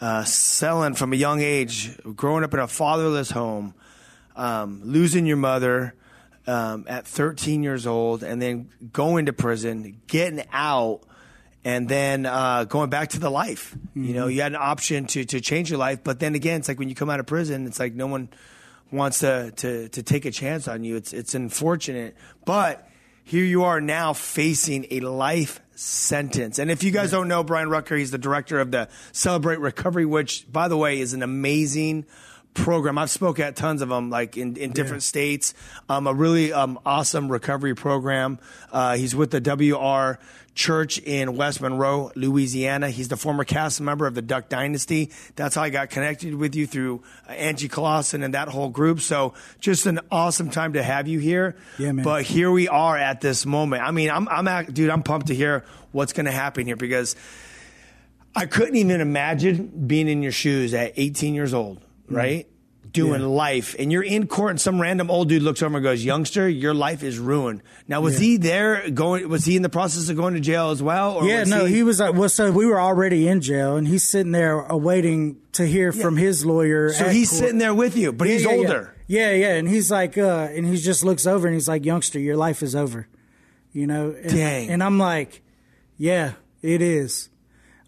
uh, 0.00 0.24
selling 0.24 0.94
from 0.94 1.12
a 1.12 1.16
young 1.16 1.40
age, 1.40 1.96
growing 2.16 2.42
up 2.42 2.52
in 2.52 2.58
a 2.58 2.66
fatherless 2.66 3.30
home, 3.30 3.72
um, 4.34 4.80
losing 4.82 5.26
your 5.26 5.36
mother 5.36 5.94
um, 6.48 6.84
at 6.88 7.06
13 7.06 7.62
years 7.62 7.86
old, 7.86 8.24
and 8.24 8.42
then 8.42 8.70
going 8.92 9.26
to 9.26 9.32
prison, 9.32 10.00
getting 10.08 10.44
out 10.52 11.02
and 11.64 11.88
then 11.88 12.26
uh, 12.26 12.64
going 12.64 12.90
back 12.90 13.10
to 13.10 13.20
the 13.20 13.30
life. 13.30 13.74
Mm-hmm. 13.74 14.04
You 14.04 14.14
know, 14.14 14.26
you 14.26 14.42
had 14.42 14.52
an 14.52 14.60
option 14.60 15.06
to 15.06 15.24
to 15.24 15.40
change 15.40 15.70
your 15.70 15.78
life, 15.78 16.00
but 16.04 16.20
then 16.20 16.34
again, 16.34 16.60
it's 16.60 16.68
like 16.68 16.78
when 16.78 16.88
you 16.88 16.94
come 16.94 17.10
out 17.10 17.20
of 17.20 17.26
prison, 17.26 17.66
it's 17.66 17.80
like 17.80 17.94
no 17.94 18.06
one 18.06 18.28
wants 18.90 19.20
to 19.20 19.52
to 19.56 19.88
to 19.88 20.02
take 20.02 20.24
a 20.24 20.30
chance 20.30 20.68
on 20.68 20.84
you. 20.84 20.96
It's 20.96 21.12
it's 21.12 21.34
unfortunate, 21.34 22.16
but 22.44 22.88
here 23.24 23.44
you 23.44 23.64
are 23.64 23.80
now 23.80 24.12
facing 24.12 24.86
a 24.90 25.00
life 25.00 25.60
sentence. 25.74 26.58
And 26.58 26.70
if 26.70 26.84
you 26.84 26.90
guys 26.90 27.10
don't 27.10 27.26
know 27.26 27.42
Bryan 27.42 27.70
Rucker, 27.70 27.96
he's 27.96 28.10
the 28.10 28.18
director 28.18 28.60
of 28.60 28.70
the 28.70 28.88
Celebrate 29.12 29.60
Recovery, 29.60 30.04
which, 30.04 30.50
by 30.52 30.68
the 30.68 30.76
way, 30.76 31.00
is 31.00 31.14
an 31.14 31.22
amazing 31.22 32.04
program. 32.52 32.98
I've 32.98 33.10
spoke 33.10 33.40
at 33.40 33.56
tons 33.56 33.82
of 33.82 33.88
them, 33.88 34.10
like 34.10 34.36
in, 34.36 34.56
in 34.56 34.72
different 34.72 35.02
yeah. 35.02 35.08
states. 35.08 35.54
Um, 35.88 36.06
a 36.06 36.14
really 36.14 36.52
um, 36.52 36.78
awesome 36.84 37.32
recovery 37.32 37.74
program. 37.74 38.38
Uh, 38.70 38.96
he's 38.96 39.16
with 39.16 39.30
the 39.30 39.40
WR 39.40 40.22
Church 40.54 40.98
in 40.98 41.36
West 41.36 41.60
Monroe, 41.60 42.12
Louisiana. 42.14 42.90
He's 42.90 43.08
the 43.08 43.16
former 43.16 43.44
cast 43.44 43.80
member 43.80 44.06
of 44.06 44.14
the 44.14 44.22
Duck 44.22 44.48
Dynasty. 44.48 45.10
That's 45.36 45.56
how 45.56 45.62
I 45.62 45.70
got 45.70 45.90
connected 45.90 46.34
with 46.34 46.54
you 46.54 46.66
through 46.66 47.02
uh, 47.28 47.32
Angie 47.32 47.68
Clausen 47.68 48.22
and 48.22 48.34
that 48.34 48.48
whole 48.48 48.68
group. 48.68 49.00
So 49.00 49.34
just 49.60 49.86
an 49.86 50.00
awesome 50.10 50.50
time 50.50 50.74
to 50.74 50.82
have 50.82 51.08
you 51.08 51.18
here. 51.18 51.56
Yeah, 51.78 51.92
man. 51.92 52.04
But 52.04 52.22
here 52.22 52.50
we 52.50 52.68
are 52.68 52.96
at 52.96 53.20
this 53.20 53.44
moment. 53.44 53.82
I 53.82 53.90
mean, 53.90 54.10
I'm, 54.10 54.28
I'm, 54.28 54.66
dude, 54.66 54.90
I'm 54.90 55.02
pumped 55.02 55.28
to 55.28 55.34
hear 55.34 55.64
what's 55.92 56.12
going 56.12 56.26
to 56.26 56.32
happen 56.32 56.66
here 56.66 56.76
because 56.76 57.16
I 58.36 58.46
couldn't 58.46 58.76
even 58.76 59.00
imagine 59.00 59.86
being 59.86 60.08
in 60.08 60.22
your 60.22 60.32
shoes 60.32 60.74
at 60.74 60.92
18 60.96 61.34
years 61.34 61.54
old, 61.54 61.78
mm-hmm. 61.78 62.14
Doing 62.94 63.20
yeah. 63.20 63.26
life 63.26 63.76
and 63.78 63.92
you're 63.92 64.02
in 64.02 64.26
court 64.26 64.50
and 64.50 64.60
some 64.60 64.80
random 64.80 65.10
old 65.10 65.28
dude 65.28 65.42
looks 65.42 65.62
over 65.62 65.76
and 65.76 65.84
goes, 65.84 66.02
youngster, 66.02 66.48
your 66.48 66.72
life 66.72 67.02
is 67.02 67.18
ruined. 67.18 67.60
Now, 67.86 68.00
was 68.00 68.14
yeah. 68.14 68.26
he 68.26 68.36
there 68.38 68.90
going, 68.90 69.28
was 69.28 69.44
he 69.44 69.56
in 69.56 69.62
the 69.62 69.68
process 69.68 70.08
of 70.08 70.16
going 70.16 70.34
to 70.34 70.40
jail 70.40 70.70
as 70.70 70.82
well? 70.82 71.26
yeah, 71.26 71.44
no, 71.44 71.66
he, 71.66 71.76
he 71.76 71.82
was, 71.82 72.00
uh, 72.00 72.12
well, 72.14 72.28
so 72.28 72.50
we 72.50 72.64
were 72.64 72.80
already 72.80 73.28
in 73.28 73.42
jail 73.42 73.76
and 73.76 73.86
he's 73.86 74.04
sitting 74.04 74.32
there 74.32 74.60
awaiting 74.60 75.36
to 75.52 75.66
hear 75.66 75.92
yeah. 75.92 76.02
from 76.02 76.16
his 76.16 76.46
lawyer. 76.46 76.90
So 76.92 77.08
he's 77.08 77.28
court. 77.28 77.40
sitting 77.40 77.58
there 77.58 77.74
with 77.74 77.96
you, 77.96 78.12
but 78.12 78.28
he's 78.28 78.46
older. 78.46 78.94
Yeah. 79.06 79.32
yeah, 79.32 79.54
And 79.54 79.68
he's 79.68 79.90
like, 79.90 80.16
uh, 80.16 80.48
and 80.52 80.64
he 80.64 80.76
just 80.76 81.04
looks 81.04 81.26
over 81.26 81.46
and 81.46 81.54
he's 81.54 81.68
like, 81.68 81.84
youngster, 81.84 82.18
your 82.18 82.36
life 82.36 82.62
is 82.62 82.74
over, 82.74 83.08
you 83.72 83.86
know? 83.86 84.14
And, 84.16 84.30
Dang. 84.30 84.70
And 84.70 84.82
I'm 84.82 84.98
like, 84.98 85.42
yeah, 85.98 86.34
it 86.62 86.80
is. 86.80 87.28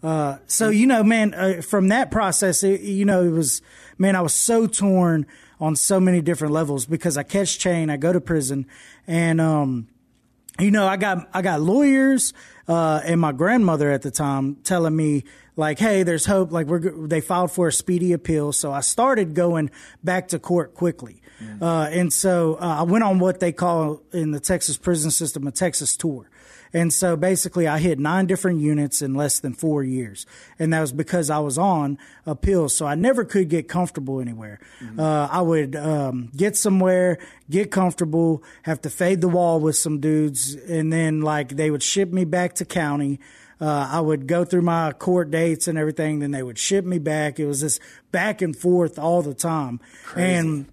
Uh, 0.03 0.37
so 0.45 0.69
you 0.69 0.85
know, 0.85 1.03
man, 1.03 1.33
uh, 1.33 1.61
from 1.61 1.87
that 1.87 2.11
process, 2.11 2.63
it, 2.63 2.81
you 2.81 3.05
know, 3.05 3.23
it 3.23 3.31
was 3.31 3.61
man, 3.97 4.15
I 4.15 4.21
was 4.21 4.33
so 4.33 4.67
torn 4.67 5.25
on 5.59 5.75
so 5.75 5.99
many 5.99 6.21
different 6.21 6.53
levels 6.53 6.85
because 6.85 7.17
I 7.17 7.23
catch 7.23 7.59
chain, 7.59 7.89
I 7.89 7.97
go 7.97 8.13
to 8.13 8.21
prison, 8.21 8.67
and 9.07 9.41
um, 9.41 9.87
you 10.59 10.71
know, 10.71 10.87
I 10.87 10.97
got 10.97 11.27
I 11.33 11.41
got 11.41 11.61
lawyers 11.61 12.33
uh, 12.67 13.01
and 13.03 13.19
my 13.21 13.31
grandmother 13.31 13.91
at 13.91 14.01
the 14.01 14.11
time 14.11 14.55
telling 14.63 14.95
me 14.95 15.23
like, 15.55 15.79
hey, 15.79 16.03
there's 16.03 16.25
hope. 16.25 16.51
Like 16.51 16.67
we're 16.67 17.07
they 17.07 17.21
filed 17.21 17.51
for 17.51 17.67
a 17.67 17.73
speedy 17.73 18.13
appeal, 18.13 18.51
so 18.53 18.71
I 18.71 18.81
started 18.81 19.33
going 19.33 19.69
back 20.03 20.29
to 20.29 20.39
court 20.39 20.73
quickly. 20.73 21.21
Mm. 21.43 21.61
Uh, 21.61 21.89
and 21.89 22.11
so 22.11 22.55
uh, 22.55 22.77
I 22.79 22.83
went 22.83 23.03
on 23.03 23.19
what 23.19 23.39
they 23.39 23.51
call 23.51 24.01
in 24.11 24.31
the 24.31 24.39
Texas 24.39 24.77
prison 24.77 25.11
system 25.11 25.45
a 25.47 25.51
Texas 25.51 25.95
tour. 25.95 26.29
And 26.73 26.91
so 26.91 27.15
basically, 27.15 27.67
I 27.67 27.79
hit 27.79 27.99
nine 27.99 28.25
different 28.25 28.61
units 28.61 29.01
in 29.01 29.13
less 29.13 29.39
than 29.39 29.53
four 29.53 29.83
years. 29.83 30.25
And 30.59 30.73
that 30.73 30.81
was 30.81 30.91
because 30.91 31.29
I 31.29 31.39
was 31.39 31.57
on 31.57 31.97
appeals. 32.25 32.75
So 32.75 32.85
I 32.85 32.95
never 32.95 33.23
could 33.23 33.49
get 33.49 33.67
comfortable 33.67 34.19
anywhere. 34.19 34.59
Mm-hmm. 34.81 34.99
Uh, 34.99 35.27
I 35.27 35.41
would 35.41 35.75
um, 35.75 36.29
get 36.35 36.55
somewhere, 36.55 37.19
get 37.49 37.71
comfortable, 37.71 38.43
have 38.63 38.81
to 38.81 38.89
fade 38.89 39.21
the 39.21 39.29
wall 39.29 39.59
with 39.59 39.75
some 39.75 39.99
dudes, 39.99 40.55
and 40.55 40.91
then 40.91 41.21
like 41.21 41.49
they 41.49 41.71
would 41.71 41.83
ship 41.83 42.11
me 42.11 42.25
back 42.25 42.55
to 42.55 42.65
county. 42.65 43.19
Uh, 43.59 43.89
I 43.91 44.01
would 44.01 44.27
go 44.27 44.45
through 44.45 44.61
my 44.61 44.91
court 44.91 45.31
dates 45.31 45.67
and 45.67 45.77
everything. 45.77 46.19
Then 46.19 46.31
they 46.31 46.43
would 46.43 46.59
ship 46.59 46.85
me 46.85 46.99
back. 46.99 47.39
It 47.39 47.47
was 47.47 47.61
this 47.61 47.79
back 48.11 48.41
and 48.41 48.55
forth 48.55 48.99
all 48.99 49.21
the 49.21 49.33
time. 49.33 49.79
Crazy. 50.05 50.33
And, 50.33 50.65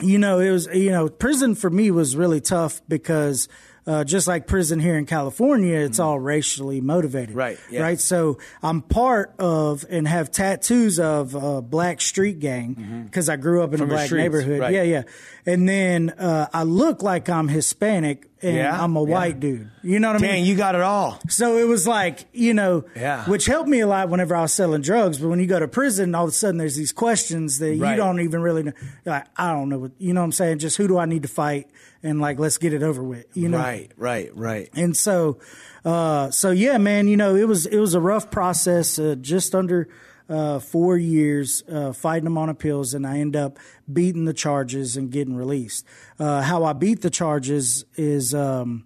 you 0.00 0.18
know, 0.18 0.38
it 0.38 0.50
was, 0.50 0.66
you 0.72 0.90
know, 0.90 1.08
prison 1.08 1.54
for 1.54 1.68
me 1.68 1.90
was 1.90 2.16
really 2.16 2.40
tough 2.40 2.80
because 2.88 3.48
uh, 3.86 4.04
just 4.04 4.26
like 4.26 4.46
prison 4.46 4.78
here 4.78 4.96
in 4.96 5.06
California, 5.06 5.78
it's 5.78 5.98
mm-hmm. 5.98 6.08
all 6.08 6.18
racially 6.18 6.80
motivated. 6.80 7.34
Right. 7.34 7.58
Yeah. 7.70 7.82
Right. 7.82 8.00
So 8.00 8.38
I'm 8.62 8.80
part 8.80 9.34
of 9.38 9.84
and 9.88 10.06
have 10.06 10.30
tattoos 10.30 11.00
of 11.00 11.34
a 11.34 11.60
black 11.60 12.00
street 12.00 12.38
gang 12.38 13.04
because 13.04 13.26
mm-hmm. 13.26 13.32
I 13.32 13.36
grew 13.36 13.62
up 13.62 13.72
in 13.72 13.78
From 13.78 13.90
a 13.90 13.94
black 13.94 14.10
neighborhood. 14.10 14.60
Right. 14.60 14.74
Yeah. 14.74 14.82
Yeah. 14.82 15.02
And 15.46 15.68
then 15.68 16.10
uh, 16.10 16.48
I 16.52 16.62
look 16.62 17.02
like 17.02 17.28
I'm 17.28 17.48
Hispanic 17.48 18.28
and 18.42 18.56
Yeah, 18.56 18.82
I'm 18.82 18.96
a 18.96 19.04
yeah. 19.04 19.08
white 19.12 19.40
dude. 19.40 19.70
You 19.82 19.98
know 20.00 20.08
what 20.12 20.22
I 20.22 20.26
Dang, 20.26 20.34
mean? 20.42 20.44
you 20.46 20.56
got 20.56 20.74
it 20.74 20.80
all. 20.80 21.18
So 21.28 21.58
it 21.58 21.66
was 21.68 21.86
like, 21.86 22.24
you 22.32 22.54
know, 22.54 22.84
Yeah. 22.96 23.24
which 23.26 23.46
helped 23.46 23.68
me 23.68 23.80
a 23.80 23.86
lot 23.86 24.08
whenever 24.08 24.34
I 24.34 24.42
was 24.42 24.52
selling 24.52 24.82
drugs. 24.82 25.18
But 25.18 25.28
when 25.28 25.38
you 25.40 25.46
go 25.46 25.60
to 25.60 25.68
prison, 25.68 26.14
all 26.14 26.24
of 26.24 26.30
a 26.30 26.32
sudden 26.32 26.58
there's 26.58 26.76
these 26.76 26.92
questions 26.92 27.58
that 27.60 27.74
you 27.74 27.96
don't 27.96 28.20
even 28.20 28.42
really 28.42 28.62
know. 28.64 28.72
You're 29.04 29.14
Like, 29.14 29.26
I 29.36 29.52
don't 29.52 29.68
know 29.68 29.78
what, 29.78 29.92
you 29.98 30.12
know 30.12 30.20
what 30.20 30.26
I'm 30.26 30.32
saying? 30.32 30.58
Just 30.58 30.76
who 30.76 30.88
do 30.88 30.98
I 30.98 31.04
need 31.06 31.22
to 31.22 31.28
fight? 31.28 31.68
And 32.02 32.20
like, 32.20 32.38
let's 32.38 32.58
get 32.58 32.72
it 32.72 32.82
over 32.82 33.02
with, 33.02 33.26
you 33.36 33.48
know? 33.48 33.58
Right, 33.58 33.90
right, 33.96 34.30
right. 34.36 34.68
And 34.74 34.96
so, 34.96 35.38
uh, 35.84 36.30
so 36.30 36.50
yeah, 36.50 36.78
man, 36.78 37.06
you 37.08 37.16
know, 37.16 37.36
it 37.36 37.46
was, 37.46 37.66
it 37.66 37.78
was 37.78 37.94
a 37.94 38.00
rough 38.00 38.30
process, 38.30 38.98
uh, 38.98 39.14
just 39.20 39.54
under, 39.54 39.88
uh, 40.32 40.58
four 40.58 40.96
years, 40.96 41.62
uh, 41.70 41.92
fighting 41.92 42.24
them 42.24 42.38
on 42.38 42.48
appeals 42.48 42.94
and 42.94 43.06
I 43.06 43.18
end 43.18 43.36
up 43.36 43.58
beating 43.92 44.24
the 44.24 44.32
charges 44.32 44.96
and 44.96 45.10
getting 45.10 45.36
released. 45.36 45.84
Uh, 46.18 46.40
how 46.40 46.64
I 46.64 46.72
beat 46.72 47.02
the 47.02 47.10
charges 47.10 47.84
is, 47.96 48.32
um, 48.34 48.84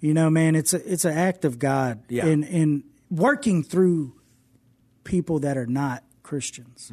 you 0.00 0.14
know, 0.14 0.30
man, 0.30 0.54
it's 0.54 0.72
a, 0.72 0.92
it's 0.92 1.04
an 1.04 1.16
act 1.16 1.44
of 1.44 1.58
God 1.58 2.00
Yeah. 2.08 2.26
in, 2.26 2.42
in 2.44 2.84
working 3.10 3.62
through 3.62 4.14
people 5.04 5.40
that 5.40 5.56
are 5.58 5.66
not 5.66 6.04
Christians. 6.22 6.90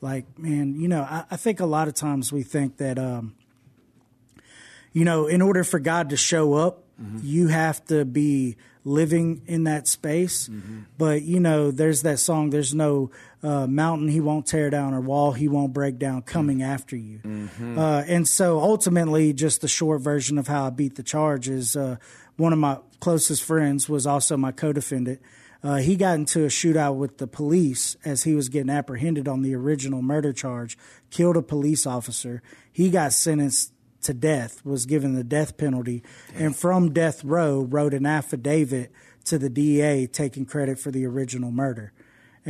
Like, 0.00 0.26
man, 0.38 0.74
you 0.80 0.88
know, 0.88 1.02
I, 1.02 1.24
I 1.30 1.36
think 1.36 1.60
a 1.60 1.66
lot 1.66 1.88
of 1.88 1.94
times 1.94 2.32
we 2.32 2.42
think 2.42 2.76
that, 2.78 2.98
um, 2.98 3.34
you 4.92 5.04
know, 5.04 5.26
in 5.26 5.42
order 5.42 5.64
for 5.64 5.78
God 5.78 6.10
to 6.10 6.16
show 6.16 6.54
up, 6.54 6.84
you 7.22 7.46
have 7.46 7.84
to 7.86 8.04
be 8.04 8.56
living 8.84 9.42
in 9.46 9.64
that 9.64 9.86
space. 9.86 10.50
But, 10.96 11.22
you 11.22 11.38
know, 11.38 11.70
there's 11.70 12.02
that 12.02 12.18
song, 12.18 12.50
there's 12.50 12.74
no 12.74 13.10
uh, 13.42 13.66
mountain 13.66 14.08
he 14.08 14.20
won't 14.20 14.46
tear 14.46 14.70
down 14.70 14.94
or 14.94 15.00
wall 15.00 15.32
he 15.32 15.48
won't 15.48 15.72
break 15.72 15.98
down 15.98 16.22
coming 16.22 16.62
after 16.62 16.96
you. 16.96 17.20
Uh, 17.78 18.04
and 18.06 18.26
so 18.26 18.60
ultimately, 18.60 19.32
just 19.32 19.60
the 19.60 19.68
short 19.68 20.00
version 20.00 20.38
of 20.38 20.48
how 20.48 20.66
I 20.66 20.70
beat 20.70 20.96
the 20.96 21.02
charge 21.02 21.48
is 21.48 21.76
uh, 21.76 21.96
one 22.36 22.52
of 22.52 22.58
my 22.58 22.78
closest 23.00 23.44
friends 23.44 23.88
was 23.88 24.06
also 24.06 24.36
my 24.36 24.52
co 24.52 24.72
defendant. 24.72 25.20
Uh, 25.62 25.76
he 25.76 25.96
got 25.96 26.14
into 26.14 26.44
a 26.44 26.48
shootout 26.48 26.96
with 26.96 27.18
the 27.18 27.26
police 27.26 27.96
as 28.04 28.22
he 28.22 28.34
was 28.34 28.48
getting 28.48 28.70
apprehended 28.70 29.26
on 29.26 29.42
the 29.42 29.54
original 29.56 30.02
murder 30.02 30.32
charge, 30.32 30.78
killed 31.10 31.36
a 31.36 31.42
police 31.42 31.84
officer. 31.84 32.42
He 32.70 32.90
got 32.90 33.12
sentenced 33.12 33.72
to 34.02 34.14
death, 34.14 34.64
was 34.64 34.86
given 34.86 35.14
the 35.14 35.24
death 35.24 35.56
penalty, 35.56 36.04
and 36.34 36.54
from 36.54 36.92
death 36.92 37.24
row 37.24 37.60
wrote 37.60 37.92
an 37.92 38.06
affidavit 38.06 38.92
to 39.24 39.38
the 39.38 39.50
DA 39.50 40.06
taking 40.06 40.46
credit 40.46 40.78
for 40.78 40.92
the 40.92 41.04
original 41.04 41.50
murder. 41.50 41.92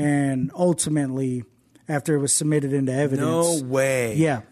And 0.01 0.51
ultimately, 0.55 1.45
after 1.89 2.15
it 2.15 2.19
was 2.21 2.33
submitted 2.33 2.73
into 2.73 2.93
evidence, 2.93 3.63
No 3.63 3.67
way. 3.67 4.15
yeah, 4.15 4.43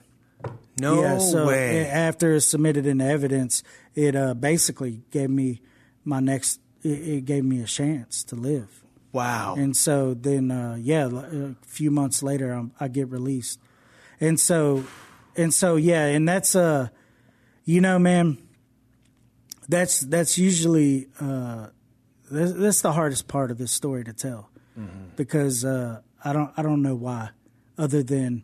No 0.80 1.01
yeah, 1.03 1.18
so 1.18 1.47
way. 1.47 1.78
a- 1.82 1.88
after 1.88 2.34
it's 2.34 2.47
submitted 2.49 2.86
into 2.86 3.05
evidence, 3.05 3.62
it 3.94 4.16
uh, 4.16 4.34
basically 4.34 5.03
gave 5.11 5.30
me 5.30 5.61
my 6.05 6.20
next. 6.20 6.61
It, 6.82 6.88
it 6.88 7.24
gave 7.24 7.44
me 7.44 7.61
a 7.62 7.66
chance 7.66 8.24
to 8.24 8.36
live, 8.36 8.82
wow. 9.12 9.55
and 9.57 9.76
so 9.76 10.14
then, 10.14 10.51
uh, 10.51 10.76
yeah, 10.80 11.09
a 11.12 11.55
few 11.66 11.90
months 11.90 12.22
later, 12.22 12.55
i 12.55 12.84
I 12.84 12.88
get 12.88 13.09
released, 13.11 13.59
and 14.20 14.38
so, 14.38 14.84
and 15.36 15.53
so, 15.55 15.76
yeah, 15.76 16.07
and 16.07 16.28
that's 16.28 16.55
uh, 16.57 16.88
you 17.64 17.80
know, 17.80 17.99
man, 17.99 18.38
that's 19.68 20.01
that's 20.01 20.38
usually 20.38 21.09
uh, 21.20 21.68
that's, 22.30 22.53
that's 22.53 22.80
the 22.82 22.92
hardest 22.92 23.26
part 23.28 23.51
of 23.51 23.59
this 23.59 23.72
story 23.72 24.05
to 24.05 24.12
tell, 24.12 24.51
because 25.16 25.64
uh, 25.64 26.01
I 26.24 26.33
don't 26.33 26.51
I 26.57 26.62
don't 26.62 26.83
know 26.83 26.95
why, 26.95 27.31
other 27.79 28.03
than 28.03 28.43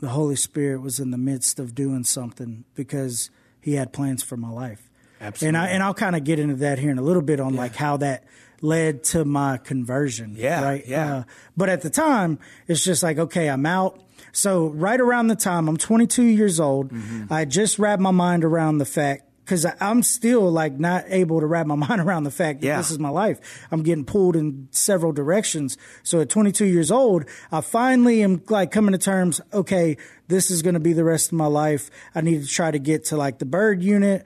the 0.00 0.08
Holy 0.08 0.36
Spirit 0.36 0.80
was 0.82 1.00
in 1.00 1.10
the 1.10 1.18
midst 1.18 1.58
of 1.58 1.74
doing 1.74 2.04
something 2.04 2.64
because 2.74 3.30
He 3.60 3.74
had 3.74 3.92
plans 3.92 4.22
for 4.22 4.36
my 4.36 4.50
life. 4.50 4.90
Absolutely. 5.20 5.48
And 5.48 5.56
I 5.56 5.68
and 5.68 5.82
I'll 5.82 5.94
kind 5.94 6.14
of 6.16 6.24
get 6.24 6.38
into 6.38 6.56
that 6.56 6.78
here 6.78 6.90
in 6.90 6.98
a 6.98 7.02
little 7.02 7.22
bit 7.22 7.40
on 7.40 7.54
like 7.56 7.74
how 7.74 7.96
that 7.98 8.24
led 8.60 9.04
to 9.04 9.24
my 9.24 9.56
conversion. 9.58 10.34
Yeah, 10.36 10.62
Right. 10.62 10.84
yeah. 10.86 11.14
Uh, 11.16 11.22
but 11.56 11.68
at 11.68 11.82
the 11.82 11.90
time, 11.90 12.38
it's 12.68 12.84
just 12.84 13.02
like 13.02 13.18
okay, 13.18 13.48
I'm 13.48 13.64
out. 13.66 14.00
So 14.32 14.68
right 14.68 15.00
around 15.00 15.28
the 15.28 15.36
time 15.36 15.68
I'm 15.68 15.76
22 15.78 16.22
years 16.22 16.60
old, 16.60 16.90
Mm-hmm. 16.90 17.32
I 17.32 17.44
just 17.46 17.78
wrapped 17.78 18.02
my 18.02 18.10
mind 18.10 18.44
around 18.44 18.78
the 18.78 18.84
fact 18.84 19.22
because 19.46 19.64
I'm 19.80 20.02
still 20.02 20.50
like 20.50 20.72
not 20.78 21.04
able 21.06 21.38
to 21.38 21.46
wrap 21.46 21.66
my 21.66 21.74
mind 21.88 22.00
around 22.00 22.24
the 22.24 22.32
fact 22.32 22.60
that 22.62 22.66
Yeah. 22.66 22.78
this 22.78 22.90
is 22.90 22.98
my 22.98 23.10
life. 23.10 23.38
I'm 23.70 23.84
getting 23.84 24.04
pulled 24.04 24.34
in 24.34 24.66
several 24.72 25.12
directions. 25.12 25.78
So 26.02 26.20
at 26.20 26.28
22 26.28 26.64
years 26.66 26.90
old, 26.90 27.26
I 27.52 27.60
finally 27.60 28.24
am 28.24 28.42
like 28.48 28.72
coming 28.72 28.90
to 28.90 28.98
terms. 28.98 29.40
Okay, 29.52 29.98
this 30.26 30.50
is 30.50 30.62
going 30.62 30.74
to 30.74 30.80
be 30.80 30.92
the 30.92 31.04
rest 31.04 31.28
of 31.28 31.34
my 31.38 31.46
life. 31.46 31.90
I 32.12 32.22
need 32.22 32.42
to 32.42 32.48
try 32.48 32.72
to 32.72 32.80
get 32.80 33.04
to 33.06 33.16
like 33.16 33.38
the 33.38 33.46
bird 33.46 33.84
unit, 33.84 34.24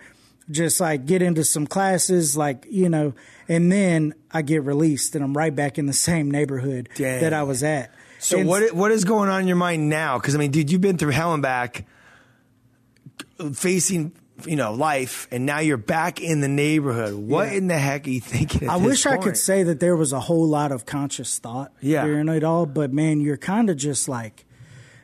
just 0.50 0.80
like 0.80 1.04
get 1.04 1.20
into 1.20 1.44
some 1.44 1.66
classes, 1.66 2.34
like 2.34 2.66
you 2.70 2.88
know, 2.88 3.12
and 3.46 3.70
then 3.70 4.14
I 4.32 4.40
get 4.40 4.64
released 4.64 5.14
and 5.14 5.22
I'm 5.22 5.36
right 5.36 5.54
back 5.54 5.76
in 5.76 5.84
the 5.84 5.92
same 5.92 6.30
neighborhood 6.30 6.88
Dang. 6.94 7.20
that 7.20 7.34
I 7.34 7.42
was 7.42 7.62
at. 7.62 7.92
So 8.20 8.38
And- 8.38 8.48
what 8.48 8.72
what 8.74 8.90
is 8.90 9.04
going 9.04 9.28
on 9.28 9.42
in 9.42 9.46
your 9.48 9.56
mind 9.58 9.90
now? 9.90 10.18
Because 10.18 10.34
I 10.34 10.38
mean, 10.38 10.50
dude, 10.50 10.70
you've 10.72 10.80
been 10.80 10.96
through 10.96 11.10
hell 11.12 11.34
and 11.34 11.42
back, 11.42 11.84
facing 13.54 14.12
you 14.46 14.56
know 14.56 14.72
life, 14.72 15.26
and 15.30 15.46
now 15.46 15.60
you're 15.60 15.76
back 15.76 16.20
in 16.20 16.40
the 16.40 16.48
neighborhood. 16.48 17.14
What 17.14 17.48
Yeah. 17.50 17.58
in 17.58 17.66
the 17.68 17.78
heck 17.78 18.06
are 18.06 18.10
you 18.10 18.20
thinking? 18.20 18.68
I 18.68 18.76
wish 18.76 19.06
I 19.06 19.16
could 19.16 19.36
say 19.36 19.62
that 19.64 19.80
there 19.80 19.96
was 19.96 20.12
a 20.12 20.20
whole 20.20 20.46
lot 20.48 20.72
of 20.72 20.86
conscious 20.86 21.38
thought 21.38 21.72
Yeah. 21.80 22.04
during 22.04 22.28
it 22.28 22.44
all, 22.44 22.66
but 22.66 22.92
man, 22.92 23.20
you're 23.20 23.36
kind 23.36 23.70
of 23.70 23.76
just 23.76 24.08
like, 24.08 24.44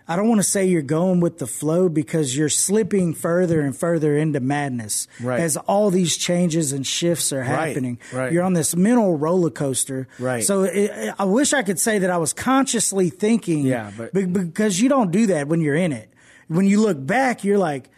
I 0.08 0.14
don't 0.14 0.28
want 0.28 0.38
to 0.38 0.44
say 0.46 0.64
you're 0.66 0.82
going 0.82 1.18
with 1.18 1.38
the 1.38 1.48
flow 1.48 1.88
because 1.88 2.36
you're 2.36 2.48
slipping 2.48 3.12
further 3.12 3.60
and 3.60 3.76
further 3.76 4.16
into 4.16 4.38
madness 4.38 5.08
Right. 5.20 5.40
as 5.40 5.56
all 5.56 5.90
these 5.90 6.16
changes 6.16 6.72
and 6.72 6.86
shifts 6.86 7.32
are 7.32 7.42
happening. 7.42 7.98
right. 8.12 8.30
You're 8.32 8.44
on 8.44 8.52
this 8.52 8.76
mental 8.76 9.18
roller 9.18 9.50
coaster. 9.50 10.06
Right. 10.20 10.44
So 10.44 10.62
it, 10.62 11.12
I 11.18 11.24
wish 11.24 11.52
I 11.52 11.64
could 11.64 11.80
say 11.80 11.98
that 11.98 12.10
I 12.10 12.18
was 12.18 12.32
consciously 12.32 13.10
thinking. 13.10 13.66
Yeah, 13.66 13.90
but- 13.96 14.12
because 14.14 14.80
you 14.80 14.88
don't 14.88 15.10
do 15.10 15.26
that 15.26 15.48
when 15.48 15.60
you're 15.60 15.74
in 15.74 15.90
it. 15.92 16.08
When 16.46 16.66
you 16.66 16.80
look 16.80 17.04
back, 17.04 17.42
you're 17.42 17.58
like, 17.58 17.90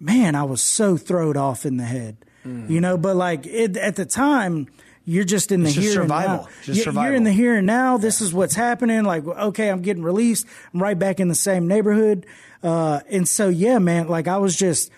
man, 0.00 0.34
I 0.34 0.44
was 0.44 0.62
so 0.62 0.96
thrown 0.96 1.36
off 1.36 1.66
in 1.66 1.76
the 1.76 1.84
head. 1.84 2.16
Mm. 2.46 2.70
You 2.70 2.80
know, 2.80 2.96
but 2.96 3.16
like 3.16 3.46
it, 3.46 3.76
at 3.76 3.96
the 3.96 4.06
time, 4.06 4.68
you're 5.04 5.24
just 5.24 5.50
in 5.52 5.62
the 5.62 5.70
just 5.70 5.80
here 5.80 5.92
survival. 5.92 6.36
and 6.36 6.42
now. 6.46 6.48
Just 6.62 6.86
You- 6.86 6.92
You're 6.92 7.14
in 7.14 7.24
the 7.24 7.32
here 7.32 7.56
and 7.56 7.66
now. 7.66 7.96
This 7.98 8.20
is 8.20 8.32
what's 8.32 8.54
happening. 8.54 9.04
Like, 9.04 9.26
okay, 9.26 9.68
I'm 9.70 9.82
getting 9.82 10.02
released. 10.02 10.46
I'm 10.72 10.82
right 10.82 10.98
back 10.98 11.18
in 11.20 11.28
the 11.28 11.34
same 11.34 11.66
neighborhood. 11.66 12.26
Uh, 12.62 13.00
and 13.08 13.26
so, 13.28 13.48
yeah, 13.48 13.78
man, 13.78 14.08
like 14.08 14.28
I 14.28 14.36
was 14.38 14.54
just, 14.56 14.90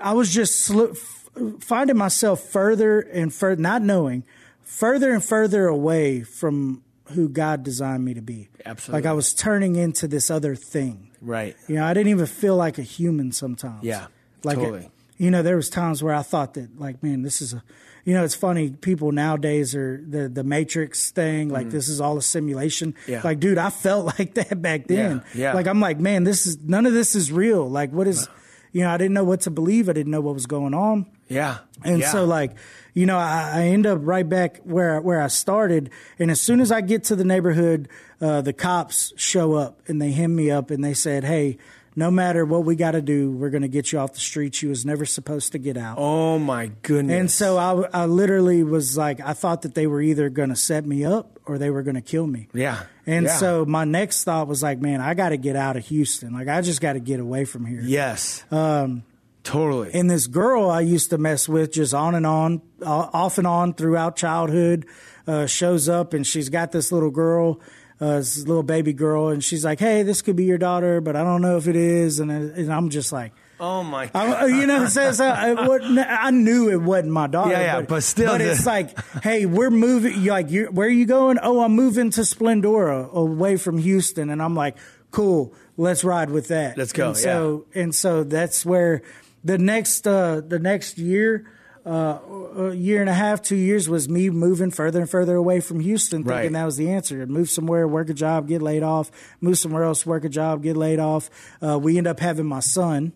I 0.00 0.12
was 0.14 0.32
just 0.32 0.68
sli- 0.70 0.90
f- 0.92 1.30
finding 1.60 1.96
myself 1.96 2.40
further 2.40 3.00
and 3.00 3.32
further, 3.32 3.60
not 3.62 3.82
knowing, 3.82 4.24
further 4.62 5.12
and 5.12 5.24
further 5.24 5.66
away 5.66 6.22
from 6.22 6.82
who 7.12 7.28
God 7.28 7.62
designed 7.62 8.04
me 8.04 8.14
to 8.14 8.22
be. 8.22 8.48
Absolutely. 8.64 9.02
Like 9.02 9.08
I 9.08 9.12
was 9.12 9.32
turning 9.32 9.76
into 9.76 10.08
this 10.08 10.30
other 10.30 10.56
thing. 10.56 11.10
Right. 11.20 11.56
You 11.68 11.76
know, 11.76 11.84
I 11.84 11.94
didn't 11.94 12.08
even 12.10 12.26
feel 12.26 12.56
like 12.56 12.78
a 12.78 12.82
human 12.82 13.30
sometimes. 13.32 13.84
Yeah, 13.84 14.06
Like, 14.44 14.58
totally. 14.58 14.90
you 15.18 15.30
know, 15.30 15.42
there 15.42 15.56
was 15.56 15.68
times 15.70 16.02
where 16.02 16.14
I 16.14 16.22
thought 16.22 16.54
that, 16.54 16.78
like, 16.78 17.02
man, 17.02 17.22
this 17.22 17.40
is 17.42 17.54
a, 17.54 17.62
you 18.04 18.14
know, 18.14 18.22
it's 18.24 18.34
funny. 18.36 18.70
People 18.70 19.10
nowadays 19.12 19.74
are 19.74 20.00
the 20.08 20.28
the 20.28 20.44
Matrix 20.44 21.10
thing. 21.10 21.48
Like, 21.48 21.70
this 21.70 21.88
is 21.88 22.00
all 22.00 22.16
a 22.18 22.22
simulation. 22.22 22.92
Mm-hmm. 22.92 23.10
Yeah. 23.12 23.22
Like, 23.24 23.40
dude, 23.40 23.58
I 23.58 23.70
felt 23.70 24.06
like 24.18 24.34
that 24.34 24.62
back 24.62 24.86
then. 24.86 25.22
Yeah, 25.34 25.40
yeah. 25.50 25.52
Like, 25.54 25.66
I'm 25.66 25.80
like, 25.80 25.98
man, 25.98 26.22
this 26.24 26.46
is 26.46 26.58
none 26.62 26.86
of 26.86 26.92
this 26.92 27.14
is 27.16 27.32
real. 27.32 27.68
Like, 27.68 27.90
what 27.92 28.06
is, 28.06 28.28
you 28.72 28.82
know, 28.82 28.90
I 28.90 28.96
didn't 28.96 29.14
know 29.14 29.24
what 29.24 29.40
to 29.42 29.50
believe. 29.50 29.88
I 29.88 29.92
didn't 29.92 30.12
know 30.12 30.20
what 30.20 30.34
was 30.34 30.46
going 30.46 30.74
on. 30.74 31.06
Yeah. 31.28 31.58
And 31.82 31.98
Yeah. 31.98 32.10
so, 32.12 32.24
like, 32.24 32.52
you 32.94 33.06
know, 33.06 33.18
I, 33.18 33.50
I 33.54 33.62
end 33.64 33.86
up 33.86 33.98
right 34.02 34.26
back 34.28 34.58
where 34.62 35.00
where 35.00 35.20
I 35.20 35.26
started. 35.26 35.90
And 36.20 36.30
as 36.30 36.40
soon 36.40 36.60
as 36.60 36.70
I 36.70 36.82
get 36.82 37.02
to 37.04 37.16
the 37.16 37.24
neighborhood, 37.24 37.88
uh, 38.20 38.40
the 38.40 38.52
cops 38.52 39.12
show 39.16 39.54
up 39.54 39.80
and 39.88 40.00
they 40.00 40.12
hem 40.12 40.36
me 40.36 40.50
up 40.52 40.70
and 40.70 40.84
they 40.84 40.94
said, 40.94 41.24
"Hey, 41.24 41.58
no 41.96 42.10
matter 42.10 42.44
what 42.44 42.64
we 42.64 42.76
got 42.76 42.90
to 42.92 43.02
do, 43.02 43.32
we're 43.32 43.50
going 43.50 43.62
to 43.62 43.68
get 43.68 43.90
you 43.90 43.98
off 43.98 44.12
the 44.12 44.20
streets. 44.20 44.62
You 44.62 44.68
was 44.68 44.84
never 44.84 45.04
supposed 45.06 45.52
to 45.52 45.58
get 45.58 45.76
out." 45.76 45.96
Oh 45.98 46.38
my 46.38 46.70
goodness. 46.82 47.18
And 47.18 47.30
so 47.30 47.56
I, 47.58 48.02
I 48.02 48.04
literally 48.06 48.62
was 48.62 48.96
like, 48.96 49.18
I 49.20 49.32
thought 49.32 49.62
that 49.62 49.74
they 49.74 49.86
were 49.86 50.00
either 50.02 50.28
going 50.28 50.50
to 50.50 50.56
set 50.56 50.84
me 50.86 51.04
up 51.04 51.40
or 51.46 51.58
they 51.58 51.70
were 51.70 51.82
going 51.82 51.94
to 51.96 52.00
kill 52.02 52.26
me. 52.26 52.48
Yeah. 52.52 52.82
And 53.06 53.26
Yeah. 53.26 53.36
so 53.36 53.64
my 53.64 53.84
next 53.84 54.24
thought 54.24 54.46
was 54.48 54.62
like, 54.62 54.78
man, 54.80 55.00
I 55.00 55.14
got 55.14 55.30
to 55.30 55.36
get 55.36 55.56
out 55.56 55.76
of 55.76 55.86
Houston. 55.86 56.32
Like, 56.34 56.48
I 56.48 56.60
just 56.60 56.80
got 56.80 56.92
to 56.94 57.00
get 57.00 57.18
away 57.18 57.44
from 57.44 57.64
here. 57.66 57.80
yes. 57.82 58.44
Um. 58.52 59.02
Totally. 59.42 59.92
And 59.94 60.10
this 60.10 60.26
girl 60.26 60.68
I 60.68 60.80
used 60.80 61.10
to 61.10 61.18
mess 61.18 61.48
with 61.48 61.70
just 61.70 61.94
on 61.94 62.16
and 62.16 62.26
on, 62.26 62.62
uh, 62.82 63.08
off 63.12 63.38
and 63.38 63.46
on 63.46 63.74
throughout 63.74 64.16
childhood, 64.16 64.86
uh, 65.28 65.46
shows 65.46 65.88
up 65.88 66.14
and 66.14 66.26
she's 66.26 66.48
got 66.48 66.72
this 66.72 66.90
little 66.90 67.10
girl, 67.12 67.60
uh, 68.00 68.16
this 68.18 68.46
little 68.46 68.62
baby 68.62 68.92
girl, 68.92 69.28
and 69.28 69.42
she's 69.42 69.64
like, 69.64 69.80
"Hey, 69.80 70.02
this 70.02 70.22
could 70.22 70.36
be 70.36 70.44
your 70.44 70.58
daughter, 70.58 71.00
but 71.00 71.16
I 71.16 71.22
don't 71.22 71.40
know 71.42 71.56
if 71.56 71.66
it 71.66 71.76
is." 71.76 72.20
And, 72.20 72.30
and 72.30 72.72
I'm 72.72 72.90
just 72.90 73.12
like, 73.12 73.32
oh 73.58 73.82
my. 73.82 74.10
I, 74.14 74.46
you 74.46 74.66
know, 74.66 74.86
so, 74.86 75.12
so 75.12 75.24
I, 75.26 75.66
wasn't- 75.66 75.98
I 75.98 76.30
knew 76.30 76.68
it 76.70 76.76
wasn't 76.82 77.12
my 77.12 77.26
daughter. 77.26 77.52
Yeah, 77.52 77.78
yeah, 77.78 77.80
but 77.82 78.02
still 78.02 78.32
but 78.32 78.38
the- 78.38 78.50
it's 78.52 78.66
like, 78.66 78.98
hey, 79.22 79.46
we're 79.46 79.70
moving. 79.70 80.20
You're 80.20 80.32
like, 80.34 80.50
you're, 80.50 80.70
where 80.70 80.86
are 80.86 80.90
you 80.90 81.06
going? 81.06 81.38
Oh, 81.42 81.60
I'm 81.62 81.72
moving 81.72 82.10
to 82.10 82.20
Splendora, 82.20 83.10
away 83.12 83.56
from 83.56 83.78
Houston, 83.78 84.28
and 84.28 84.42
I'm 84.42 84.54
like, 84.54 84.76
cool, 85.10 85.54
let's 85.78 86.04
ride 86.04 86.28
with 86.30 86.48
that. 86.48 86.76
Let's 86.76 86.92
go, 86.92 87.08
And 87.08 87.16
so, 87.16 87.66
and 87.74 87.94
so 87.94 88.24
that's 88.24 88.66
where 88.66 89.00
the 89.42 89.56
next 89.56 90.06
uh, 90.06 90.42
the 90.46 90.58
next 90.58 90.98
year, 90.98 91.46
uh, 91.86 92.18
a 92.56 92.74
year 92.74 93.00
and 93.00 93.08
a 93.08 93.14
half, 93.14 93.40
two 93.42 93.54
years 93.56 93.88
was 93.88 94.08
me 94.08 94.28
moving 94.28 94.70
further 94.72 95.00
and 95.00 95.08
further 95.08 95.36
away 95.36 95.60
from 95.60 95.80
Houston, 95.80 96.24
thinking 96.24 96.32
Right. 96.32 96.52
that 96.52 96.64
was 96.64 96.76
the 96.76 96.90
answer. 96.90 97.24
Move 97.26 97.48
somewhere, 97.48 97.86
work 97.86 98.10
a 98.10 98.14
job, 98.14 98.48
get 98.48 98.60
laid 98.60 98.82
off. 98.82 99.10
Move 99.40 99.56
somewhere 99.56 99.84
else, 99.84 100.04
work 100.04 100.24
a 100.24 100.28
job, 100.28 100.62
get 100.62 100.76
laid 100.76 100.98
off. 100.98 101.30
Uh, 101.62 101.78
we 101.78 101.96
end 101.96 102.06
up 102.08 102.18
having 102.20 102.46
my 102.46 102.60
son. 102.60 103.12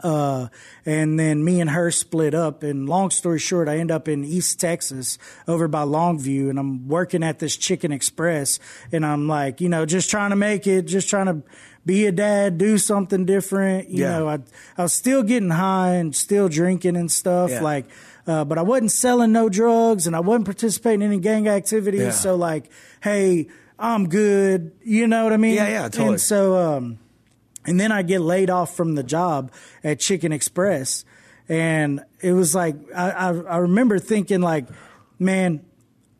Uh, 0.00 0.46
and 0.86 1.18
then 1.18 1.42
me 1.44 1.60
and 1.60 1.70
her 1.70 1.90
split 1.90 2.32
up. 2.34 2.62
And 2.62 2.88
long 2.88 3.10
story 3.10 3.38
short, 3.40 3.68
I 3.68 3.78
end 3.78 3.90
up 3.90 4.06
in 4.08 4.24
East 4.24 4.60
Texas 4.60 5.18
over 5.48 5.66
by 5.66 5.82
Longview, 5.82 6.50
and 6.50 6.58
I'm 6.58 6.86
working 6.86 7.24
at 7.24 7.40
this 7.40 7.56
Chicken 7.56 7.90
Express. 7.90 8.60
And 8.92 9.04
I'm 9.04 9.26
like, 9.26 9.60
you 9.60 9.68
know, 9.68 9.86
just 9.86 10.08
trying 10.08 10.30
to 10.30 10.36
make 10.36 10.66
it, 10.68 10.82
just 10.82 11.08
trying 11.08 11.26
to 11.26 11.42
be 11.86 12.06
a 12.06 12.12
dad, 12.12 12.58
do 12.58 12.78
something 12.78 13.24
different. 13.24 13.88
You 13.88 14.04
Yeah. 14.04 14.18
know, 14.18 14.28
I, 14.28 14.38
I 14.76 14.82
was 14.82 14.92
still 14.92 15.22
getting 15.22 15.50
high 15.50 15.94
and 15.94 16.14
still 16.14 16.48
drinking 16.48 16.96
and 16.96 17.10
stuff. 17.10 17.50
Yeah. 17.50 17.62
Like, 17.62 17.86
uh, 18.26 18.44
but 18.44 18.58
I 18.58 18.62
wasn't 18.62 18.92
selling 18.92 19.32
no 19.32 19.48
drugs 19.48 20.06
and 20.06 20.14
I 20.14 20.20
wasn't 20.20 20.44
participating 20.44 21.00
in 21.02 21.12
any 21.12 21.20
gang 21.20 21.48
activities. 21.48 22.00
Yeah. 22.00 22.10
So, 22.10 22.36
like, 22.36 22.70
hey, 23.02 23.48
I'm 23.78 24.08
good. 24.08 24.72
You 24.84 25.06
know 25.06 25.24
what 25.24 25.32
I 25.32 25.38
mean? 25.38 25.54
Yeah, 25.54 25.68
yeah, 25.68 25.82
totally. 25.88 26.08
And 26.08 26.20
so, 26.20 26.56
um, 26.56 26.98
and 27.64 27.78
then 27.80 27.90
I 27.92 28.02
get 28.02 28.20
laid 28.20 28.50
off 28.50 28.76
from 28.76 28.94
the 28.94 29.02
job 29.02 29.50
at 29.82 29.98
Chicken 30.00 30.32
Express. 30.32 31.04
And 31.48 32.04
it 32.20 32.32
was 32.32 32.54
like, 32.54 32.76
I, 32.94 33.10
I, 33.10 33.28
I 33.28 33.56
remember 33.58 33.98
thinking, 33.98 34.40
like, 34.42 34.66
man, 35.18 35.64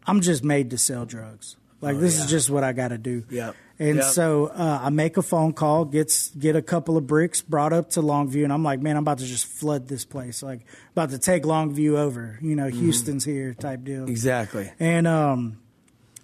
I'm 0.06 0.22
just 0.22 0.42
made 0.42 0.70
to 0.70 0.78
sell 0.78 1.04
drugs. 1.04 1.56
Like, 1.82 1.98
this 1.98 2.18
is 2.18 2.30
just 2.30 2.48
what 2.48 2.64
I 2.64 2.72
got 2.72 2.88
to 2.88 2.98
do. 2.98 3.24
Oh, 3.30 3.34
Yep. 3.34 3.56
And 3.80 3.96
Yep. 3.98 4.04
so 4.06 4.46
uh, 4.48 4.80
I 4.82 4.90
make 4.90 5.16
a 5.18 5.22
phone 5.22 5.52
call, 5.52 5.84
gets 5.84 6.30
get 6.30 6.56
a 6.56 6.62
couple 6.62 6.96
of 6.96 7.06
bricks 7.06 7.40
brought 7.42 7.72
up 7.72 7.90
to 7.90 8.00
Longview, 8.02 8.42
and 8.42 8.52
I'm 8.52 8.64
like, 8.64 8.80
man, 8.80 8.96
I'm 8.96 9.04
about 9.04 9.18
to 9.18 9.26
just 9.26 9.46
flood 9.46 9.86
this 9.86 10.04
place, 10.04 10.42
like 10.42 10.62
about 10.92 11.10
to 11.10 11.18
take 11.18 11.44
Longview 11.44 11.96
over. 11.96 12.38
You 12.42 12.56
know, 12.56 12.64
Mm-hmm. 12.66 12.80
Houston's 12.80 13.24
here 13.24 13.54
type 13.54 13.84
deal. 13.84 14.08
Exactly. 14.08 14.72
And 14.80 15.06
um, 15.06 15.58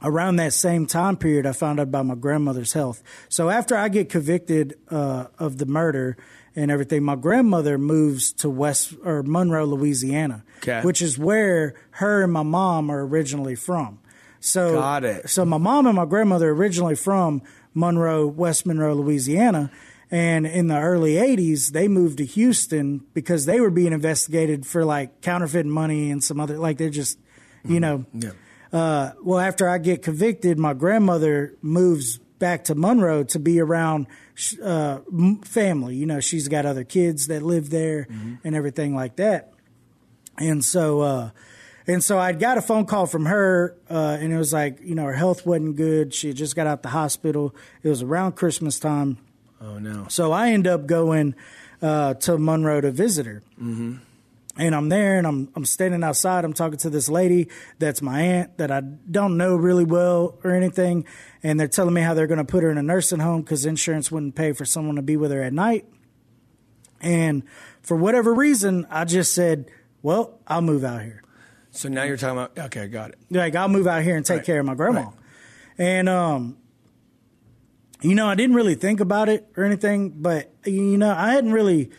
around 0.02 0.36
that 0.36 0.52
same 0.52 0.86
time 0.86 1.16
period, 1.16 1.46
I 1.46 1.52
found 1.52 1.78
out 1.78 1.84
about 1.84 2.07
my 2.07 2.16
grandmother's 2.16 2.72
health. 2.72 3.02
So 3.28 3.48
after 3.50 3.76
I 3.76 3.88
get 3.88 4.09
convicted 4.09 4.76
uh, 4.90 5.26
of 5.38 5.59
the 5.59 5.66
murder 5.66 6.16
and 6.57 6.70
everything, 6.72 7.02
my 7.05 7.16
grandmother 7.16 7.78
moves 7.78 8.32
to 8.32 8.50
West 8.50 8.94
or 9.05 9.22
Monroe, 9.22 9.64
Louisiana, 9.64 10.44
Okay. 10.59 10.80
which 10.82 11.00
is 11.02 11.18
where 11.18 11.74
her 11.92 12.22
and 12.24 12.32
my 12.32 12.42
mom 12.42 12.90
are 12.90 13.07
originally 13.07 13.55
from. 13.55 13.98
So 14.45 14.74
Got 14.74 15.05
it. 15.05 15.30
So 15.30 15.47
my 15.47 15.57
mom 15.57 15.86
and 15.86 15.97
my 15.97 16.05
grandmother 16.05 16.51
are 16.51 16.55
originally 16.55 16.97
from 16.97 17.40
Monroe, 17.72 18.26
West 18.26 18.66
Monroe, 18.66 18.92
Louisiana. 18.92 19.70
And 20.11 20.47
in 20.47 20.66
the 20.66 20.78
early 20.78 21.14
80s, 21.14 21.72
they 21.72 21.88
moved 21.88 22.18
to 22.18 22.26
Houston 22.26 23.07
because 23.14 23.47
they 23.47 23.59
were 23.59 23.70
being 23.70 23.95
investigated 23.95 24.66
for 24.66 24.84
like 24.84 25.22
counterfeiting 25.22 25.70
money 25.70 26.11
and 26.11 26.22
some 26.22 26.40
other, 26.40 26.59
like 26.59 26.76
they're 26.76 26.90
just, 26.90 27.18
you 27.64 27.80
know. 27.80 28.05
Yeah. 28.12 28.32
Uh, 28.70 29.12
well, 29.22 29.40
after 29.40 29.66
I 29.66 29.78
get 29.78 30.03
convicted, 30.03 30.59
my 30.59 30.74
grandmother 30.74 31.55
moves 31.62 32.18
back 32.38 32.64
to 32.64 32.74
Monroe 32.74 33.24
to 33.24 33.38
be 33.38 33.61
around 33.61 34.09
uh, 34.62 34.99
family. 35.45 35.97
You 35.97 36.05
know, 36.05 36.20
she's 36.20 36.49
got 36.49 36.66
other 36.66 36.84
kids 36.84 37.28
that 37.28 37.42
live 37.42 37.70
there 37.70 38.07
and 38.45 38.55
everything 38.55 38.95
like 38.95 39.16
that. 39.16 39.55
And 40.36 40.62
so, 40.62 41.01
uh, 41.01 41.30
and 41.87 42.03
so 42.03 42.18
I 42.18 42.32
got 42.32 42.59
a 42.59 42.62
phone 42.62 42.87
call 42.87 43.07
from 43.07 43.26
her, 43.26 43.76
uh, 43.91 44.16
and 44.20 44.32
it 44.32 44.39
was 44.39 44.53
like, 44.53 44.80
you 44.82 44.95
know, 44.95 45.05
her 45.05 45.12
health 45.12 45.45
wasn't 45.45 45.76
good. 45.76 46.14
She 46.14 46.28
had 46.28 46.37
just 46.37 46.57
got 46.57 46.66
out 46.66 46.82
the 46.82 46.89
hospital. 46.89 47.55
It 47.82 47.89
was 47.89 48.03
around 48.03 48.32
Christmas 48.32 48.78
time. 48.78 49.18
Oh 49.61 49.78
no. 49.78 50.07
So 50.09 50.32
I 50.32 50.51
end 50.51 50.66
up 50.66 50.87
going 50.87 51.35
uh, 51.82 52.14
to 52.14 52.39
Monroe 52.39 52.80
to 52.80 52.91
visit 52.91 53.26
her. 53.26 53.43
Mm-hmm. 53.61 53.97
And 54.57 54.74
I'm 54.74 54.89
there 54.89 55.18
and 55.18 55.26
I'm, 55.26 55.49
I'm 55.57 55.64
standing 55.64 56.05
outside. 56.05 56.45
I'm 56.45 56.53
talking 56.53 56.78
to 56.78 56.91
this 56.91 57.09
lady 57.09 57.49
that's 57.80 58.01
my 58.01 58.20
aunt 58.20 58.59
that 58.59 58.70
I 58.70 58.80
don't 58.80 59.37
know 59.37 59.57
really 59.57 59.85
well 59.85 60.39
or 60.45 60.53
anything. 60.53 61.07
And 61.43 61.59
they're 61.59 61.66
telling 61.66 61.93
me 61.93 62.03
how 62.03 62.14
they're 62.14 62.28
going 62.28 62.39
to 62.39 62.45
put 62.45 62.62
her 62.62 62.70
in 62.70 62.78
a 62.78 62.82
nursing 62.82 63.18
home 63.18 63.43
because 63.43 63.66
insurance 63.66 64.12
wouldn't 64.12 64.37
pay 64.37 64.53
for 64.53 64.64
someone 64.64 64.95
to 64.95 65.03
be 65.03 65.16
with 65.16 65.32
her 65.32 65.43
at 65.43 65.53
night. 65.53 65.87
And 67.01 67.43
for 67.82 67.97
whatever 67.97 68.32
reason, 68.32 68.87
I 68.91 69.05
just 69.05 69.35
said, 69.35 69.70
well, 70.03 70.39
I'll 70.47 70.62
move 70.62 70.85
out 70.85 71.03
here. 71.03 71.24
So 71.75 71.89
now 71.89 72.05
you're 72.05 72.16
talking 72.16 72.39
about. 72.39 72.59
Okay, 72.66 72.87
got 72.89 73.11
it. 73.11 73.18
Like 73.31 73.55
I'll 73.57 73.68
move 73.68 73.87
out 73.87 74.03
here 74.03 74.16
and 74.16 74.25
take 74.25 74.39
Right. 74.39 74.47
care 74.47 74.61
of 74.61 74.66
my 74.66 74.75
grandma. 74.75 75.01
Right. 75.01 75.12
And 75.79 76.09
um 76.09 76.57
you 78.01 78.14
know, 78.14 78.27
I 78.29 78.35
didn't 78.35 78.55
really 78.55 78.75
think 78.75 79.01
about 79.01 79.29
it 79.29 79.47
or 79.57 79.64
anything, 79.64 80.11
but 80.11 80.53
you 80.66 80.99
know, 80.99 81.14
I 81.16 81.33
hadn't 81.33 81.53
really 81.53 81.91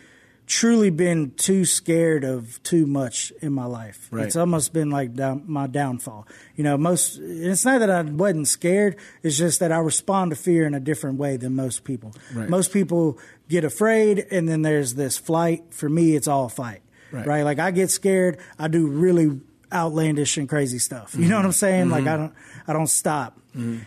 truly 0.46 0.90
been 0.90 1.32
too 1.32 1.64
scared 1.64 2.22
of 2.22 2.62
too 2.62 2.86
much 2.86 3.32
in 3.42 3.52
my 3.52 3.64
life. 3.64 4.06
Right. 4.12 4.24
It's 4.26 4.36
almost 4.36 4.72
been 4.72 4.90
like 4.90 5.14
down, 5.14 5.42
my 5.46 5.66
downfall. 5.66 6.28
You 6.54 6.62
know, 6.62 6.76
most 6.78 7.18
it's 7.20 7.64
not 7.64 7.80
that 7.80 7.90
I 7.90 8.02
wasn't 8.02 8.46
scared, 8.46 8.96
it's 9.24 9.36
just 9.36 9.58
that 9.58 9.72
I 9.72 9.78
respond 9.78 10.30
to 10.30 10.36
fear 10.36 10.64
in 10.64 10.74
a 10.74 10.80
different 10.80 11.18
way 11.18 11.36
than 11.36 11.56
most 11.56 11.82
people. 11.82 12.14
Right. 12.32 12.48
Most 12.48 12.72
people 12.72 13.18
get 13.48 13.64
afraid 13.64 14.26
and 14.30 14.48
then 14.48 14.62
there's 14.62 14.94
this 14.94 15.18
flight. 15.18 15.74
For 15.74 15.88
me, 15.88 16.14
it's 16.14 16.28
all 16.28 16.48
fight. 16.48 16.82
Right. 17.10 17.26
right? 17.26 17.42
Like 17.42 17.58
I 17.58 17.72
get 17.72 17.90
scared, 17.90 18.38
I 18.58 18.68
do 18.68 18.86
really 18.86 19.40
outlandish 19.72 20.36
and 20.36 20.48
crazy 20.48 20.78
stuff. 20.78 21.14
You 21.16 21.28
know 21.28 21.36
what 21.36 21.44
I'm 21.44 21.52
saying? 21.52 21.90
Like 21.90 22.06
I 22.06 22.16
don't 22.16 22.34
I 22.66 22.72
don't 22.72 22.86
stop. 22.86 23.38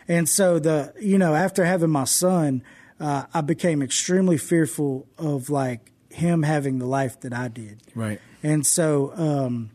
And 0.07 0.27
so 0.27 0.57
the 0.59 0.93
you 0.99 1.17
know 1.17 1.35
after 1.35 1.63
having 1.63 1.91
my 1.91 2.05
son, 2.05 2.63
uh, 2.99 3.25
I 3.33 3.41
became 3.41 3.81
extremely 3.81 4.37
fearful 4.37 5.07
of 5.17 5.49
like 5.49 5.91
him 6.09 6.43
having 6.43 6.79
the 6.79 6.85
life 6.85 7.19
that 7.21 7.33
I 7.33 7.47
did. 7.47 7.81
Right. 7.95 8.19
And 8.41 8.65
so 8.65 9.13
um, 9.15 9.71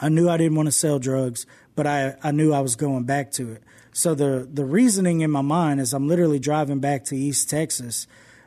I 0.00 0.08
knew 0.08 0.28
I 0.28 0.36
didn't 0.36 0.56
want 0.56 0.66
to 0.66 0.72
sell 0.72 0.98
drugs, 0.98 1.46
but 1.74 1.86
I, 1.86 2.16
I 2.22 2.30
knew 2.30 2.52
I 2.52 2.60
was 2.60 2.76
going 2.76 3.04
back 3.04 3.32
to 3.32 3.52
it. 3.52 3.62
So 3.92 4.14
the 4.14 4.48
the 4.50 4.64
reasoning 4.64 5.22
in 5.22 5.30
my 5.30 5.40
mind 5.42 5.80
is 5.80 5.94
I'm 5.94 6.06
literally 6.06 6.38
driving 6.38 6.80
back 6.80 7.04
to 7.06 7.16
East 7.16 7.48
Texas. 7.48 8.06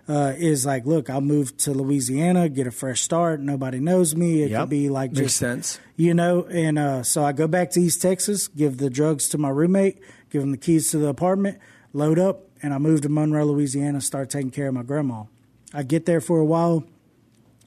Uh, 0.10 0.34
is 0.40 0.66
like, 0.66 0.88
look, 0.88 1.08
I'll 1.08 1.22
move 1.22 1.56
to 1.58 1.72
Louisiana, 1.72 2.50
get 2.50 2.66
a 2.66 2.72
fresh 2.72 3.02
start. 3.02 3.40
Nobody 3.42 3.80
knows 3.80 4.16
me. 4.16 4.42
It 4.42 4.50
Yep. 4.50 4.62
could 4.62 4.70
be 4.72 4.90
like 4.90 5.12
Makes 5.12 5.22
just 5.22 5.38
sense. 5.38 5.80
you 5.96 6.16
know. 6.16 6.46
And 6.46 6.80
uh, 6.80 7.04
so 7.04 7.24
I 7.24 7.32
go 7.32 7.48
back 7.48 7.70
to 7.72 7.80
East 7.80 8.02
Texas, 8.02 8.48
give 8.48 8.78
the 8.80 8.90
drugs 8.90 9.30
to 9.30 9.38
my 9.38 9.50
roommate, 9.50 10.00
give 10.32 10.42
him 10.42 10.50
the 10.50 10.58
keys 10.58 10.90
to 10.92 10.98
the 10.98 11.10
apartment, 11.10 11.60
load 11.94 12.18
up, 12.18 12.46
and 12.64 12.74
I 12.74 12.80
move 12.80 13.02
to 13.02 13.10
Monroe, 13.10 13.46
Louisiana, 13.46 14.02
start 14.02 14.32
taking 14.32 14.50
care 14.50 14.68
of 14.70 14.74
my 14.74 14.82
grandma. 14.82 15.26
I 15.76 15.84
get 15.84 16.08
there 16.08 16.22
for 16.22 16.40
a 16.40 16.46
while, 16.46 16.86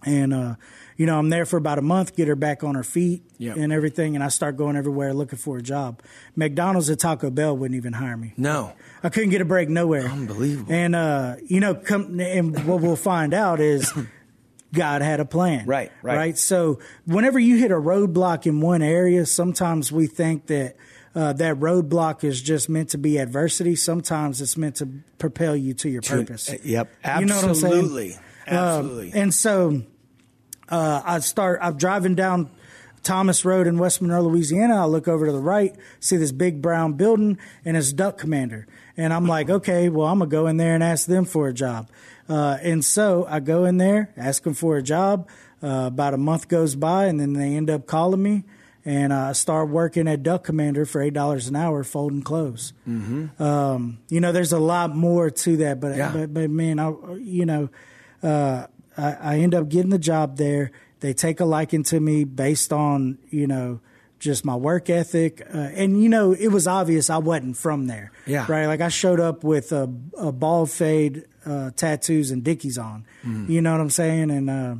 and 0.04 0.34
uh, 0.34 0.56
you 0.96 1.06
know 1.06 1.18
I'm 1.18 1.28
there 1.30 1.44
for 1.46 1.56
about 1.56 1.78
a 1.78 1.82
month, 1.82 2.14
get 2.16 2.28
her 2.28 2.36
back 2.36 2.62
on 2.64 2.74
her 2.74 2.82
feet 2.84 3.22
Yep. 3.38 3.56
and 3.56 3.72
everything, 3.72 4.14
and 4.14 4.22
I 4.22 4.28
start 4.28 4.56
going 4.56 4.76
everywhere 4.76 5.12
looking 5.14 5.38
for 5.38 5.56
a 5.58 5.62
job. 5.62 6.00
McDonald's 6.36 6.88
and 6.88 6.98
Taco 7.00 7.30
Bell 7.30 7.56
wouldn't 7.56 7.76
even 7.76 7.92
hire 7.92 8.16
me. 8.16 8.34
No. 8.36 8.72
I 9.02 9.08
couldn't 9.08 9.30
get 9.30 9.40
a 9.40 9.44
break 9.44 9.68
nowhere. 9.68 10.04
Unbelievable. 10.06 10.72
And 10.72 10.94
uh, 10.94 11.36
you 11.46 11.60
know, 11.60 11.74
come 11.74 12.20
and 12.20 12.64
what 12.66 12.80
we'll 12.80 12.96
find 12.96 13.34
out 13.34 13.58
is 13.60 13.92
God 14.74 15.02
had 15.02 15.20
a 15.20 15.24
plan. 15.24 15.66
Right, 15.66 15.90
right. 16.02 16.16
Right. 16.16 16.38
So 16.38 16.78
whenever 17.04 17.38
you 17.38 17.56
hit 17.58 17.70
a 17.70 17.76
roadblock 17.76 18.46
in 18.46 18.60
one 18.60 18.80
area, 18.82 19.26
sometimes 19.26 19.90
we 19.92 20.06
think 20.06 20.46
that 20.46 20.76
uh, 21.14 21.34
that 21.34 21.56
roadblock 21.60 22.24
is 22.24 22.40
just 22.40 22.70
meant 22.70 22.88
to 22.90 22.98
be 22.98 23.18
adversity. 23.18 23.76
Sometimes 23.76 24.40
it's 24.40 24.56
meant 24.56 24.76
to 24.76 24.88
propel 25.18 25.54
you 25.54 25.74
to 25.74 25.90
your 25.90 26.00
purpose. 26.00 26.48
Uh, 26.50 26.56
Yep. 26.64 26.90
You 27.20 27.26
know 27.26 27.36
what 27.36 27.44
I'm 27.44 27.54
saying? 27.54 27.72
Absolutely. 27.74 28.12
Um, 28.14 28.56
Absolutely. 28.56 29.12
and 29.14 29.34
so 29.34 29.82
uh, 30.68 31.02
I 31.04 31.18
start. 31.20 31.58
I'm 31.62 31.76
driving 31.76 32.14
down 32.14 32.50
Thomas 33.02 33.44
Road 33.44 33.66
in 33.66 33.78
West 33.78 34.00
Monroe, 34.00 34.22
Louisiana. 34.22 34.82
I 34.82 34.84
look 34.86 35.08
over 35.08 35.26
to 35.26 35.32
the 35.32 35.38
right, 35.40 35.74
see 36.00 36.16
this 36.16 36.32
big 36.32 36.62
brown 36.62 36.94
building, 36.94 37.38
and 37.64 37.76
it's 37.76 37.92
Duck 37.92 38.18
Commander. 38.18 38.66
And 38.96 39.12
I'm 39.12 39.26
like, 39.26 39.48
okay, 39.50 39.88
well, 39.88 40.06
I'm 40.06 40.18
gonna 40.18 40.30
go 40.30 40.46
in 40.46 40.56
there 40.58 40.74
and 40.74 40.82
ask 40.84 41.06
them 41.06 41.24
for 41.24 41.48
a 41.48 41.52
job. 41.54 41.88
Uh, 42.28 42.58
and 42.62 42.84
so 42.84 43.26
I 43.28 43.40
go 43.40 43.64
in 43.64 43.78
there, 43.78 44.12
ask 44.16 44.42
them 44.44 44.54
for 44.54 44.76
a 44.76 44.82
job. 44.82 45.28
Uh, 45.62 45.86
about 45.86 46.12
a 46.14 46.18
month 46.18 46.48
goes 46.48 46.74
by, 46.74 47.06
and 47.06 47.18
then 47.20 47.32
they 47.34 47.54
end 47.56 47.70
up 47.70 47.86
calling 47.86 48.20
me, 48.22 48.42
and 48.84 49.12
uh, 49.12 49.28
I 49.28 49.32
start 49.32 49.68
working 49.68 50.08
at 50.08 50.22
Duck 50.24 50.42
Commander 50.44 50.84
for 50.84 51.00
eight 51.00 51.14
dollars 51.14 51.46
an 51.48 51.54
hour, 51.56 51.84
folding 51.84 52.22
clothes. 52.22 52.72
Mm-hmm. 52.88 53.40
Um, 53.42 53.98
you 54.08 54.20
know, 54.20 54.32
there's 54.32 54.52
a 54.52 54.58
lot 54.58 54.94
more 54.94 55.30
to 55.30 55.56
that, 55.58 55.78
but 55.80 55.96
Yeah. 55.96 56.10
but, 56.12 56.34
but 56.34 56.50
man, 56.50 56.78
I 56.80 56.92
you 57.20 57.46
know, 57.46 57.68
uh, 58.24 58.66
I, 58.96 59.12
I 59.20 59.38
end 59.38 59.54
up 59.54 59.68
getting 59.68 59.90
the 59.90 59.98
job 59.98 60.36
there. 60.36 60.70
They 61.00 61.12
take 61.14 61.40
a 61.40 61.44
liking 61.44 61.82
to 61.84 62.00
me 62.00 62.24
based 62.24 62.72
on 62.72 63.18
you 63.30 63.46
know 63.46 63.80
just 64.18 64.44
my 64.44 64.54
work 64.54 64.88
ethic, 64.88 65.42
uh, 65.52 65.58
and 65.58 66.00
you 66.02 66.08
know 66.08 66.32
it 66.32 66.48
was 66.48 66.66
obvious 66.68 67.10
I 67.10 67.18
wasn't 67.18 67.56
from 67.56 67.86
there. 67.88 68.12
Yeah. 68.26 68.46
right. 68.48 68.66
Like 68.66 68.80
I 68.80 68.88
showed 68.88 69.18
up 69.18 69.42
with 69.42 69.72
a, 69.72 69.92
a 70.16 70.30
bald 70.30 70.70
fade, 70.70 71.24
uh, 71.44 71.70
tattoos, 71.74 72.30
and 72.30 72.44
Dickies 72.44 72.78
on. 72.78 73.04
You 73.48 73.60
know 73.60 73.72
what 73.72 73.80
I'm 73.80 73.90
saying? 73.90 74.30
And 74.30 74.48
uh, 74.50 74.74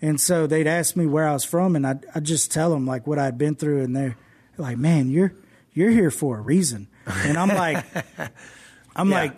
and 0.00 0.20
so 0.20 0.46
they'd 0.46 0.68
ask 0.68 0.94
me 0.96 1.06
where 1.06 1.26
I 1.28 1.32
was 1.32 1.44
from, 1.44 1.74
and 1.76 1.86
I 1.86 1.96
I 2.14 2.20
just 2.20 2.52
tell 2.52 2.70
them 2.70 2.86
like 2.86 3.06
what 3.06 3.18
I'd 3.18 3.36
been 3.38 3.56
through, 3.56 3.82
and 3.82 3.94
they're 3.96 4.16
like, 4.56 4.78
"Man, 4.78 5.10
you're 5.10 5.32
you're 5.72 5.90
here 5.90 6.10
for 6.12 6.38
a 6.38 6.40
reason." 6.40 6.86
And 7.06 7.36
I'm 7.36 7.48
like, 7.48 7.84
I'm 8.94 9.08
Yeah. 9.10 9.14
like, 9.16 9.36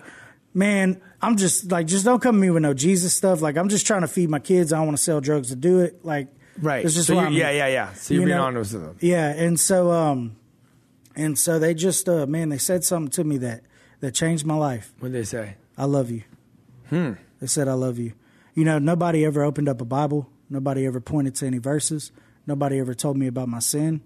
man, 0.53 1.01
I'm 1.23 1.37
just 1.37 1.71
like, 1.71 1.87
just 1.87 2.05
don't 2.05 2.21
come 2.21 2.35
to 2.35 2.41
me 2.41 2.51
with 2.51 2.63
no 2.63 2.75
Jesus 2.75 3.15
stuff. 3.15 3.41
Like, 3.41 3.57
I'm 3.57 3.69
just 3.69 3.87
trying 3.87 4.01
to 4.01 4.09
feed 4.09 4.29
my 4.29 4.41
kids. 4.41 4.73
I 4.73 4.79
don't 4.79 4.87
want 4.87 4.97
to 4.99 5.03
sell 5.03 5.21
drugs 5.21 5.49
to 5.51 5.57
do 5.57 5.81
it. 5.81 6.05
Like, 6.05 6.29
Right. 6.61 6.85
It's 6.85 6.95
just 6.95 7.07
So 7.07 7.15
you- 7.29 7.39
yeah, 7.39 7.51
yeah, 7.51 7.67
yeah. 7.69 7.93
So 7.95 8.13
you're 8.13 8.23
you 8.23 8.27
being 8.27 8.37
know? 8.39 8.45
honest 8.45 8.75
with 8.75 8.83
them. 8.83 8.97
Yeah, 9.01 9.29
and 9.31 9.59
so, 9.59 9.91
um, 9.91 10.37
and 11.17 11.39
so 11.39 11.59
they 11.59 11.73
just, 11.73 12.07
uh, 12.09 12.27
man, 12.27 12.51
they 12.51 12.59
said 12.59 12.85
something 12.85 13.11
to 13.13 13.25
me 13.25 13.39
that 13.39 13.63
that 14.01 14.13
changed 14.15 14.45
my 14.45 14.55
life. 14.57 14.93
What 14.99 15.13
did 15.13 15.19
they 15.21 15.25
say? 15.25 15.55
I 15.79 15.85
love 15.87 16.11
you. 16.11 16.25
Hmm. 16.91 17.13
They 17.41 17.47
said 17.47 17.69
I 17.69 17.73
love 17.75 17.99
you. 17.99 18.13
You 18.55 18.65
know, 18.65 18.79
nobody 18.79 19.25
ever 19.25 19.43
opened 19.43 19.69
up 19.69 19.81
a 19.81 19.85
Bible. 19.87 20.29
Nobody 20.51 20.85
ever 20.85 21.01
pointed 21.01 21.35
to 21.37 21.47
any 21.47 21.59
verses. 21.59 22.13
Nobody 22.47 22.79
ever 22.81 22.93
told 22.95 23.17
me 23.17 23.27
about 23.29 23.49
my 23.49 23.61
sin. 23.61 24.03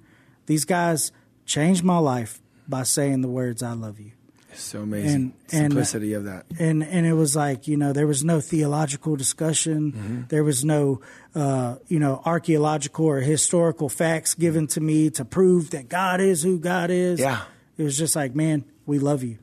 These 0.47 0.65
guys 0.67 1.11
changed 1.47 1.83
my 1.83 1.99
life 1.99 2.41
by 2.69 2.85
saying 2.85 3.23
the 3.23 3.29
words 3.29 3.61
"I 3.63 3.73
love 3.73 3.99
you." 3.99 4.13
So 4.59 4.81
amazing. 4.83 5.15
And- 5.15 5.33
and- 5.53 5.73
Simplicity 5.73 6.13
of 6.15 6.25
that. 6.25 6.47
and 6.59 6.83
and 6.83 7.07
it 7.07 7.13
was 7.13 7.37
like 7.37 7.69
you 7.69 7.77
know 7.77 7.93
there 7.93 8.07
was 8.07 8.25
no 8.25 8.41
theological 8.41 9.15
discussion 9.17 9.93
Mm-hmm. 9.93 10.21
there 10.29 10.43
was 10.45 10.65
no 10.65 11.01
uh, 11.35 11.77
you 11.89 11.99
know 11.99 12.21
archaeological 12.25 13.07
or 13.07 13.21
historical 13.21 13.89
facts 13.89 14.35
given 14.35 14.67
to 14.69 14.81
me 14.81 15.11
to 15.11 15.25
prove 15.25 15.71
that 15.71 15.89
god 15.89 16.21
is 16.21 16.43
who 16.43 16.59
god 16.59 16.91
is 16.91 17.21
Yeah. 17.21 17.43
it 17.77 17.83
was 17.85 17.97
just 17.99 18.17
like 18.17 18.35
man 18.35 18.65
we 18.87 18.99
love 18.99 19.23
you 19.23 19.39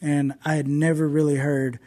and 0.00 0.34
i 0.44 0.54
had 0.56 0.66
never 0.68 1.06
really 1.08 1.36
heard 1.36 1.78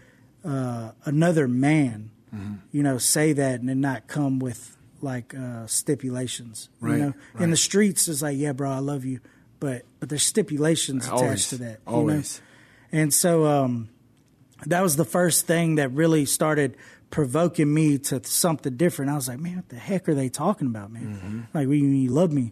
uh, 0.45 0.91
another 1.05 1.47
man 1.47 2.11
Mm-hmm. 2.35 2.53
you 2.71 2.83
know 2.83 2.99
say 2.99 3.33
that 3.33 3.59
and 3.59 3.67
then 3.67 3.81
not 3.81 4.05
come 4.05 4.37
with 4.37 4.77
like 5.01 5.33
uh, 5.33 5.65
stipulations 5.65 6.69
Right, 6.79 6.97
you 6.97 7.03
know 7.05 7.13
in 7.39 7.49
the 7.49 7.57
streets 7.57 8.07
it's 8.07 8.21
like 8.21 8.37
yeah 8.37 8.53
bro 8.53 8.69
i 8.69 8.77
love 8.77 9.03
you 9.03 9.19
but 9.59 9.81
but 9.99 10.09
there's 10.09 10.21
stipulations 10.23 11.07
attached 11.07 11.49
to 11.49 11.57
that 11.57 11.79
you 11.89 11.93
know? 12.03 12.21
And 12.91 13.13
so 13.13 13.45
um 13.45 13.89
that 14.65 14.81
was 14.81 14.95
the 14.97 15.05
first 15.05 15.47
thing 15.47 15.75
that 15.75 15.89
really 15.89 16.25
started 16.25 16.75
provoking 17.11 17.73
me 17.73 17.97
to 17.97 18.23
something 18.23 18.75
different. 18.75 19.09
I 19.09 19.15
was 19.15 19.27
like, 19.27 19.39
man, 19.39 19.55
what 19.55 19.69
the 19.69 19.77
heck 19.77 20.07
are 20.09 20.13
they 20.13 20.29
talking 20.29 20.67
about, 20.67 20.91
man? 20.91 21.15
Mm-hmm. 21.15 21.57
Like, 21.57 21.67
well, 21.67 21.75
you, 21.75 21.87
you 21.87 22.09
love 22.11 22.31
me. 22.31 22.51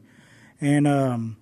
And 0.60 0.88
um, 0.88 1.38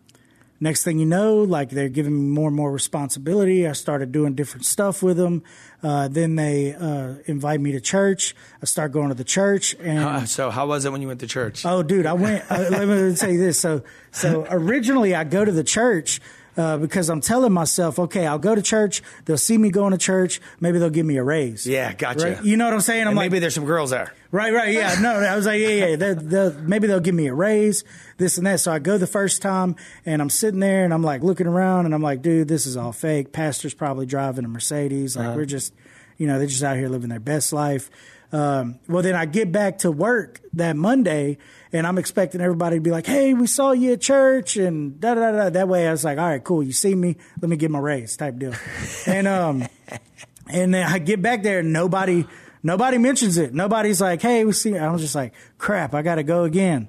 next 0.60 0.84
thing 0.84 1.00
you 1.00 1.06
know, 1.06 1.38
like 1.38 1.70
they're 1.70 1.88
giving 1.88 2.14
me 2.14 2.30
more 2.34 2.48
and 2.48 2.58
more 2.58 2.72
responsibility. 2.72 3.68
I 3.68 3.74
started 3.74 4.12
doing 4.12 4.34
different 4.34 4.66
stuff 4.66 5.04
with 5.04 5.18
them. 5.18 5.44
Uh, 5.84 6.08
then 6.08 6.36
they 6.36 6.74
uh, 6.74 7.16
invite 7.26 7.62
me 7.62 7.72
to 7.74 7.80
church. 7.80 8.36
I 8.62 8.66
start 8.66 8.92
going 8.92 9.10
to 9.10 9.16
the 9.16 9.24
church, 9.24 9.76
and 9.80 10.00
Uh, 10.00 10.26
so 10.26 10.50
how 10.50 10.68
was 10.68 10.84
it 10.86 10.92
when 10.92 11.02
you 11.02 11.08
went 11.08 11.20
to 11.20 11.28
church? 11.28 11.66
Oh, 11.66 11.84
dude, 11.84 12.06
I 12.06 12.14
went. 12.14 12.44
Uh, 12.50 12.68
let 12.72 12.88
me 12.88 13.16
tell 13.16 13.32
you 13.32 13.40
this. 13.40 13.60
So, 13.60 13.84
so 14.12 14.46
originally 14.50 15.14
I 15.16 15.24
go 15.24 15.46
to 15.46 15.52
the 15.52 15.64
church 15.64 16.20
uh, 16.58 16.78
because 16.78 17.10
I'm 17.10 17.22
telling 17.22 17.52
myself, 17.52 18.00
okay, 18.00 18.26
I'll 18.26 18.40
go 18.40 18.56
to 18.56 18.62
church. 18.62 19.02
They'll 19.26 19.38
see 19.38 19.58
me 19.58 19.70
going 19.72 19.92
to 19.92 19.98
church. 19.98 20.42
Maybe 20.60 20.80
they'll 20.80 20.90
give 20.90 21.06
me 21.06 21.18
a 21.18 21.24
raise. 21.24 21.68
Yeah, 21.68 21.94
gotcha. 21.94 22.36
Right? 22.36 22.44
You 22.44 22.58
know 22.58 22.66
what 22.66 22.74
I'm 22.74 22.82
saying? 22.82 23.02
I'm 23.02 23.10
and 23.10 23.18
like, 23.18 23.32
maybe 23.32 23.40
there's 23.40 23.56
some 23.56 23.66
girls 23.66 23.90
there. 23.90 24.14
Right, 24.32 24.54
right, 24.54 24.74
yeah. 24.74 24.96
No, 25.00 25.12
I 25.16 25.36
was 25.36 25.46
like, 25.46 25.62
yeah, 25.62 25.68
yeah. 25.68 25.96
They'll, 25.96 26.16
they'll, 26.16 26.54
maybe 26.62 26.88
they'll 26.88 27.00
give 27.00 27.16
me 27.16 27.28
a 27.28 27.34
raise, 27.34 27.84
this 28.18 28.38
and 28.38 28.46
that. 28.48 28.60
So 28.60 28.72
I 28.72 28.80
go 28.80 28.98
the 28.98 29.08
first 29.08 29.42
time, 29.42 29.76
and 30.06 30.22
I'm 30.22 30.30
sitting 30.30 30.60
there, 30.60 30.84
and 30.84 30.94
I'm 30.94 31.04
like 31.04 31.24
looking 31.24 31.48
around, 31.48 31.86
and 31.86 31.96
I'm 31.96 32.02
like, 32.02 32.22
dude, 32.22 32.48
this 32.48 32.66
is 32.66 32.78
all 32.78 32.92
fake. 32.92 33.32
Pastor's 33.32 33.74
probably 33.74 34.06
driving 34.06 34.46
a 34.46 34.50
Mercedes. 34.50 35.16
Like 35.16 35.36
we're 35.36 35.46
just, 35.46 35.74
you 36.18 36.28
know, 36.28 36.38
they're 36.38 36.48
just 36.48 36.64
out 36.64 36.78
here 36.78 36.90
living 36.90 37.10
their 37.10 37.20
best 37.20 37.54
life. 37.54 37.90
Um, 38.32 38.80
well, 38.90 39.04
then 39.04 39.16
I 39.16 39.26
get 39.26 39.52
back 39.52 39.80
to 39.80 39.92
work 39.92 40.42
that 40.54 40.76
Monday, 40.76 41.38
and 41.76 41.86
I'm 41.86 41.98
expecting 41.98 42.40
everybody 42.42 42.78
to 42.78 42.82
be 42.82 42.92
like, 42.92 43.06
"Hey, 43.06 43.34
we 43.34 43.48
saw 43.48 43.72
you 43.72 43.94
at 43.94 44.02
church," 44.02 44.56
and 44.56 45.00
da 45.00 45.14
da 45.16 45.32
da. 45.32 45.50
That 45.50 45.68
way, 45.68 45.88
I 45.88 45.92
was 45.92 46.04
like, 46.06 46.18
"All 46.18 46.26
right, 46.26 46.44
cool. 46.44 46.64
You 46.64 46.72
see 46.72 46.96
me? 46.96 47.18
Let 47.42 47.50
me 47.50 47.58
get 47.58 47.70
my 47.70 47.80
raise," 47.80 48.16
type 48.16 48.40
deal. 48.40 48.54
and 49.06 49.28
um, 49.28 49.68
and 50.50 50.74
then 50.74 50.88
I 50.88 51.00
get 51.00 51.22
back 51.22 51.44
there, 51.44 51.60
and 51.60 51.74
nobody, 51.74 52.26
nobody 52.64 52.98
mentions 52.98 53.38
it. 53.38 53.54
Nobody's 53.54 54.00
like, 54.00 54.22
"Hey, 54.22 54.46
we 54.46 54.54
see." 54.54 54.78
I 54.78 54.90
was 54.90 55.02
just 55.02 55.16
like, 55.16 55.34
"Crap, 55.58 55.94
I 55.94 56.02
got 56.02 56.16
to 56.16 56.24
go 56.24 56.44
again." 56.44 56.88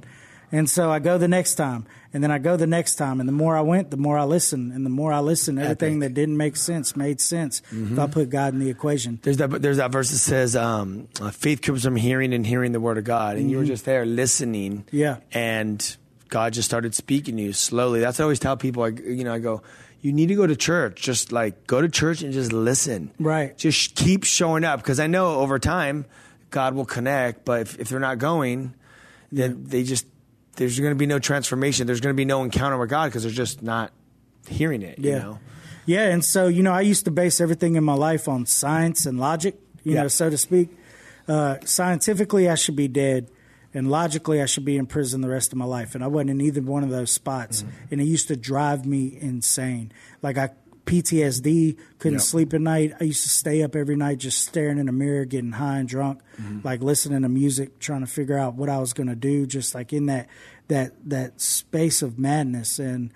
And 0.53 0.71
so 0.71 0.91
I 0.91 1.01
go 1.01 1.19
the 1.19 1.29
next 1.29 1.57
time, 1.57 1.87
and 2.13 2.23
then 2.23 2.31
I 2.31 2.39
go 2.39 2.57
the 2.57 2.67
next 2.67 2.97
time, 2.97 3.21
and 3.21 3.29
the 3.29 3.33
more 3.33 3.57
I 3.57 3.61
went, 3.61 3.91
the 3.91 3.97
more 3.97 4.19
I 4.19 4.25
listened, 4.25 4.73
and 4.73 4.85
the 4.87 4.91
more 4.91 5.13
I 5.13 5.21
listened, 5.21 5.59
everything 5.59 6.01
that 6.01 6.15
didn't 6.15 6.37
make 6.37 6.57
sense 6.57 6.97
made 6.97 7.21
sense 7.21 7.63
if 7.71 7.99
I 7.99 8.07
put 8.07 8.31
God 8.31 8.53
in 8.53 8.61
the 8.61 8.71
equation. 8.71 9.19
There's 9.23 9.37
that. 9.39 9.63
There's 9.63 9.79
that 9.79 9.91
verse 9.91 10.11
that 10.11 10.19
says, 10.19 10.57
um, 10.57 11.09
"Faith 11.33 11.63
comes 11.63 11.85
from 11.85 11.97
hearing, 11.97 12.33
and 12.33 12.47
hearing 12.47 12.73
the 12.73 12.81
word 12.81 12.99
of 12.99 13.05
God." 13.05 13.37
And 13.37 13.51
you 13.51 13.59
were 13.59 13.65
just 13.65 13.85
there 13.85 14.07
listening. 14.07 14.85
Mm-hmm. 14.85 14.97
Yeah. 14.97 15.17
And 15.33 15.97
God 16.29 16.53
just 16.53 16.69
started 16.69 16.95
speaking 16.95 17.37
to 17.37 17.43
you 17.43 17.53
slowly. 17.53 18.01
That's 18.01 18.19
what 18.19 18.25
I 18.25 18.27
always 18.27 18.39
tell 18.41 18.57
people. 18.57 18.83
I, 18.83 18.89
you 18.89 19.25
know, 19.25 19.35
I 19.35 19.39
go, 19.39 19.63
"You 20.01 20.13
need 20.13 20.29
to 20.29 20.35
go 20.35 20.47
to 20.47 20.57
church. 20.57 21.03
Just 21.03 21.33
like 21.33 21.67
go 21.67 21.81
to 21.81 21.89
church 21.89 22.23
and 22.23 22.33
just 22.33 22.53
listen. 22.53 23.11
Right. 23.19 23.57
Just 23.57 23.95
keep 23.95 24.25
showing 24.25 24.65
up 24.65 24.81
because 24.81 25.01
I 25.01 25.07
know 25.07 25.41
over 25.41 25.59
time 25.59 26.07
God 26.51 26.75
will 26.75 26.87
connect. 26.87 27.45
But 27.45 27.63
if, 27.63 27.79
if 27.79 27.89
they're 27.89 28.01
not 28.01 28.19
going, 28.19 28.75
then 29.31 29.65
they 29.65 29.83
just 29.83 30.07
there's 30.57 30.79
going 30.81 30.91
to 30.93 30.99
be 30.99 31.07
no 31.07 31.19
transformation. 31.19 31.87
There's 31.87 32.01
going 32.01 32.15
to 32.15 32.17
be 32.17 32.25
no 32.25 32.43
encounter 32.43 32.77
with 32.79 32.91
God 32.91 33.07
because 33.07 33.23
they're 33.23 33.33
just 33.33 33.63
not 33.63 33.93
hearing 34.49 34.83
it. 34.83 34.99
You 34.99 35.11
Yeah. 35.11 35.19
know. 35.19 35.39
Yeah, 35.87 36.09
and 36.09 36.25
so 36.25 36.49
you 36.49 36.63
know, 36.65 36.73
I 36.73 36.81
used 36.81 37.05
to 37.05 37.11
base 37.13 37.41
everything 37.41 37.77
in 37.77 37.85
my 37.85 37.95
life 37.95 38.27
on 38.29 38.45
science 38.47 39.07
and 39.07 39.21
logic, 39.21 39.55
you 39.85 39.95
Yeah. 39.95 40.03
know, 40.03 40.09
so 40.09 40.29
to 40.31 40.37
speak. 40.37 40.71
Uh, 41.29 41.57
scientifically, 41.65 42.49
I 42.49 42.55
should 42.57 42.75
be 42.77 42.89
dead, 42.89 43.29
and 43.75 43.89
logically, 43.91 44.41
I 44.43 44.47
should 44.47 44.65
be 44.65 44.77
in 44.77 44.87
prison 44.87 45.21
the 45.21 45.29
rest 45.29 45.53
of 45.53 45.59
my 45.59 45.65
life. 45.65 45.95
And 45.95 46.03
I 46.03 46.07
wasn't 46.09 46.31
in 46.31 46.41
either 46.41 46.61
one 46.63 46.83
of 46.83 46.91
those 46.91 47.11
spots, 47.13 47.63
Mm-hmm. 47.63 47.71
and 47.93 48.01
it 48.01 48.05
used 48.05 48.29
to 48.29 48.37
drive 48.37 48.85
me 48.87 49.17
insane. 49.21 49.93
Like 50.23 50.39
I 50.39 50.51
PTSD, 50.87 51.77
couldn't 51.99 52.15
Yep. 52.21 52.23
sleep 52.23 52.55
at 52.55 52.61
night. 52.61 52.95
I 53.01 53.05
used 53.05 53.23
to 53.25 53.29
stay 53.29 53.63
up 53.63 53.77
every 53.77 53.97
night 53.97 54.19
just 54.19 54.39
staring 54.47 54.79
in 54.79 54.87
the 54.87 54.93
mirror, 54.93 55.25
getting 55.25 55.53
high 55.53 55.79
and 55.79 55.89
drunk, 55.89 56.21
Mm-hmm. 56.41 56.61
like 56.65 56.83
listening 56.83 57.23
to 57.23 57.29
music, 57.29 57.79
trying 57.79 58.01
to 58.01 58.07
figure 58.07 58.39
out 58.39 58.55
what 58.55 58.69
I 58.69 58.79
was 58.79 58.93
going 58.93 59.09
to 59.09 59.17
do, 59.17 59.47
just 59.47 59.75
like 59.75 59.93
in 59.93 60.07
that 60.07 60.29
that 60.69 60.93
that 61.09 61.41
space 61.41 62.03
of 62.03 62.19
madness. 62.19 62.79
And 62.79 63.13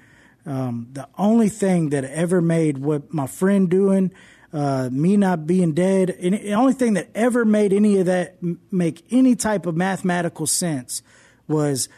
um, 0.47 0.89
the 0.93 1.09
only 1.19 1.49
thing 1.49 1.91
that 1.91 2.05
ever 2.05 2.41
made 2.41 2.79
what 2.79 3.13
my 3.15 3.27
friend 3.27 3.69
doing, 3.71 4.13
uh, 4.53 4.89
me 4.91 5.17
not 5.17 5.47
being 5.47 5.73
dead, 5.73 6.11
and 6.11 6.35
the 6.35 6.55
only 6.55 6.73
thing 6.73 6.95
that 6.95 7.09
ever 7.15 7.45
made 7.45 7.73
any 7.73 7.99
of 7.99 8.07
that 8.07 8.37
m- 8.43 8.59
make 8.71 9.05
any 9.11 9.37
type 9.37 9.67
of 9.67 9.77
mathematical 9.77 10.47
sense 10.47 11.03
was 11.47 11.89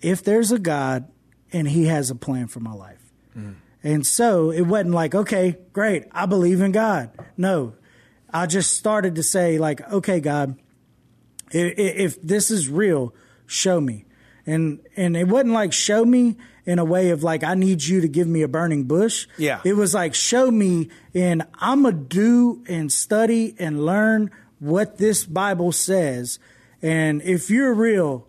if 0.00 0.22
there's 0.24 0.50
a 0.52 0.58
God 0.58 1.08
and 1.52 1.68
He 1.68 1.86
has 1.86 2.10
a 2.10 2.14
plan 2.14 2.48
for 2.48 2.60
my 2.60 2.72
life. 2.72 2.98
And 3.82 4.06
so 4.06 4.50
it 4.50 4.62
wasn't 4.62 4.94
like, 4.94 5.14
okay, 5.14 5.58
great, 5.72 6.04
I 6.12 6.26
believe 6.26 6.60
in 6.60 6.72
God. 6.72 7.10
No, 7.36 7.74
I 8.32 8.46
just 8.46 8.74
started 8.74 9.16
to 9.16 9.22
say, 9.22 9.58
like, 9.58 9.80
okay, 9.92 10.20
God, 10.20 10.56
if 11.50 12.20
this 12.22 12.50
is 12.50 12.68
real, 12.68 13.14
show 13.46 13.80
me. 13.80 14.04
And 14.46 14.80
and 14.96 15.16
it 15.16 15.28
wasn't 15.28 15.52
like 15.52 15.72
show 15.72 16.04
me 16.04 16.36
in 16.64 16.78
a 16.78 16.84
way 16.84 17.10
of 17.10 17.22
like 17.22 17.44
I 17.44 17.54
need 17.54 17.84
you 17.84 18.00
to 18.00 18.08
give 18.08 18.26
me 18.26 18.42
a 18.42 18.48
burning 18.48 18.84
bush. 18.84 19.28
Yeah. 19.38 19.60
It 19.64 19.74
was 19.74 19.94
like 19.94 20.14
show 20.14 20.50
me 20.50 20.90
and 21.14 21.46
I'm 21.54 21.84
gonna 21.84 21.96
do 21.96 22.64
and 22.68 22.92
study 22.92 23.54
and 23.58 23.84
learn 23.84 24.30
what 24.58 24.98
this 24.98 25.24
Bible 25.24 25.70
says. 25.72 26.38
And 26.80 27.22
if 27.22 27.50
you're 27.50 27.74
real, 27.74 28.26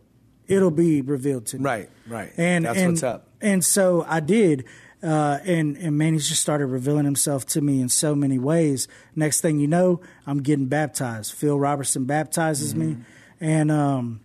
it'll 0.48 0.72
be 0.72 1.02
revealed 1.02 1.48
to 1.48 1.58
me. 1.58 1.64
Right, 1.64 1.90
right. 2.08 2.32
And 2.38 2.66
That's 2.66 2.80
and, 2.80 2.92
what's 2.92 3.04
up. 3.04 3.30
And 3.42 3.64
so 3.64 4.06
I 4.08 4.20
did. 4.20 4.66
Uh, 5.04 5.40
and 5.44 5.76
and 5.78 5.98
man, 5.98 6.14
he's 6.14 6.30
just 6.30 6.42
started 6.42 6.68
revealing 6.68 7.04
himself 7.06 7.46
to 7.48 7.62
me 7.62 7.82
in 7.82 7.90
so 7.90 8.16
many 8.16 8.40
ways. 8.40 8.88
Next 9.16 9.42
thing 9.42 9.60
you 9.60 9.68
know, 9.68 10.00
I'm 10.26 10.42
getting 10.42 10.68
baptized. 10.68 11.34
Phil 11.34 11.60
Robertson 11.60 12.06
baptizes 12.06 12.74
me, 12.74 12.86
Mm-hmm. 12.86 13.02
and 13.44 13.72
um, 13.72 14.22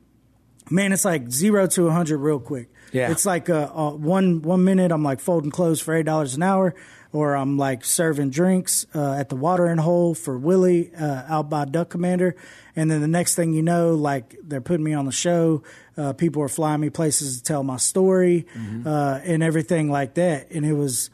man, 0.71 0.93
it's 0.93 1.05
like 1.05 1.31
zero 1.31 1.67
to 1.67 1.89
a 1.89 1.91
hundred 1.91 2.19
real 2.19 2.39
quick. 2.41 2.69
Yeah. 2.93 3.11
it's 3.11 3.27
like 3.27 3.51
uh, 3.51 3.71
uh, 3.75 3.91
one 3.91 4.41
one 4.43 4.65
minute 4.65 4.93
I'm 4.93 5.03
like 5.03 5.21
folding 5.21 5.51
clothes 5.51 5.81
for 5.81 5.95
eight 5.95 6.07
dollars 6.07 6.37
an 6.37 6.43
hour, 6.43 6.75
or 7.13 7.35
I'm 7.35 7.59
like 7.59 7.85
serving 7.85 8.31
drinks 8.31 8.87
uh, 8.95 9.13
at 9.15 9.29
the 9.29 9.37
watering 9.37 9.77
hole 9.79 10.15
for 10.15 10.39
Willie 10.39 10.95
uh, 10.95 11.23
out 11.29 11.51
by 11.51 11.65
Duck 11.67 11.91
Commander, 11.91 12.35
and 12.77 12.91
then 12.91 13.01
the 13.03 13.09
next 13.09 13.35
thing 13.35 13.53
you 13.53 13.63
know, 13.63 13.95
like 13.95 14.37
they're 14.43 14.61
putting 14.63 14.85
me 14.85 14.95
on 14.95 15.05
the 15.07 15.13
show. 15.13 15.63
Uh, 15.99 16.13
people 16.13 16.41
are 16.43 16.49
flying 16.49 16.81
me 16.81 16.91
places 16.91 17.39
to 17.39 17.43
tell 17.43 17.65
my 17.65 17.77
story 17.77 18.47
uh, 18.87 19.19
and 19.25 19.43
everything 19.43 19.91
like 19.91 20.15
that, 20.15 20.51
and 20.53 20.65
it 20.65 20.75
was 20.75 21.11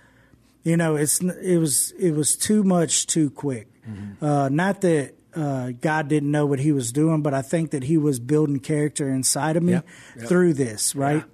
you 0.63 0.77
know 0.77 0.95
it's 0.97 1.21
it 1.21 1.57
was 1.59 1.93
it 1.99 2.13
was 2.13 2.37
too 2.37 2.63
much 2.63 3.07
too 3.07 3.31
quick. 3.31 3.67
Uh, 4.21 4.49
not 4.53 4.81
that 4.83 5.15
uh, 5.35 5.73
god 5.81 6.09
didn't 6.09 6.31
know 6.31 6.47
what 6.47 6.59
he 6.61 6.71
was 6.73 6.93
doing 6.93 7.21
but 7.21 7.35
i 7.35 7.43
think 7.43 7.71
that 7.73 7.83
he 7.83 7.99
was 7.99 8.21
building 8.21 8.61
character 8.61 9.09
inside 9.09 9.57
of 9.57 9.63
me 9.65 9.73
Yep, 9.73 9.87
yep. 10.19 10.29
through 10.29 10.55
this 10.55 10.95
right? 10.95 11.25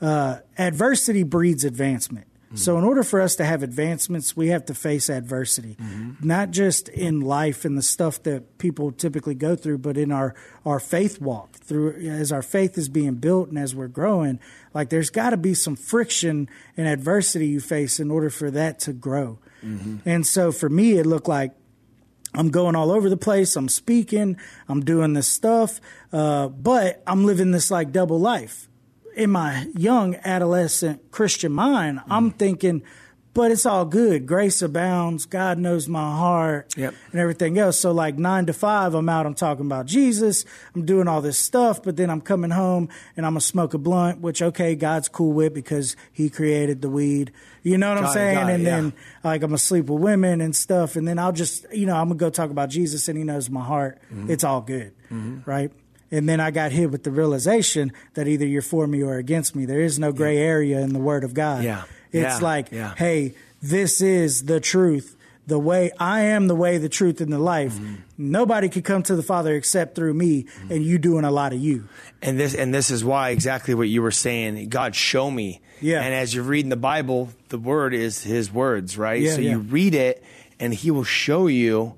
Uh, 0.00 0.36
adversity 0.58 1.22
breeds 1.24 1.64
advancement 1.64 2.26
so 2.54 2.78
in 2.78 2.84
order 2.84 3.02
for 3.02 3.20
us 3.20 3.36
to 3.36 3.44
have 3.44 3.62
advancements 3.62 4.36
we 4.36 4.48
have 4.48 4.64
to 4.64 4.74
face 4.74 5.10
adversity 5.10 5.76
not 6.20 6.50
just 6.50 6.88
in 6.88 7.20
life 7.20 7.64
and 7.64 7.76
the 7.76 7.82
stuff 7.82 8.22
that 8.22 8.56
people 8.58 8.90
typically 8.90 9.34
go 9.34 9.54
through 9.54 9.76
but 9.78 9.96
in 9.98 10.10
our 10.10 10.34
our 10.64 10.80
faith 10.80 11.20
walk 11.20 11.52
through 11.56 11.92
as 11.94 12.32
our 12.32 12.42
faith 12.42 12.78
is 12.78 12.88
being 12.88 13.14
built 13.16 13.48
and 13.48 13.58
as 13.58 13.74
we're 13.74 13.86
growing 13.88 14.40
like 14.72 14.88
there's 14.88 15.10
got 15.10 15.30
to 15.30 15.36
be 15.36 15.52
some 15.54 15.76
friction 15.76 16.48
and 16.76 16.86
adversity 16.88 17.46
you 17.46 17.60
face 17.60 18.00
in 18.00 18.10
order 18.10 18.30
for 18.30 18.50
that 18.50 18.78
to 18.78 18.92
grow 18.92 19.38
and 20.06 20.26
so 20.26 20.50
for 20.52 20.68
me 20.68 20.92
it 20.98 21.04
looked 21.04 21.28
like 21.28 21.52
I'm 22.34 22.50
going 22.50 22.76
all 22.76 22.90
over 22.90 23.08
the 23.08 23.16
place. 23.16 23.56
I'm 23.56 23.68
speaking. 23.68 24.36
I'm 24.68 24.84
doing 24.84 25.14
this 25.14 25.26
stuff. 25.26 25.80
Uh, 26.12 26.48
but 26.48 27.02
I'm 27.06 27.24
living 27.24 27.52
this 27.52 27.70
like 27.70 27.90
double 27.90 28.20
life. 28.20 28.67
In 29.18 29.30
my 29.30 29.66
young 29.74 30.14
adolescent 30.24 31.10
Christian 31.10 31.50
mind, 31.52 32.00
I'm 32.08 32.30
thinking, 32.30 32.82
but 33.34 33.50
it's 33.50 33.66
all 33.66 33.84
good. 33.84 34.26
Grace 34.26 34.62
abounds. 34.62 35.26
God 35.26 35.58
knows 35.58 35.88
my 35.88 36.16
heart 36.16 36.72
Yep. 36.76 36.94
and 37.12 37.20
everything 37.20 37.58
else. 37.58 37.78
So 37.80 37.90
like 37.92 38.16
nine 38.16 38.46
to 38.46 38.52
five, 38.52 38.94
I'm 38.94 39.08
out. 39.08 39.26
I'm 39.26 39.34
talking 39.34 39.66
about 39.66 39.86
Jesus. 39.86 40.44
I'm 40.74 40.84
doing 40.86 41.08
all 41.08 41.20
this 41.20 41.36
stuff, 41.38 41.82
but 41.82 41.96
then 41.96 42.10
I'm 42.10 42.20
coming 42.20 42.50
home 42.50 42.88
and 43.16 43.26
I'm 43.26 43.32
gonna 43.32 43.40
smoke 43.40 43.74
a 43.74 43.78
blunt, 43.78 44.20
which 44.20 44.40
okay, 44.40 44.74
God's 44.76 45.08
cool 45.08 45.32
with 45.32 45.52
because 45.52 45.96
He 46.12 46.30
created 46.30 46.80
the 46.80 46.88
weed. 46.88 47.32
You 47.64 47.76
know 47.76 47.88
what 47.88 47.98
I'm 47.98 48.04
Got 48.04 48.10
it, 48.10 48.14
saying? 48.14 48.38
it, 48.48 48.52
and 48.54 48.62
yeah. 48.62 48.70
then 48.76 48.92
like 49.24 49.42
I'm 49.42 49.50
gonna 49.50 49.58
sleep 49.58 49.86
with 49.86 50.00
women 50.00 50.40
and 50.40 50.54
stuff, 50.54 50.94
and 50.96 51.06
then 51.08 51.18
I'll 51.18 51.32
just 51.32 51.66
you 51.72 51.86
know 51.86 51.96
I'm 51.96 52.06
gonna 52.08 52.18
go 52.18 52.30
talk 52.30 52.50
about 52.50 52.70
Jesus 52.70 53.08
and 53.08 53.18
He 53.18 53.24
knows 53.24 53.50
my 53.50 53.64
heart. 53.64 53.98
Mm-hmm. 54.12 54.30
It's 54.30 54.44
all 54.44 54.60
good, 54.62 54.92
right? 55.44 55.72
And 56.10 56.28
then 56.28 56.40
I 56.40 56.50
got 56.50 56.72
hit 56.72 56.90
with 56.90 57.02
the 57.04 57.10
realization 57.10 57.92
that 58.14 58.26
either 58.28 58.46
you're 58.46 58.62
for 58.62 58.86
me 58.86 59.02
or 59.02 59.16
against 59.18 59.54
me. 59.54 59.66
There 59.66 59.80
is 59.80 59.98
no 59.98 60.10
gray 60.12 60.38
area 60.38 60.80
in 60.80 60.92
the 60.92 60.98
Word 60.98 61.22
of 61.24 61.34
God. 61.34 61.64
Yeah. 61.64 61.82
It's 62.12 62.38
Yeah. 62.40 62.46
like, 62.46 62.72
Yeah. 62.72 62.94
hey, 62.96 63.34
this 63.62 64.00
is 64.00 64.44
the 64.44 64.60
truth. 64.60 65.16
The 65.46 65.58
way 65.58 65.90
I 65.98 66.20
am 66.20 66.46
the 66.46 66.54
way, 66.54 66.76
the 66.76 66.90
truth, 66.90 67.20
and 67.22 67.32
the 67.32 67.38
life. 67.38 67.74
Mm-hmm. 67.74 67.94
Nobody 68.18 68.68
could 68.68 68.84
come 68.84 69.02
to 69.04 69.16
the 69.16 69.22
Father 69.22 69.54
except 69.54 69.94
through 69.94 70.12
me, 70.12 70.44
and 70.68 70.82
you 70.84 70.98
doing 70.98 71.24
a 71.24 71.30
lot 71.30 71.54
of 71.54 71.58
you. 71.58 71.88
And 72.20 72.38
this 72.38 72.54
and 72.54 72.74
this 72.74 72.90
is 72.90 73.02
why 73.02 73.30
exactly 73.30 73.72
what 73.74 73.88
you 73.88 74.02
were 74.02 74.10
saying. 74.10 74.68
God, 74.68 74.94
show 74.94 75.30
me. 75.30 75.62
Yeah. 75.80 76.02
And 76.02 76.12
as 76.14 76.34
you're 76.34 76.44
reading 76.44 76.68
the 76.68 76.76
Bible, 76.76 77.30
the 77.48 77.56
word 77.58 77.94
is 77.94 78.22
His 78.24 78.52
words, 78.52 78.98
right? 78.98 79.22
Yeah, 79.22 79.34
so 79.36 79.40
yeah. 79.40 79.52
you 79.52 79.58
read 79.60 79.94
it, 79.94 80.22
and 80.60 80.74
He 80.74 80.90
will 80.90 81.04
show 81.04 81.46
you 81.46 81.94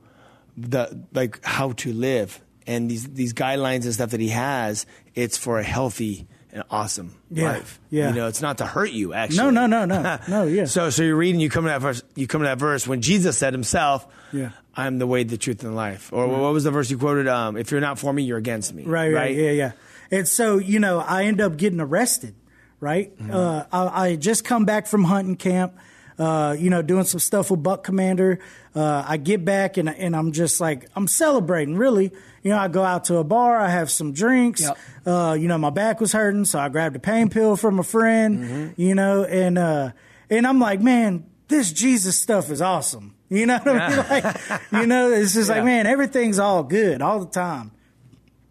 the 0.57 1.01
like 1.13 1.45
how 1.45 1.73
to 1.73 1.93
live 1.93 2.41
and 2.67 2.91
these 2.91 3.07
these 3.09 3.33
guidelines 3.35 3.85
and 3.85 3.95
stuff 3.95 4.11
that 4.11 4.21
He 4.21 4.29
has. 4.29 4.87
It's 5.15 5.37
for 5.37 5.59
a 5.59 5.63
healthy 5.63 6.27
and 6.53 6.63
awesome 6.71 7.15
Yeah, 7.31 7.53
life. 7.53 7.81
yeah. 7.91 8.09
You 8.11 8.15
know, 8.17 8.27
it's 8.27 8.43
not 8.43 8.59
to 8.59 8.67
hurt 8.67 8.91
you. 8.91 9.13
Actually, 9.13 9.39
No, 9.39 9.51
no, 9.51 9.67
no, 9.67 9.85
no, 9.85 10.19
no. 10.29 10.45
Yeah. 10.45 10.65
so 10.65 10.91
so 10.91 11.03
you're 11.03 11.17
reading, 11.17 11.41
you 11.41 11.49
come 11.51 11.65
to 11.65 11.71
that 11.71 11.81
verse. 11.81 12.03
You 12.17 12.27
come 12.27 12.41
to 12.43 12.47
that 12.47 12.59
verse 12.59 12.87
when 12.89 13.03
Jesus 13.03 13.39
said 13.39 13.53
Himself, 13.53 14.07
Yeah. 14.33 14.51
"I'm 14.75 14.99
the 14.99 15.07
way, 15.07 15.23
the 15.25 15.39
truth, 15.39 15.63
and 15.63 15.73
the 15.73 15.77
life." 15.77 16.13
Or 16.13 16.27
what 16.29 16.53
was 16.53 16.65
the 16.65 16.71
verse 16.71 16.91
you 16.91 16.99
quoted? 16.99 17.29
Um, 17.29 17.57
if 17.57 17.71
you're 17.71 17.81
not 17.81 17.99
for 17.99 18.13
me, 18.13 18.23
you're 18.25 18.39
against 18.39 18.73
me. 18.75 18.85
Right, 18.85 19.13
right, 19.13 19.35
yeah, 19.37 19.51
yeah. 19.53 19.73
And 20.13 20.27
so, 20.27 20.59
you 20.59 20.81
know, 20.81 20.99
I 20.99 21.25
end 21.25 21.41
up 21.41 21.57
getting 21.57 21.81
arrested, 21.81 22.35
right? 22.81 23.17
Mm-hmm. 23.17 23.31
Uh, 23.33 23.65
I, 23.73 24.07
I 24.09 24.17
just 24.17 24.45
come 24.45 24.65
back 24.65 24.89
from 24.89 25.05
hunting 25.05 25.37
camp, 25.37 25.75
uh, 26.21 26.55
you 26.57 26.71
know, 26.71 26.83
doing 26.83 27.03
some 27.05 27.19
stuff 27.19 27.51
with 27.51 27.63
Buck 27.63 27.83
Commander. 27.83 28.39
Uh, 28.77 29.03
I 29.09 29.17
get 29.17 29.45
back 29.45 29.77
and, 29.79 29.89
and 29.89 30.15
I'm 30.15 30.31
just 30.31 30.61
like, 30.61 30.87
I'm 30.95 31.09
celebrating, 31.09 31.77
really. 31.77 32.13
You 32.43 32.51
know, 32.51 32.59
I 32.59 32.69
go 32.69 32.85
out 32.85 33.07
to 33.07 33.17
a 33.17 33.25
bar, 33.25 33.59
I 33.59 33.69
have 33.71 33.91
some 33.91 34.13
drinks. 34.13 34.61
Yep. 34.61 34.79
Uh, 35.07 35.37
you 35.41 35.49
know, 35.49 35.59
my 35.59 35.71
back 35.71 36.01
was 36.01 36.13
hurting, 36.13 36.45
so 36.45 36.59
I 36.61 36.69
grabbed 36.69 36.95
a 36.95 37.01
pain 37.01 37.31
pill 37.31 37.57
from 37.57 37.79
a 37.81 37.83
friend, 37.83 38.39
Mm-hmm. 38.45 38.81
you 38.81 38.95
know, 38.95 39.25
and, 39.25 39.59
uh, 39.59 39.91
and 40.29 40.47
I'm 40.47 40.61
like, 40.61 40.81
man, 40.81 41.25
this 41.49 41.73
Jesus 41.73 42.17
stuff 42.17 42.51
is 42.51 42.63
awesome. 42.63 43.17
You 43.31 43.47
know 43.47 43.59
what 43.59 43.69
I 43.69 43.89
mean? 43.89 43.99
Like, 44.09 44.61
you 44.73 44.87
know, 44.87 45.11
it's 45.11 45.35
just 45.35 45.49
Yeah. 45.49 45.57
like, 45.57 45.65
man, 45.65 45.87
everything's 45.87 46.39
all 46.39 46.63
good 46.63 47.01
all 47.03 47.21
the 47.21 47.31
time. 47.31 47.73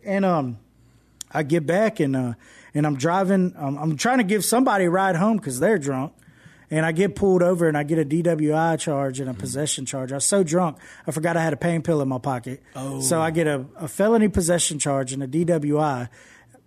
And, 0.04 0.26
um, 0.26 0.58
I 1.32 1.44
get 1.44 1.68
back 1.68 2.00
and 2.00 2.16
uh, 2.16 2.34
and 2.74 2.88
I'm 2.88 2.96
driving. 2.96 3.54
Um, 3.56 3.78
I'm 3.78 3.98
trying 3.98 4.18
to 4.18 4.24
give 4.24 4.44
somebody 4.44 4.86
a 4.86 4.90
ride 4.90 5.16
home 5.16 5.38
because 5.38 5.60
they're 5.60 5.78
drunk, 5.78 6.14
and 6.72 6.86
I 6.86 6.92
get 6.92 7.16
pulled 7.16 7.42
over 7.42 7.68
and 7.68 7.78
I 7.78 7.84
get 7.84 8.00
a 8.00 8.06
DWI 8.06 8.80
charge 8.80 9.20
and 9.20 9.30
a 9.30 9.34
mm-hmm. 9.34 9.40
possession 9.40 9.86
charge. 9.86 10.12
I 10.12 10.16
was 10.16 10.26
so 10.26 10.44
drunk 10.44 10.78
I 11.08 11.12
forgot 11.12 11.38
I 11.38 11.44
had 11.44 11.54
a 11.54 11.58
pain 11.58 11.82
pill 11.82 12.02
in 12.02 12.08
my 12.08 12.20
pocket. 12.20 12.62
Oh. 12.76 13.02
So 13.02 13.22
I 13.22 13.32
get 13.32 13.48
a, 13.48 13.66
a 13.76 13.88
felony 13.88 14.28
possession 14.28 14.80
charge 14.80 15.14
and 15.14 15.24
a 15.24 15.28
DWI. 15.28 16.10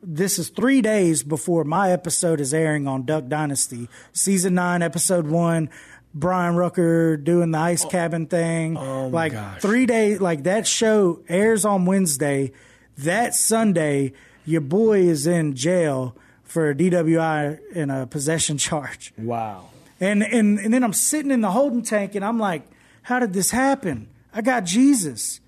This 0.02 0.38
is 0.38 0.48
three 0.48 0.82
days 0.82 1.22
before 1.22 1.64
my 1.64 1.92
episode 1.92 2.40
is 2.40 2.52
airing 2.52 2.88
on 2.88 3.04
Duck 3.04 3.28
Dynasty, 3.28 3.88
season 4.12 4.54
nine, 4.54 4.82
episode 4.82 5.28
one. 5.28 5.70
Bryan 6.14 6.56
Rucker 6.56 7.16
doing 7.16 7.52
the 7.52 7.58
ice 7.58 7.84
oh. 7.84 7.88
cabin 7.88 8.26
thing. 8.26 8.76
Oh, 8.76 9.08
my 9.08 9.22
like 9.22 9.32
gosh. 9.32 9.62
three 9.62 9.86
days, 9.86 10.20
like 10.20 10.42
that 10.42 10.66
show 10.66 11.22
airs 11.28 11.64
on 11.64 11.86
Wednesday. 11.86 12.52
That 12.98 13.34
Sunday, 13.34 14.12
your 14.44 14.60
boy 14.60 15.00
is 15.00 15.26
in 15.26 15.54
jail 15.54 16.16
for 16.42 16.68
a 16.68 16.74
DWI 16.74 17.60
and 17.74 17.90
a 17.90 18.06
possession 18.06 18.58
charge. 18.66 19.14
Wow. 19.16 19.70
And, 20.02 20.24
and 20.24 20.58
and 20.58 20.74
then 20.74 20.82
I'm 20.82 20.92
sitting 20.92 21.30
in 21.30 21.42
the 21.42 21.50
holding 21.52 21.82
tank 21.82 22.16
and 22.16 22.24
I'm 22.24 22.36
like, 22.36 22.64
how 23.02 23.20
did 23.20 23.32
this 23.32 23.52
happen? 23.52 24.08
I 24.34 24.42
got 24.42 24.64
Jesus. 24.64 25.40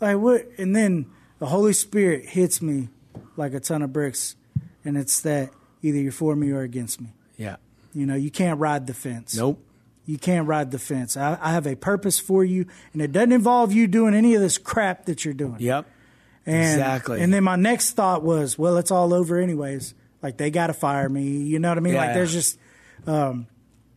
Like 0.00 0.18
what? 0.18 0.46
And 0.58 0.76
then 0.76 1.06
the 1.40 1.46
Holy 1.46 1.72
Spirit 1.72 2.26
hits 2.26 2.62
me 2.62 2.88
like 3.36 3.52
a 3.52 3.58
ton 3.58 3.82
of 3.82 3.92
bricks, 3.92 4.36
and 4.84 4.96
it's 4.96 5.20
that 5.22 5.50
either 5.82 5.98
you're 5.98 6.12
for 6.12 6.36
me 6.36 6.52
or 6.52 6.62
against 6.62 7.00
me. 7.00 7.08
Yeah. 7.36 7.56
You 7.94 8.06
know, 8.06 8.14
you 8.14 8.30
can't 8.30 8.60
ride 8.60 8.86
the 8.86 8.94
fence. 8.94 9.36
Nope. 9.36 9.60
You 10.04 10.18
can't 10.18 10.46
ride 10.46 10.70
the 10.70 10.78
fence. 10.78 11.16
I, 11.16 11.36
I 11.40 11.50
have 11.50 11.66
a 11.66 11.74
purpose 11.74 12.20
for 12.20 12.44
you, 12.44 12.66
and 12.92 13.02
it 13.02 13.10
doesn't 13.10 13.32
involve 13.32 13.72
you 13.72 13.88
doing 13.88 14.14
any 14.14 14.36
of 14.36 14.40
this 14.40 14.56
crap 14.56 15.06
that 15.06 15.24
you're 15.24 15.34
doing. 15.34 15.56
Yep. 15.58 15.84
And, 16.46 16.80
Exactly. 16.80 17.20
And 17.20 17.34
then 17.34 17.42
my 17.42 17.56
next 17.56 17.94
thought 17.94 18.22
was, 18.22 18.56
well, 18.56 18.76
it's 18.76 18.92
all 18.92 19.12
over 19.12 19.36
anyways. 19.36 19.94
Like 20.22 20.36
they 20.36 20.52
got 20.52 20.68
to 20.68 20.74
fire 20.74 21.08
me. 21.08 21.38
You 21.38 21.58
know 21.58 21.70
what 21.70 21.78
I 21.78 21.80
mean? 21.80 21.94
Yeah, 21.94 22.04
like 22.04 22.14
there's 22.14 22.32
just, 22.32 22.56
um, 23.08 23.48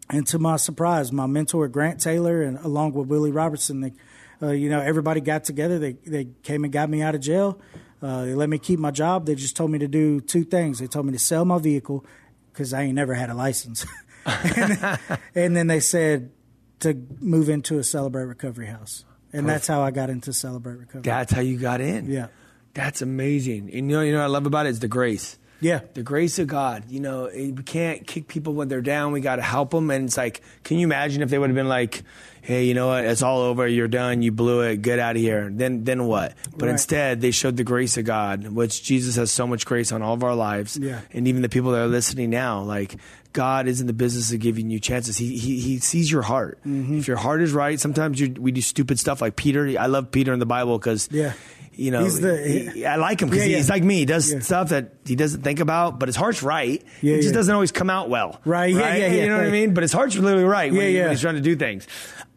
and 0.10 0.26
to 0.28 0.40
my 0.40 0.56
surprise, 0.58 1.12
my 1.12 1.28
mentor 1.28 1.68
Grant 1.68 2.00
Taylor 2.00 2.42
and 2.42 2.58
along 2.60 2.94
with 2.94 3.08
Willie 3.08 3.32
Robertson, 3.32 3.82
they, 3.82 3.94
uh, 4.42 4.52
you 4.52 4.70
know, 4.70 4.80
everybody 4.80 5.22
got 5.22 5.44
together. 5.44 5.80
They 5.80 5.94
they 5.94 6.30
came 6.44 6.64
and 6.64 6.74
got 6.74 6.90
me 6.90 7.02
out 7.02 7.16
of 7.16 7.22
jail. 7.22 7.60
Uh, 8.02 8.26
they 8.26 8.34
let 8.34 8.50
me 8.50 8.58
keep 8.58 8.80
my 8.80 8.92
job. 8.92 9.26
They 9.26 9.36
just 9.36 9.56
told 9.56 9.72
me 9.72 9.80
to 9.80 9.88
do 9.88 10.22
two 10.22 10.44
things. 10.44 10.80
They 10.80 10.88
told 10.88 11.06
me 11.06 11.12
to 11.12 11.20
sell 11.20 11.46
my 11.46 11.60
vehicle 11.60 12.06
because 12.52 12.74
I 12.74 12.84
ain't 12.84 12.96
never 12.96 13.14
had 13.14 13.30
a 13.30 13.34
license, 13.34 13.86
and, 14.26 15.00
and 15.36 15.56
then 15.56 15.68
they 15.68 15.80
said 15.80 16.32
to 16.80 16.94
move 17.20 17.50
into 17.50 17.78
a 17.78 17.84
Celebrate 17.84 18.24
Recovery 18.24 18.68
House, 18.68 19.04
and 19.34 19.48
that's 19.48 19.68
how 19.68 19.82
I 19.82 19.92
got 19.92 20.10
into 20.10 20.32
Celebrate 20.34 20.76
Recovery. 20.76 21.02
That's 21.02 21.34
how 21.34 21.42
you 21.42 21.58
got 21.58 21.82
in. 21.82 22.10
Yeah. 22.10 22.28
That's 22.74 23.02
amazing. 23.02 23.72
And 23.74 23.90
you 23.90 23.98
know, 23.98 24.02
you 24.02 24.12
know 24.12 24.20
what 24.20 24.26
I 24.26 24.28
love 24.28 24.46
about 24.46 24.66
it 24.66 24.70
is 24.70 24.80
the 24.80 24.88
grace. 24.88 25.38
Yeah. 25.62 25.82
The 25.94 26.04
grace 26.04 26.40
of 26.40 26.48
God. 26.48 26.84
You 26.90 27.00
know, 27.00 27.26
eh, 27.26 27.52
we 27.52 27.64
can't 27.64 28.06
kick 28.08 28.28
people 28.28 28.54
when 28.54 28.68
they're 28.68 28.82
down. 28.82 29.12
We 29.12 29.22
got 29.22 29.38
to 29.38 29.42
help 29.42 29.72
them. 29.72 29.92
And 29.92 30.06
it's 30.06 30.18
like, 30.18 30.42
can 30.64 30.80
you 30.80 30.88
imagine 30.88 31.22
if 31.22 31.30
they 31.30 31.38
would 31.38 31.50
have 31.50 31.56
been 31.56 31.68
like, 31.68 32.04
"Hey, 32.42 32.66
you 32.66 32.74
know 32.74 32.88
what? 32.88 33.04
It's 33.06 33.22
all 33.22 33.42
over. 33.42 33.68
You're 33.68 33.88
done. 33.90 34.22
You 34.22 34.32
blew 34.32 34.62
it. 34.62 34.82
Get 34.82 35.00
out 35.00 35.16
of 35.16 35.22
here." 35.22 35.50
Then, 35.52 35.84
then 35.84 36.06
what? 36.06 36.34
But 36.56 36.68
Right. 36.68 36.72
instead, 36.72 37.22
they 37.22 37.32
showed 37.32 37.58
the 37.58 37.64
grace 37.66 37.98
of 37.98 38.06
God, 38.06 38.48
which 38.48 38.84
Jesus 38.84 39.16
has 39.18 39.32
so 39.32 39.46
much 39.46 39.66
grace 39.66 39.92
on 39.92 40.02
all 40.02 40.14
of 40.14 40.24
our 40.24 40.36
lives. 40.36 40.78
Yeah. 40.78 41.02
And 41.14 41.28
even 41.28 41.42
the 41.42 41.50
people 41.50 41.72
that 41.72 41.80
are 41.82 41.88
listening 41.88 42.30
now, 42.30 42.62
like 42.62 42.96
God 43.34 43.68
is 43.68 43.82
in 43.82 43.88
the 43.88 43.94
business 43.94 44.32
of 44.32 44.40
giving 44.40 44.70
you 44.70 44.80
chances. 44.80 45.18
He 45.18 45.38
he, 45.38 45.60
he 45.60 45.80
sees 45.80 46.10
your 46.12 46.22
heart. 46.24 46.58
Mm-hmm. 46.66 47.00
If 47.00 47.08
your 47.08 47.18
heart 47.18 47.42
is 47.42 47.52
right, 47.52 47.80
sometimes 47.80 48.20
you, 48.20 48.34
we 48.40 48.52
do 48.52 48.62
stupid 48.62 48.98
stuff 49.00 49.22
like 49.22 49.36
Peter. 49.36 49.76
I 49.80 49.86
love 49.88 50.10
Peter 50.12 50.32
in 50.34 50.40
the 50.40 50.46
Bible 50.48 50.78
because 50.80 51.10
Yeah. 51.12 51.34
You 51.80 51.92
know, 51.92 52.04
He's 52.04 52.20
the- 52.20 52.72
he- 52.74 52.86
I 52.86 52.98
like 52.98 53.22
him 53.22 53.30
because 53.30 53.46
Yeah, 53.46 53.52
yeah. 53.52 53.58
he's 53.58 53.70
like 53.70 53.84
me. 53.84 54.00
He 54.00 54.06
does 54.06 54.32
Yeah. 54.32 54.40
stuff 54.40 54.70
that 54.70 54.94
he 55.06 55.16
doesn't 55.16 55.42
think 55.44 55.60
about, 55.60 56.00
but 56.00 56.10
his 56.10 56.16
heart's 56.16 56.44
right. 56.44 56.84
Yeah, 57.02 57.16
it 57.16 57.22
just 57.22 57.34
doesn't 57.34 57.54
always 57.54 57.72
come 57.72 57.90
out 57.90 58.10
well. 58.10 58.40
Right, 58.46 58.74
yeah, 58.74 58.96
yeah, 58.96 59.08
yeah, 59.08 59.24
You 59.24 59.30
know 59.30 59.38
what 59.38 59.46
I 59.48 59.52
mean? 59.52 59.74
But 59.74 59.84
his 59.84 59.94
heart's 59.94 60.18
literally 60.18 60.44
right 60.44 60.72
when, 60.72 60.82
Yeah, 60.82 60.88
he- 60.88 60.96
yeah. 60.98 61.02
when 61.04 61.12
he's 61.12 61.22
trying 61.22 61.36
to 61.36 61.42
do 61.42 61.56
things. 61.56 61.88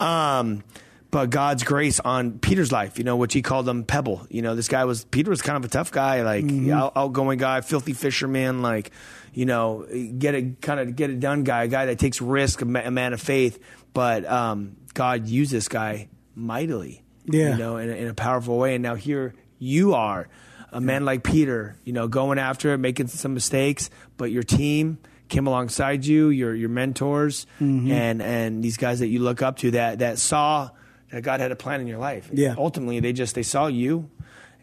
Um, 0.01 0.62
but 1.11 1.28
God's 1.30 1.62
grace 1.64 2.01
on 2.01 2.38
Peter's 2.38 2.72
life, 2.72 2.97
you 2.99 3.05
know, 3.05 3.16
which 3.16 3.34
he 3.34 3.43
called 3.43 3.68
him 3.68 3.84
Pebble. 3.84 4.26
You 4.30 4.43
know, 4.43 4.55
this 4.55 4.68
guy 4.68 4.84
was, 4.84 5.05
Peter 5.05 5.28
was 5.30 5.43
kind 5.43 5.57
of 5.57 5.64
a 5.64 5.68
tough 5.68 5.90
guy, 5.90 6.22
like 6.22 6.45
Mm-hmm. 6.45 6.72
out, 6.72 6.93
outgoing 6.97 7.38
guy, 7.38 7.61
filthy 7.61 7.93
fisherman, 7.93 8.62
like, 8.62 8.90
you 9.34 9.45
know, 9.45 9.86
get 10.18 10.34
it, 10.34 10.62
kind 10.62 10.80
of 10.80 10.97
get 10.97 11.11
it 11.11 11.20
done 11.20 11.43
guy, 11.45 11.64
a 11.64 11.68
guy 11.68 11.86
that 11.86 11.99
takes 11.99 12.20
risk, 12.22 12.62
a 12.62 12.64
a 12.64 12.90
man 12.90 13.12
of 13.12 13.20
faith. 13.20 13.59
But 13.93 14.24
um, 14.30 14.76
God 14.95 15.26
used 15.26 15.53
this 15.53 15.68
guy 15.68 16.09
mightily 16.34 17.01
Yeah. 17.26 17.50
you 17.52 17.56
know, 17.58 17.76
in 17.76 17.88
a, 17.88 17.92
in 17.92 18.08
a 18.08 18.14
powerful 18.14 18.58
way. 18.58 18.74
And 18.74 18.82
now 18.82 18.94
here 18.94 19.34
you 19.58 19.94
are, 19.94 20.28
a 20.72 20.80
man 20.80 21.04
like 21.04 21.22
Peter, 21.22 21.76
you 21.84 21.92
know, 21.92 22.08
going 22.08 22.38
after 22.38 22.72
it, 22.74 22.78
making 22.78 23.08
some 23.08 23.34
mistakes, 23.34 23.90
but 24.16 24.30
your 24.30 24.42
team 24.42 24.98
came 25.28 25.46
alongside 25.46 26.04
you, 26.04 26.28
your 26.30 26.54
your 26.54 26.68
mentors, 26.68 27.46
Mm-hmm. 27.60 27.90
and 27.92 28.22
and 28.22 28.62
these 28.64 28.76
guys 28.76 28.98
that 29.00 29.08
you 29.08 29.20
look 29.20 29.40
up 29.42 29.58
to 29.58 29.70
that 29.72 30.00
that 30.00 30.18
saw 30.18 30.70
that 31.10 31.22
God 31.22 31.40
had 31.40 31.52
a 31.52 31.56
plan 31.56 31.80
in 31.80 31.86
your 31.86 31.98
life. 31.98 32.28
Yeah. 32.32 32.54
Ultimately, 32.58 33.00
they 33.00 33.12
just 33.12 33.34
they 33.34 33.42
saw 33.42 33.66
you, 33.66 34.10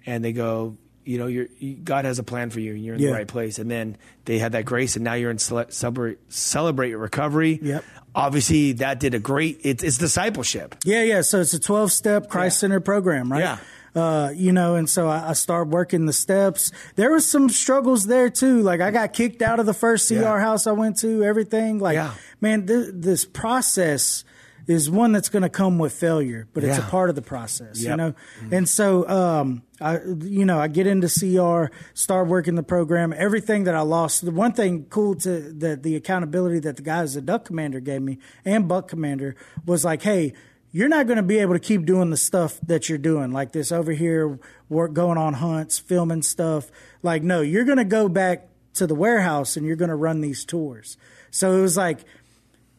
and 0.06 0.24
they 0.24 0.34
go. 0.34 0.78
You 1.06 1.18
know, 1.18 1.26
you're, 1.26 1.48
you, 1.58 1.74
God 1.76 2.06
has 2.06 2.20
a 2.20 2.24
plan 2.24 2.52
for 2.52 2.60
you, 2.60 2.74
and 2.76 2.86
you're 2.86 2.94
in 2.94 3.02
Yeah. 3.02 3.08
the 3.08 3.14
right 3.16 3.28
place. 3.28 3.58
And 3.58 3.72
then 3.72 3.98
they 4.26 4.38
had 4.38 4.52
that 4.52 4.66
grace, 4.66 4.96
and 4.96 5.04
now 5.04 5.14
you're 5.14 5.32
in 5.32 5.40
cele- 5.40 5.72
celebrate, 5.72 6.20
celebrate 6.32 6.90
your 6.90 7.00
recovery. 7.00 7.58
Yep. 7.64 7.84
Obviously, 8.16 8.74
that 8.74 9.00
did 9.00 9.14
a 9.14 9.20
great. 9.20 9.60
It's, 9.64 9.84
it's 9.84 9.98
discipleship. 9.98 10.76
Yeah, 10.84 11.04
yeah. 11.04 11.22
So 11.22 11.40
it's 11.42 11.54
a 11.54 11.60
12 11.60 11.92
step 11.92 12.30
Christ 12.30 12.60
centered 12.60 12.82
program, 12.86 13.32
right? 13.32 13.40
Yeah. 13.42 13.58
Uh, 13.96 14.30
you 14.36 14.52
know, 14.52 14.76
and 14.76 14.88
so 14.90 15.08
I, 15.08 15.30
I 15.30 15.34
started 15.34 15.72
working 15.74 16.06
the 16.06 16.14
steps. 16.14 16.72
There 16.96 17.12
was 17.12 17.30
some 17.30 17.50
struggles 17.50 18.06
there 18.06 18.30
too. 18.30 18.62
Like 18.62 18.82
I 18.82 18.92
got 18.92 19.14
kicked 19.14 19.42
out 19.42 19.60
of 19.60 19.66
the 19.66 19.74
first 19.74 20.08
CR 20.08 20.16
Yeah. 20.16 20.40
house 20.40 20.68
I 20.68 20.72
went 20.74 20.98
to, 21.00 21.24
everything. 21.24 21.80
Like, 21.80 21.96
Yeah. 21.96 22.14
man, 22.40 22.68
th- 22.68 22.90
this 22.94 23.26
process 23.26 24.24
is 24.70 24.88
one 24.90 25.12
that's 25.12 25.30
going 25.30 25.42
to 25.42 25.50
come 25.50 25.80
with 25.80 25.92
failure, 25.92 26.48
but 26.54 26.64
it's 26.64 26.78
a 26.78 26.84
part 26.84 27.10
of 27.10 27.16
the 27.16 27.24
process, 27.24 27.82
you 27.82 27.88
Yep. 27.88 27.98
know? 27.98 28.14
And 28.52 28.70
so, 28.70 29.08
um, 29.10 29.64
I, 29.82 30.00
you 30.04 30.46
know, 30.46 30.60
I 30.60 30.68
get 30.68 30.86
into 30.86 31.08
CR, 31.10 31.74
start 31.96 32.28
working 32.28 32.54
the 32.54 32.62
program, 32.62 33.12
everything 33.18 33.64
that 33.64 33.74
I 33.74 33.82
lost. 33.82 34.24
The 34.24 34.30
one 34.30 34.52
thing 34.52 34.86
cool 34.92 35.16
to 35.16 35.40
that 35.54 35.82
the 35.82 35.96
accountability 35.96 36.60
that 36.60 36.76
the 36.76 36.84
guys 36.84 37.18
at 37.18 37.26
Duck 37.26 37.46
Commander 37.46 37.80
gave 37.80 38.04
me 38.04 38.20
and 38.46 38.68
Buck 38.68 38.88
Commander 38.88 39.36
was 39.66 39.84
like, 39.84 40.04
hey, 40.04 40.34
you're 40.72 40.88
not 40.88 41.08
going 41.08 41.18
to 41.18 41.24
be 41.24 41.40
able 41.40 41.54
to 41.56 41.60
keep 41.60 41.84
doing 41.88 42.12
the 42.12 42.18
stuff 42.18 42.60
that 42.68 42.90
you're 42.90 43.00
doing, 43.00 43.32
like 43.32 43.54
this 43.54 43.72
over 43.72 43.92
here, 43.92 44.40
work 44.70 44.94
going 44.94 45.18
on 45.18 45.34
hunts, 45.34 45.80
filming 45.80 46.22
stuff. 46.22 46.70
Like, 47.02 47.24
no, 47.24 47.42
you're 47.42 47.66
going 47.66 47.80
to 47.80 47.86
go 47.86 48.08
back 48.08 48.48
to 48.76 48.86
the 48.86 48.94
warehouse 48.94 49.58
and 49.58 49.66
you're 49.66 49.76
going 49.76 49.90
to 49.90 49.96
run 49.96 50.22
these 50.22 50.46
tours. 50.46 50.96
So 51.32 51.58
it 51.58 51.62
was 51.62 51.76
like, 51.76 52.06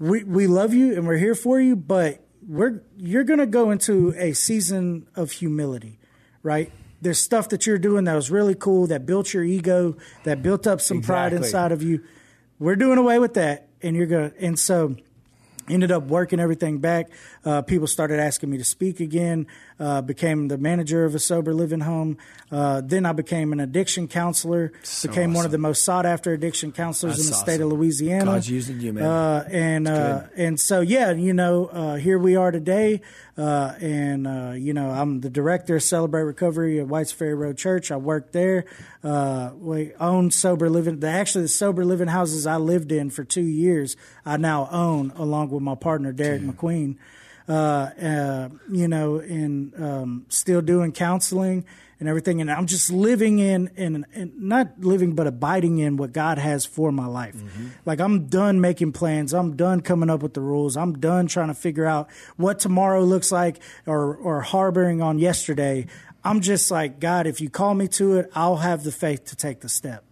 we 0.00 0.24
we 0.24 0.46
love 0.46 0.74
you 0.74 0.94
and 0.94 1.06
we're 1.06 1.18
here 1.18 1.34
for 1.36 1.60
you, 1.60 1.76
but 1.76 2.24
we're 2.46 2.82
you're 2.96 3.22
gonna 3.22 3.46
go 3.46 3.70
into 3.70 4.12
a 4.16 4.32
season 4.32 5.06
of 5.14 5.30
humility, 5.30 5.98
right? 6.42 6.72
There's 7.02 7.20
stuff 7.20 7.50
that 7.50 7.66
you're 7.66 7.78
doing 7.78 8.04
that 8.04 8.14
was 8.14 8.30
really 8.30 8.54
cool 8.54 8.86
that 8.88 9.06
built 9.06 9.32
your 9.32 9.44
ego, 9.44 9.96
that 10.24 10.42
built 10.42 10.66
up 10.66 10.80
some 10.80 11.02
pride 11.02 11.32
inside 11.32 11.70
of 11.70 11.82
you. 11.82 12.02
We're 12.58 12.76
doing 12.76 12.98
away 12.98 13.18
with 13.18 13.34
that, 13.34 13.68
and 13.82 13.94
you're 13.94 14.06
gonna 14.06 14.32
and 14.40 14.58
so 14.58 14.96
ended 15.70 15.90
up 15.90 16.04
working 16.04 16.40
everything 16.40 16.78
back. 16.78 17.10
Uh, 17.44 17.62
people 17.62 17.86
started 17.86 18.20
asking 18.20 18.50
me 18.50 18.58
to 18.58 18.64
speak 18.64 19.00
again. 19.00 19.46
Uh, 19.78 20.02
became 20.02 20.48
the 20.48 20.58
manager 20.58 21.06
of 21.06 21.14
a 21.14 21.18
sober 21.18 21.54
living 21.54 21.80
home. 21.80 22.18
Uh, 22.52 22.82
then 22.84 23.06
I 23.06 23.12
became 23.12 23.54
an 23.54 23.60
addiction 23.60 24.08
counselor. 24.08 24.72
became 25.02 25.32
one 25.32 25.46
of 25.46 25.52
the 25.52 25.58
most 25.58 25.84
sought 25.84 26.04
after 26.04 26.34
addiction 26.34 26.70
counselors 26.70 27.18
in 27.18 27.24
That's 27.24 27.38
the 27.38 27.44
state 27.50 27.60
of. 27.62 27.70
Louisiana. 27.70 28.24
God's 28.24 28.50
using 28.50 28.80
you, 28.80 28.92
man. 28.92 29.04
Uh, 29.04 29.48
and 29.50 29.88
uh, 29.88 30.22
and 30.36 30.60
so 30.60 30.80
yeah, 30.80 31.12
you 31.12 31.32
know, 31.32 31.66
uh, 31.66 31.96
here 31.96 32.18
we 32.18 32.36
are 32.36 32.50
today. 32.50 33.00
Uh, 33.40 33.74
and 33.80 34.26
uh, 34.26 34.52
you 34.54 34.74
know, 34.74 34.90
I'm 34.90 35.22
the 35.22 35.30
director 35.30 35.76
of 35.76 35.82
Celebrate 35.82 36.24
Recovery 36.24 36.78
at 36.78 36.88
Whites 36.88 37.10
Ferry 37.10 37.32
Road 37.32 37.56
Church. 37.56 37.90
I 37.90 37.96
work 37.96 38.32
there. 38.32 38.66
Uh, 39.02 39.52
we 39.56 39.94
own 39.94 40.30
sober 40.30 40.68
living. 40.68 41.00
The 41.00 41.08
actually 41.08 41.42
the 41.42 41.48
sober 41.48 41.82
living 41.86 42.08
houses 42.08 42.46
I 42.46 42.58
lived 42.58 42.92
in 42.92 43.08
for 43.08 43.24
two 43.24 43.40
years, 43.40 43.96
I 44.26 44.36
now 44.36 44.68
own 44.70 45.12
along 45.16 45.48
with 45.48 45.62
my 45.62 45.74
partner 45.74 46.12
Derek 46.12 46.42
McQueen. 46.42 46.98
Uh, 47.48 47.52
uh, 47.52 48.48
you 48.70 48.86
know, 48.86 49.16
and 49.20 49.72
um, 49.82 50.26
still 50.28 50.60
doing 50.60 50.92
counseling 50.92 51.64
and 52.00 52.08
everything. 52.08 52.40
And 52.40 52.50
I'm 52.50 52.66
just 52.66 52.90
living 52.90 53.38
in, 53.38 53.70
in, 53.76 54.06
in 54.14 54.32
not 54.36 54.80
living, 54.80 55.14
but 55.14 55.26
abiding 55.26 55.78
in 55.78 55.96
what 55.96 56.12
God 56.12 56.38
has 56.38 56.64
for 56.64 56.90
my 56.90 57.06
life. 57.06 57.36
Mm-hmm. 57.36 57.66
Like 57.84 58.00
I'm 58.00 58.26
done 58.26 58.60
making 58.60 58.92
plans. 58.92 59.32
I'm 59.32 59.54
done 59.54 59.82
coming 59.82 60.10
up 60.10 60.22
with 60.22 60.34
the 60.34 60.40
rules. 60.40 60.76
I'm 60.76 60.98
done 60.98 61.26
trying 61.26 61.48
to 61.48 61.54
figure 61.54 61.86
out 61.86 62.10
what 62.36 62.58
tomorrow 62.58 63.02
looks 63.04 63.30
like 63.30 63.60
or, 63.86 64.16
or 64.16 64.40
harboring 64.40 65.02
on 65.02 65.18
yesterday. 65.18 65.86
I'm 66.24 66.40
just 66.40 66.70
like, 66.70 66.98
God, 66.98 67.26
if 67.26 67.40
you 67.40 67.48
call 67.50 67.74
me 67.74 67.86
to 67.88 68.18
it, 68.18 68.30
I'll 68.34 68.56
have 68.56 68.82
the 68.82 68.92
faith 68.92 69.26
to 69.26 69.36
take 69.36 69.60
the 69.60 69.68
step. 69.68 70.04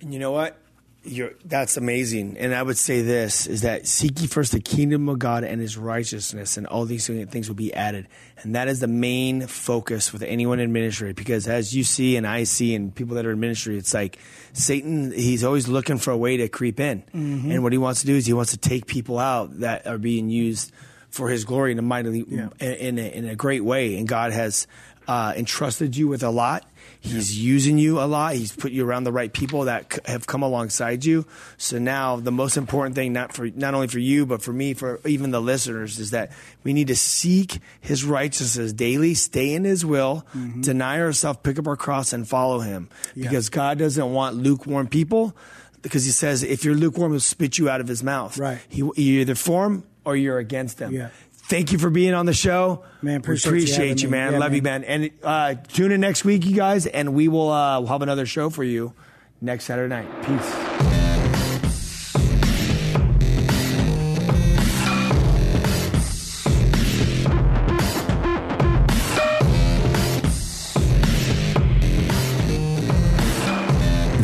And 0.00 0.12
you 0.12 0.18
know 0.18 0.32
what? 0.32 0.58
You're, 1.06 1.32
that's 1.44 1.76
amazing. 1.76 2.38
And 2.38 2.54
I 2.54 2.62
would 2.62 2.78
say 2.78 3.02
this 3.02 3.46
is 3.46 3.60
that 3.60 3.86
seek 3.86 4.20
ye 4.22 4.26
first 4.26 4.52
the 4.52 4.60
kingdom 4.60 5.08
of 5.08 5.18
God 5.18 5.44
and 5.44 5.60
his 5.60 5.76
righteousness, 5.76 6.56
and 6.56 6.66
all 6.66 6.86
these 6.86 7.06
things 7.06 7.48
will 7.48 7.56
be 7.56 7.74
added. 7.74 8.08
And 8.38 8.54
that 8.54 8.68
is 8.68 8.80
the 8.80 8.86
main 8.86 9.46
focus 9.46 10.12
with 10.12 10.22
anyone 10.22 10.60
in 10.60 10.72
ministry. 10.72 11.12
Because 11.12 11.46
as 11.46 11.74
you 11.74 11.84
see 11.84 12.16
and 12.16 12.26
I 12.26 12.44
see, 12.44 12.74
and 12.74 12.94
people 12.94 13.16
that 13.16 13.26
are 13.26 13.32
in 13.32 13.40
ministry, 13.40 13.76
it's 13.76 13.92
like 13.92 14.18
Satan, 14.54 15.12
he's 15.12 15.44
always 15.44 15.68
looking 15.68 15.98
for 15.98 16.10
a 16.10 16.16
way 16.16 16.38
to 16.38 16.48
creep 16.48 16.80
in. 16.80 17.02
Mm-hmm. 17.14 17.50
And 17.50 17.62
what 17.62 17.72
he 17.72 17.78
wants 17.78 18.00
to 18.00 18.06
do 18.06 18.14
is 18.14 18.24
he 18.24 18.32
wants 18.32 18.52
to 18.52 18.58
take 18.58 18.86
people 18.86 19.18
out 19.18 19.60
that 19.60 19.86
are 19.86 19.98
being 19.98 20.30
used 20.30 20.72
for 21.10 21.28
his 21.28 21.44
glory 21.44 21.70
in 21.70 21.78
a 21.78 21.82
mightily 21.82 22.20
in, 22.20 22.50
in, 22.60 22.98
a, 22.98 23.02
in 23.02 23.28
a 23.28 23.36
great 23.36 23.64
way. 23.64 23.96
And 23.98 24.08
God 24.08 24.32
has 24.32 24.66
uh, 25.06 25.34
entrusted 25.36 25.96
you 25.96 26.08
with 26.08 26.22
a 26.22 26.30
lot. 26.30 26.68
He's 27.00 27.38
using 27.38 27.76
you 27.76 28.00
a 28.00 28.04
lot. 28.06 28.34
He's 28.34 28.54
put 28.56 28.72
you 28.72 28.86
around 28.86 29.04
the 29.04 29.12
right 29.12 29.30
people 29.30 29.64
that 29.64 29.92
c- 29.92 30.00
have 30.06 30.26
come 30.26 30.42
alongside 30.42 31.04
you. 31.04 31.26
So 31.58 31.78
now 31.78 32.16
the 32.16 32.32
most 32.32 32.56
important 32.56 32.94
thing, 32.94 33.12
not 33.12 33.34
for 33.34 33.46
not 33.50 33.74
only 33.74 33.88
for 33.88 33.98
you, 33.98 34.24
but 34.24 34.40
for 34.42 34.52
me, 34.52 34.72
for 34.72 35.00
even 35.06 35.30
the 35.30 35.40
listeners, 35.40 35.98
is 35.98 36.12
that 36.12 36.32
we 36.62 36.72
need 36.72 36.86
to 36.88 36.96
seek 36.96 37.58
His 37.80 38.04
righteousness 38.04 38.72
daily, 38.72 39.12
stay 39.14 39.52
in 39.52 39.64
His 39.64 39.84
will, 39.84 40.24
deny 40.60 40.98
ourselves, 41.00 41.40
pick 41.42 41.58
up 41.58 41.66
our 41.68 41.76
cross, 41.76 42.14
and 42.14 42.26
follow 42.26 42.60
Him. 42.60 42.88
Because 43.14 43.50
God 43.50 43.78
doesn't 43.78 44.12
want 44.12 44.36
lukewarm 44.36 44.86
people. 44.88 45.36
Because 45.82 46.06
He 46.06 46.10
says, 46.10 46.42
if 46.42 46.64
you're 46.64 46.74
lukewarm, 46.74 47.12
He'll 47.12 47.20
spit 47.20 47.58
you 47.58 47.68
out 47.68 47.82
of 47.82 47.88
His 47.88 48.02
mouth. 48.02 48.38
Right. 48.38 48.60
He, 48.70 48.78
you're 48.78 48.94
either 48.96 49.34
for 49.34 49.66
Him 49.66 49.84
or 50.06 50.16
you're 50.16 50.38
against 50.38 50.78
Him. 50.78 50.92
Yeah. 50.94 51.10
Thank 51.46 51.72
you 51.72 51.78
for 51.78 51.90
being 51.90 52.14
on 52.14 52.24
the 52.26 52.32
show. 52.32 52.84
Man, 53.02 53.20
We 53.20 53.34
appreciate 53.36 54.00
you 54.02 54.06
you, 54.06 54.10
man. 54.10 54.32
Yeah, 54.32 54.38
Love 54.38 54.54
you, 54.54 54.62
man. 54.62 54.82
And 54.84 55.10
uh, 55.22 55.54
tune 55.68 55.92
in 55.92 56.00
next 56.00 56.24
week, 56.24 56.46
you 56.46 56.56
guys, 56.56 56.86
and 56.86 57.14
we 57.14 57.28
will 57.28 57.50
uh, 57.50 57.80
we'll 57.80 57.88
have 57.88 58.02
another 58.02 58.24
show 58.24 58.48
for 58.48 58.64
you 58.64 58.94
next 59.42 59.64
Saturday 59.64 59.88
night. 59.94 60.22
Peace. 60.24 60.84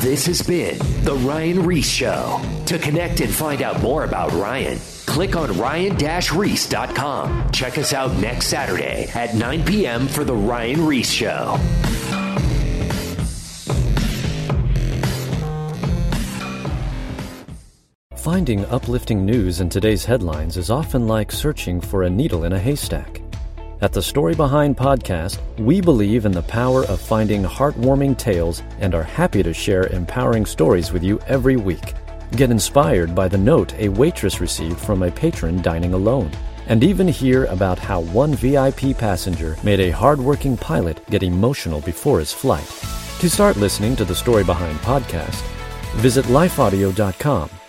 This 0.00 0.26
has 0.26 0.40
been 0.42 0.78
The 1.04 1.14
Ryan 1.14 1.62
Ries 1.62 1.84
Show. 1.88 2.40
To 2.66 2.78
connect 2.78 3.20
and 3.20 3.32
find 3.32 3.62
out 3.62 3.82
more 3.82 4.04
about 4.04 4.32
Ryan, 4.32 4.78
click 5.10 5.34
on 5.34 5.58
ryan-reese.com. 5.58 7.50
Check 7.50 7.78
us 7.78 7.92
out 7.92 8.16
next 8.18 8.46
Saturday 8.46 9.10
at 9.12 9.34
9 9.34 9.64
p.m. 9.64 10.06
for 10.06 10.22
The 10.22 10.34
Ryan 10.34 10.86
Ries 10.86 11.12
Show. 11.12 11.58
Finding 18.14 18.64
uplifting 18.66 19.26
news 19.26 19.60
in 19.60 19.68
today's 19.68 20.04
headlines 20.04 20.56
is 20.56 20.70
often 20.70 21.08
like 21.08 21.32
searching 21.32 21.80
for 21.80 22.04
a 22.04 22.10
needle 22.10 22.44
in 22.44 22.52
a 22.52 22.58
haystack. 22.58 23.20
At 23.80 23.92
the 23.92 24.02
Story 24.02 24.34
Behind 24.34 24.76
podcast, 24.76 25.40
we 25.58 25.80
believe 25.80 26.26
in 26.26 26.32
the 26.32 26.42
power 26.42 26.84
of 26.84 27.00
finding 27.00 27.42
heartwarming 27.42 28.16
tales 28.16 28.62
and 28.78 28.94
are 28.94 29.02
happy 29.02 29.42
to 29.42 29.54
share 29.54 29.86
empowering 29.86 30.46
stories 30.46 30.92
with 30.92 31.02
you 31.02 31.18
every 31.26 31.56
week. 31.56 31.94
Get 32.32 32.50
inspired 32.50 33.14
by 33.14 33.28
the 33.28 33.38
note 33.38 33.74
a 33.74 33.88
waitress 33.88 34.40
received 34.40 34.78
from 34.78 35.02
a 35.02 35.10
patron 35.10 35.60
dining 35.62 35.94
alone, 35.94 36.30
and 36.68 36.84
even 36.84 37.08
hear 37.08 37.44
about 37.46 37.78
how 37.78 38.00
one 38.00 38.34
VIP 38.34 38.96
passenger 38.96 39.56
made 39.62 39.80
a 39.80 39.90
hardworking 39.90 40.56
pilot 40.56 41.04
get 41.10 41.22
emotional 41.22 41.80
before 41.80 42.20
his 42.20 42.32
flight. 42.32 42.66
To 43.20 43.28
start 43.28 43.56
listening 43.56 43.96
to 43.96 44.04
the 44.04 44.14
Story 44.14 44.44
Behind 44.44 44.78
podcast, 44.78 45.42
visit 45.96 46.24
lifeaudio.com 46.26 47.59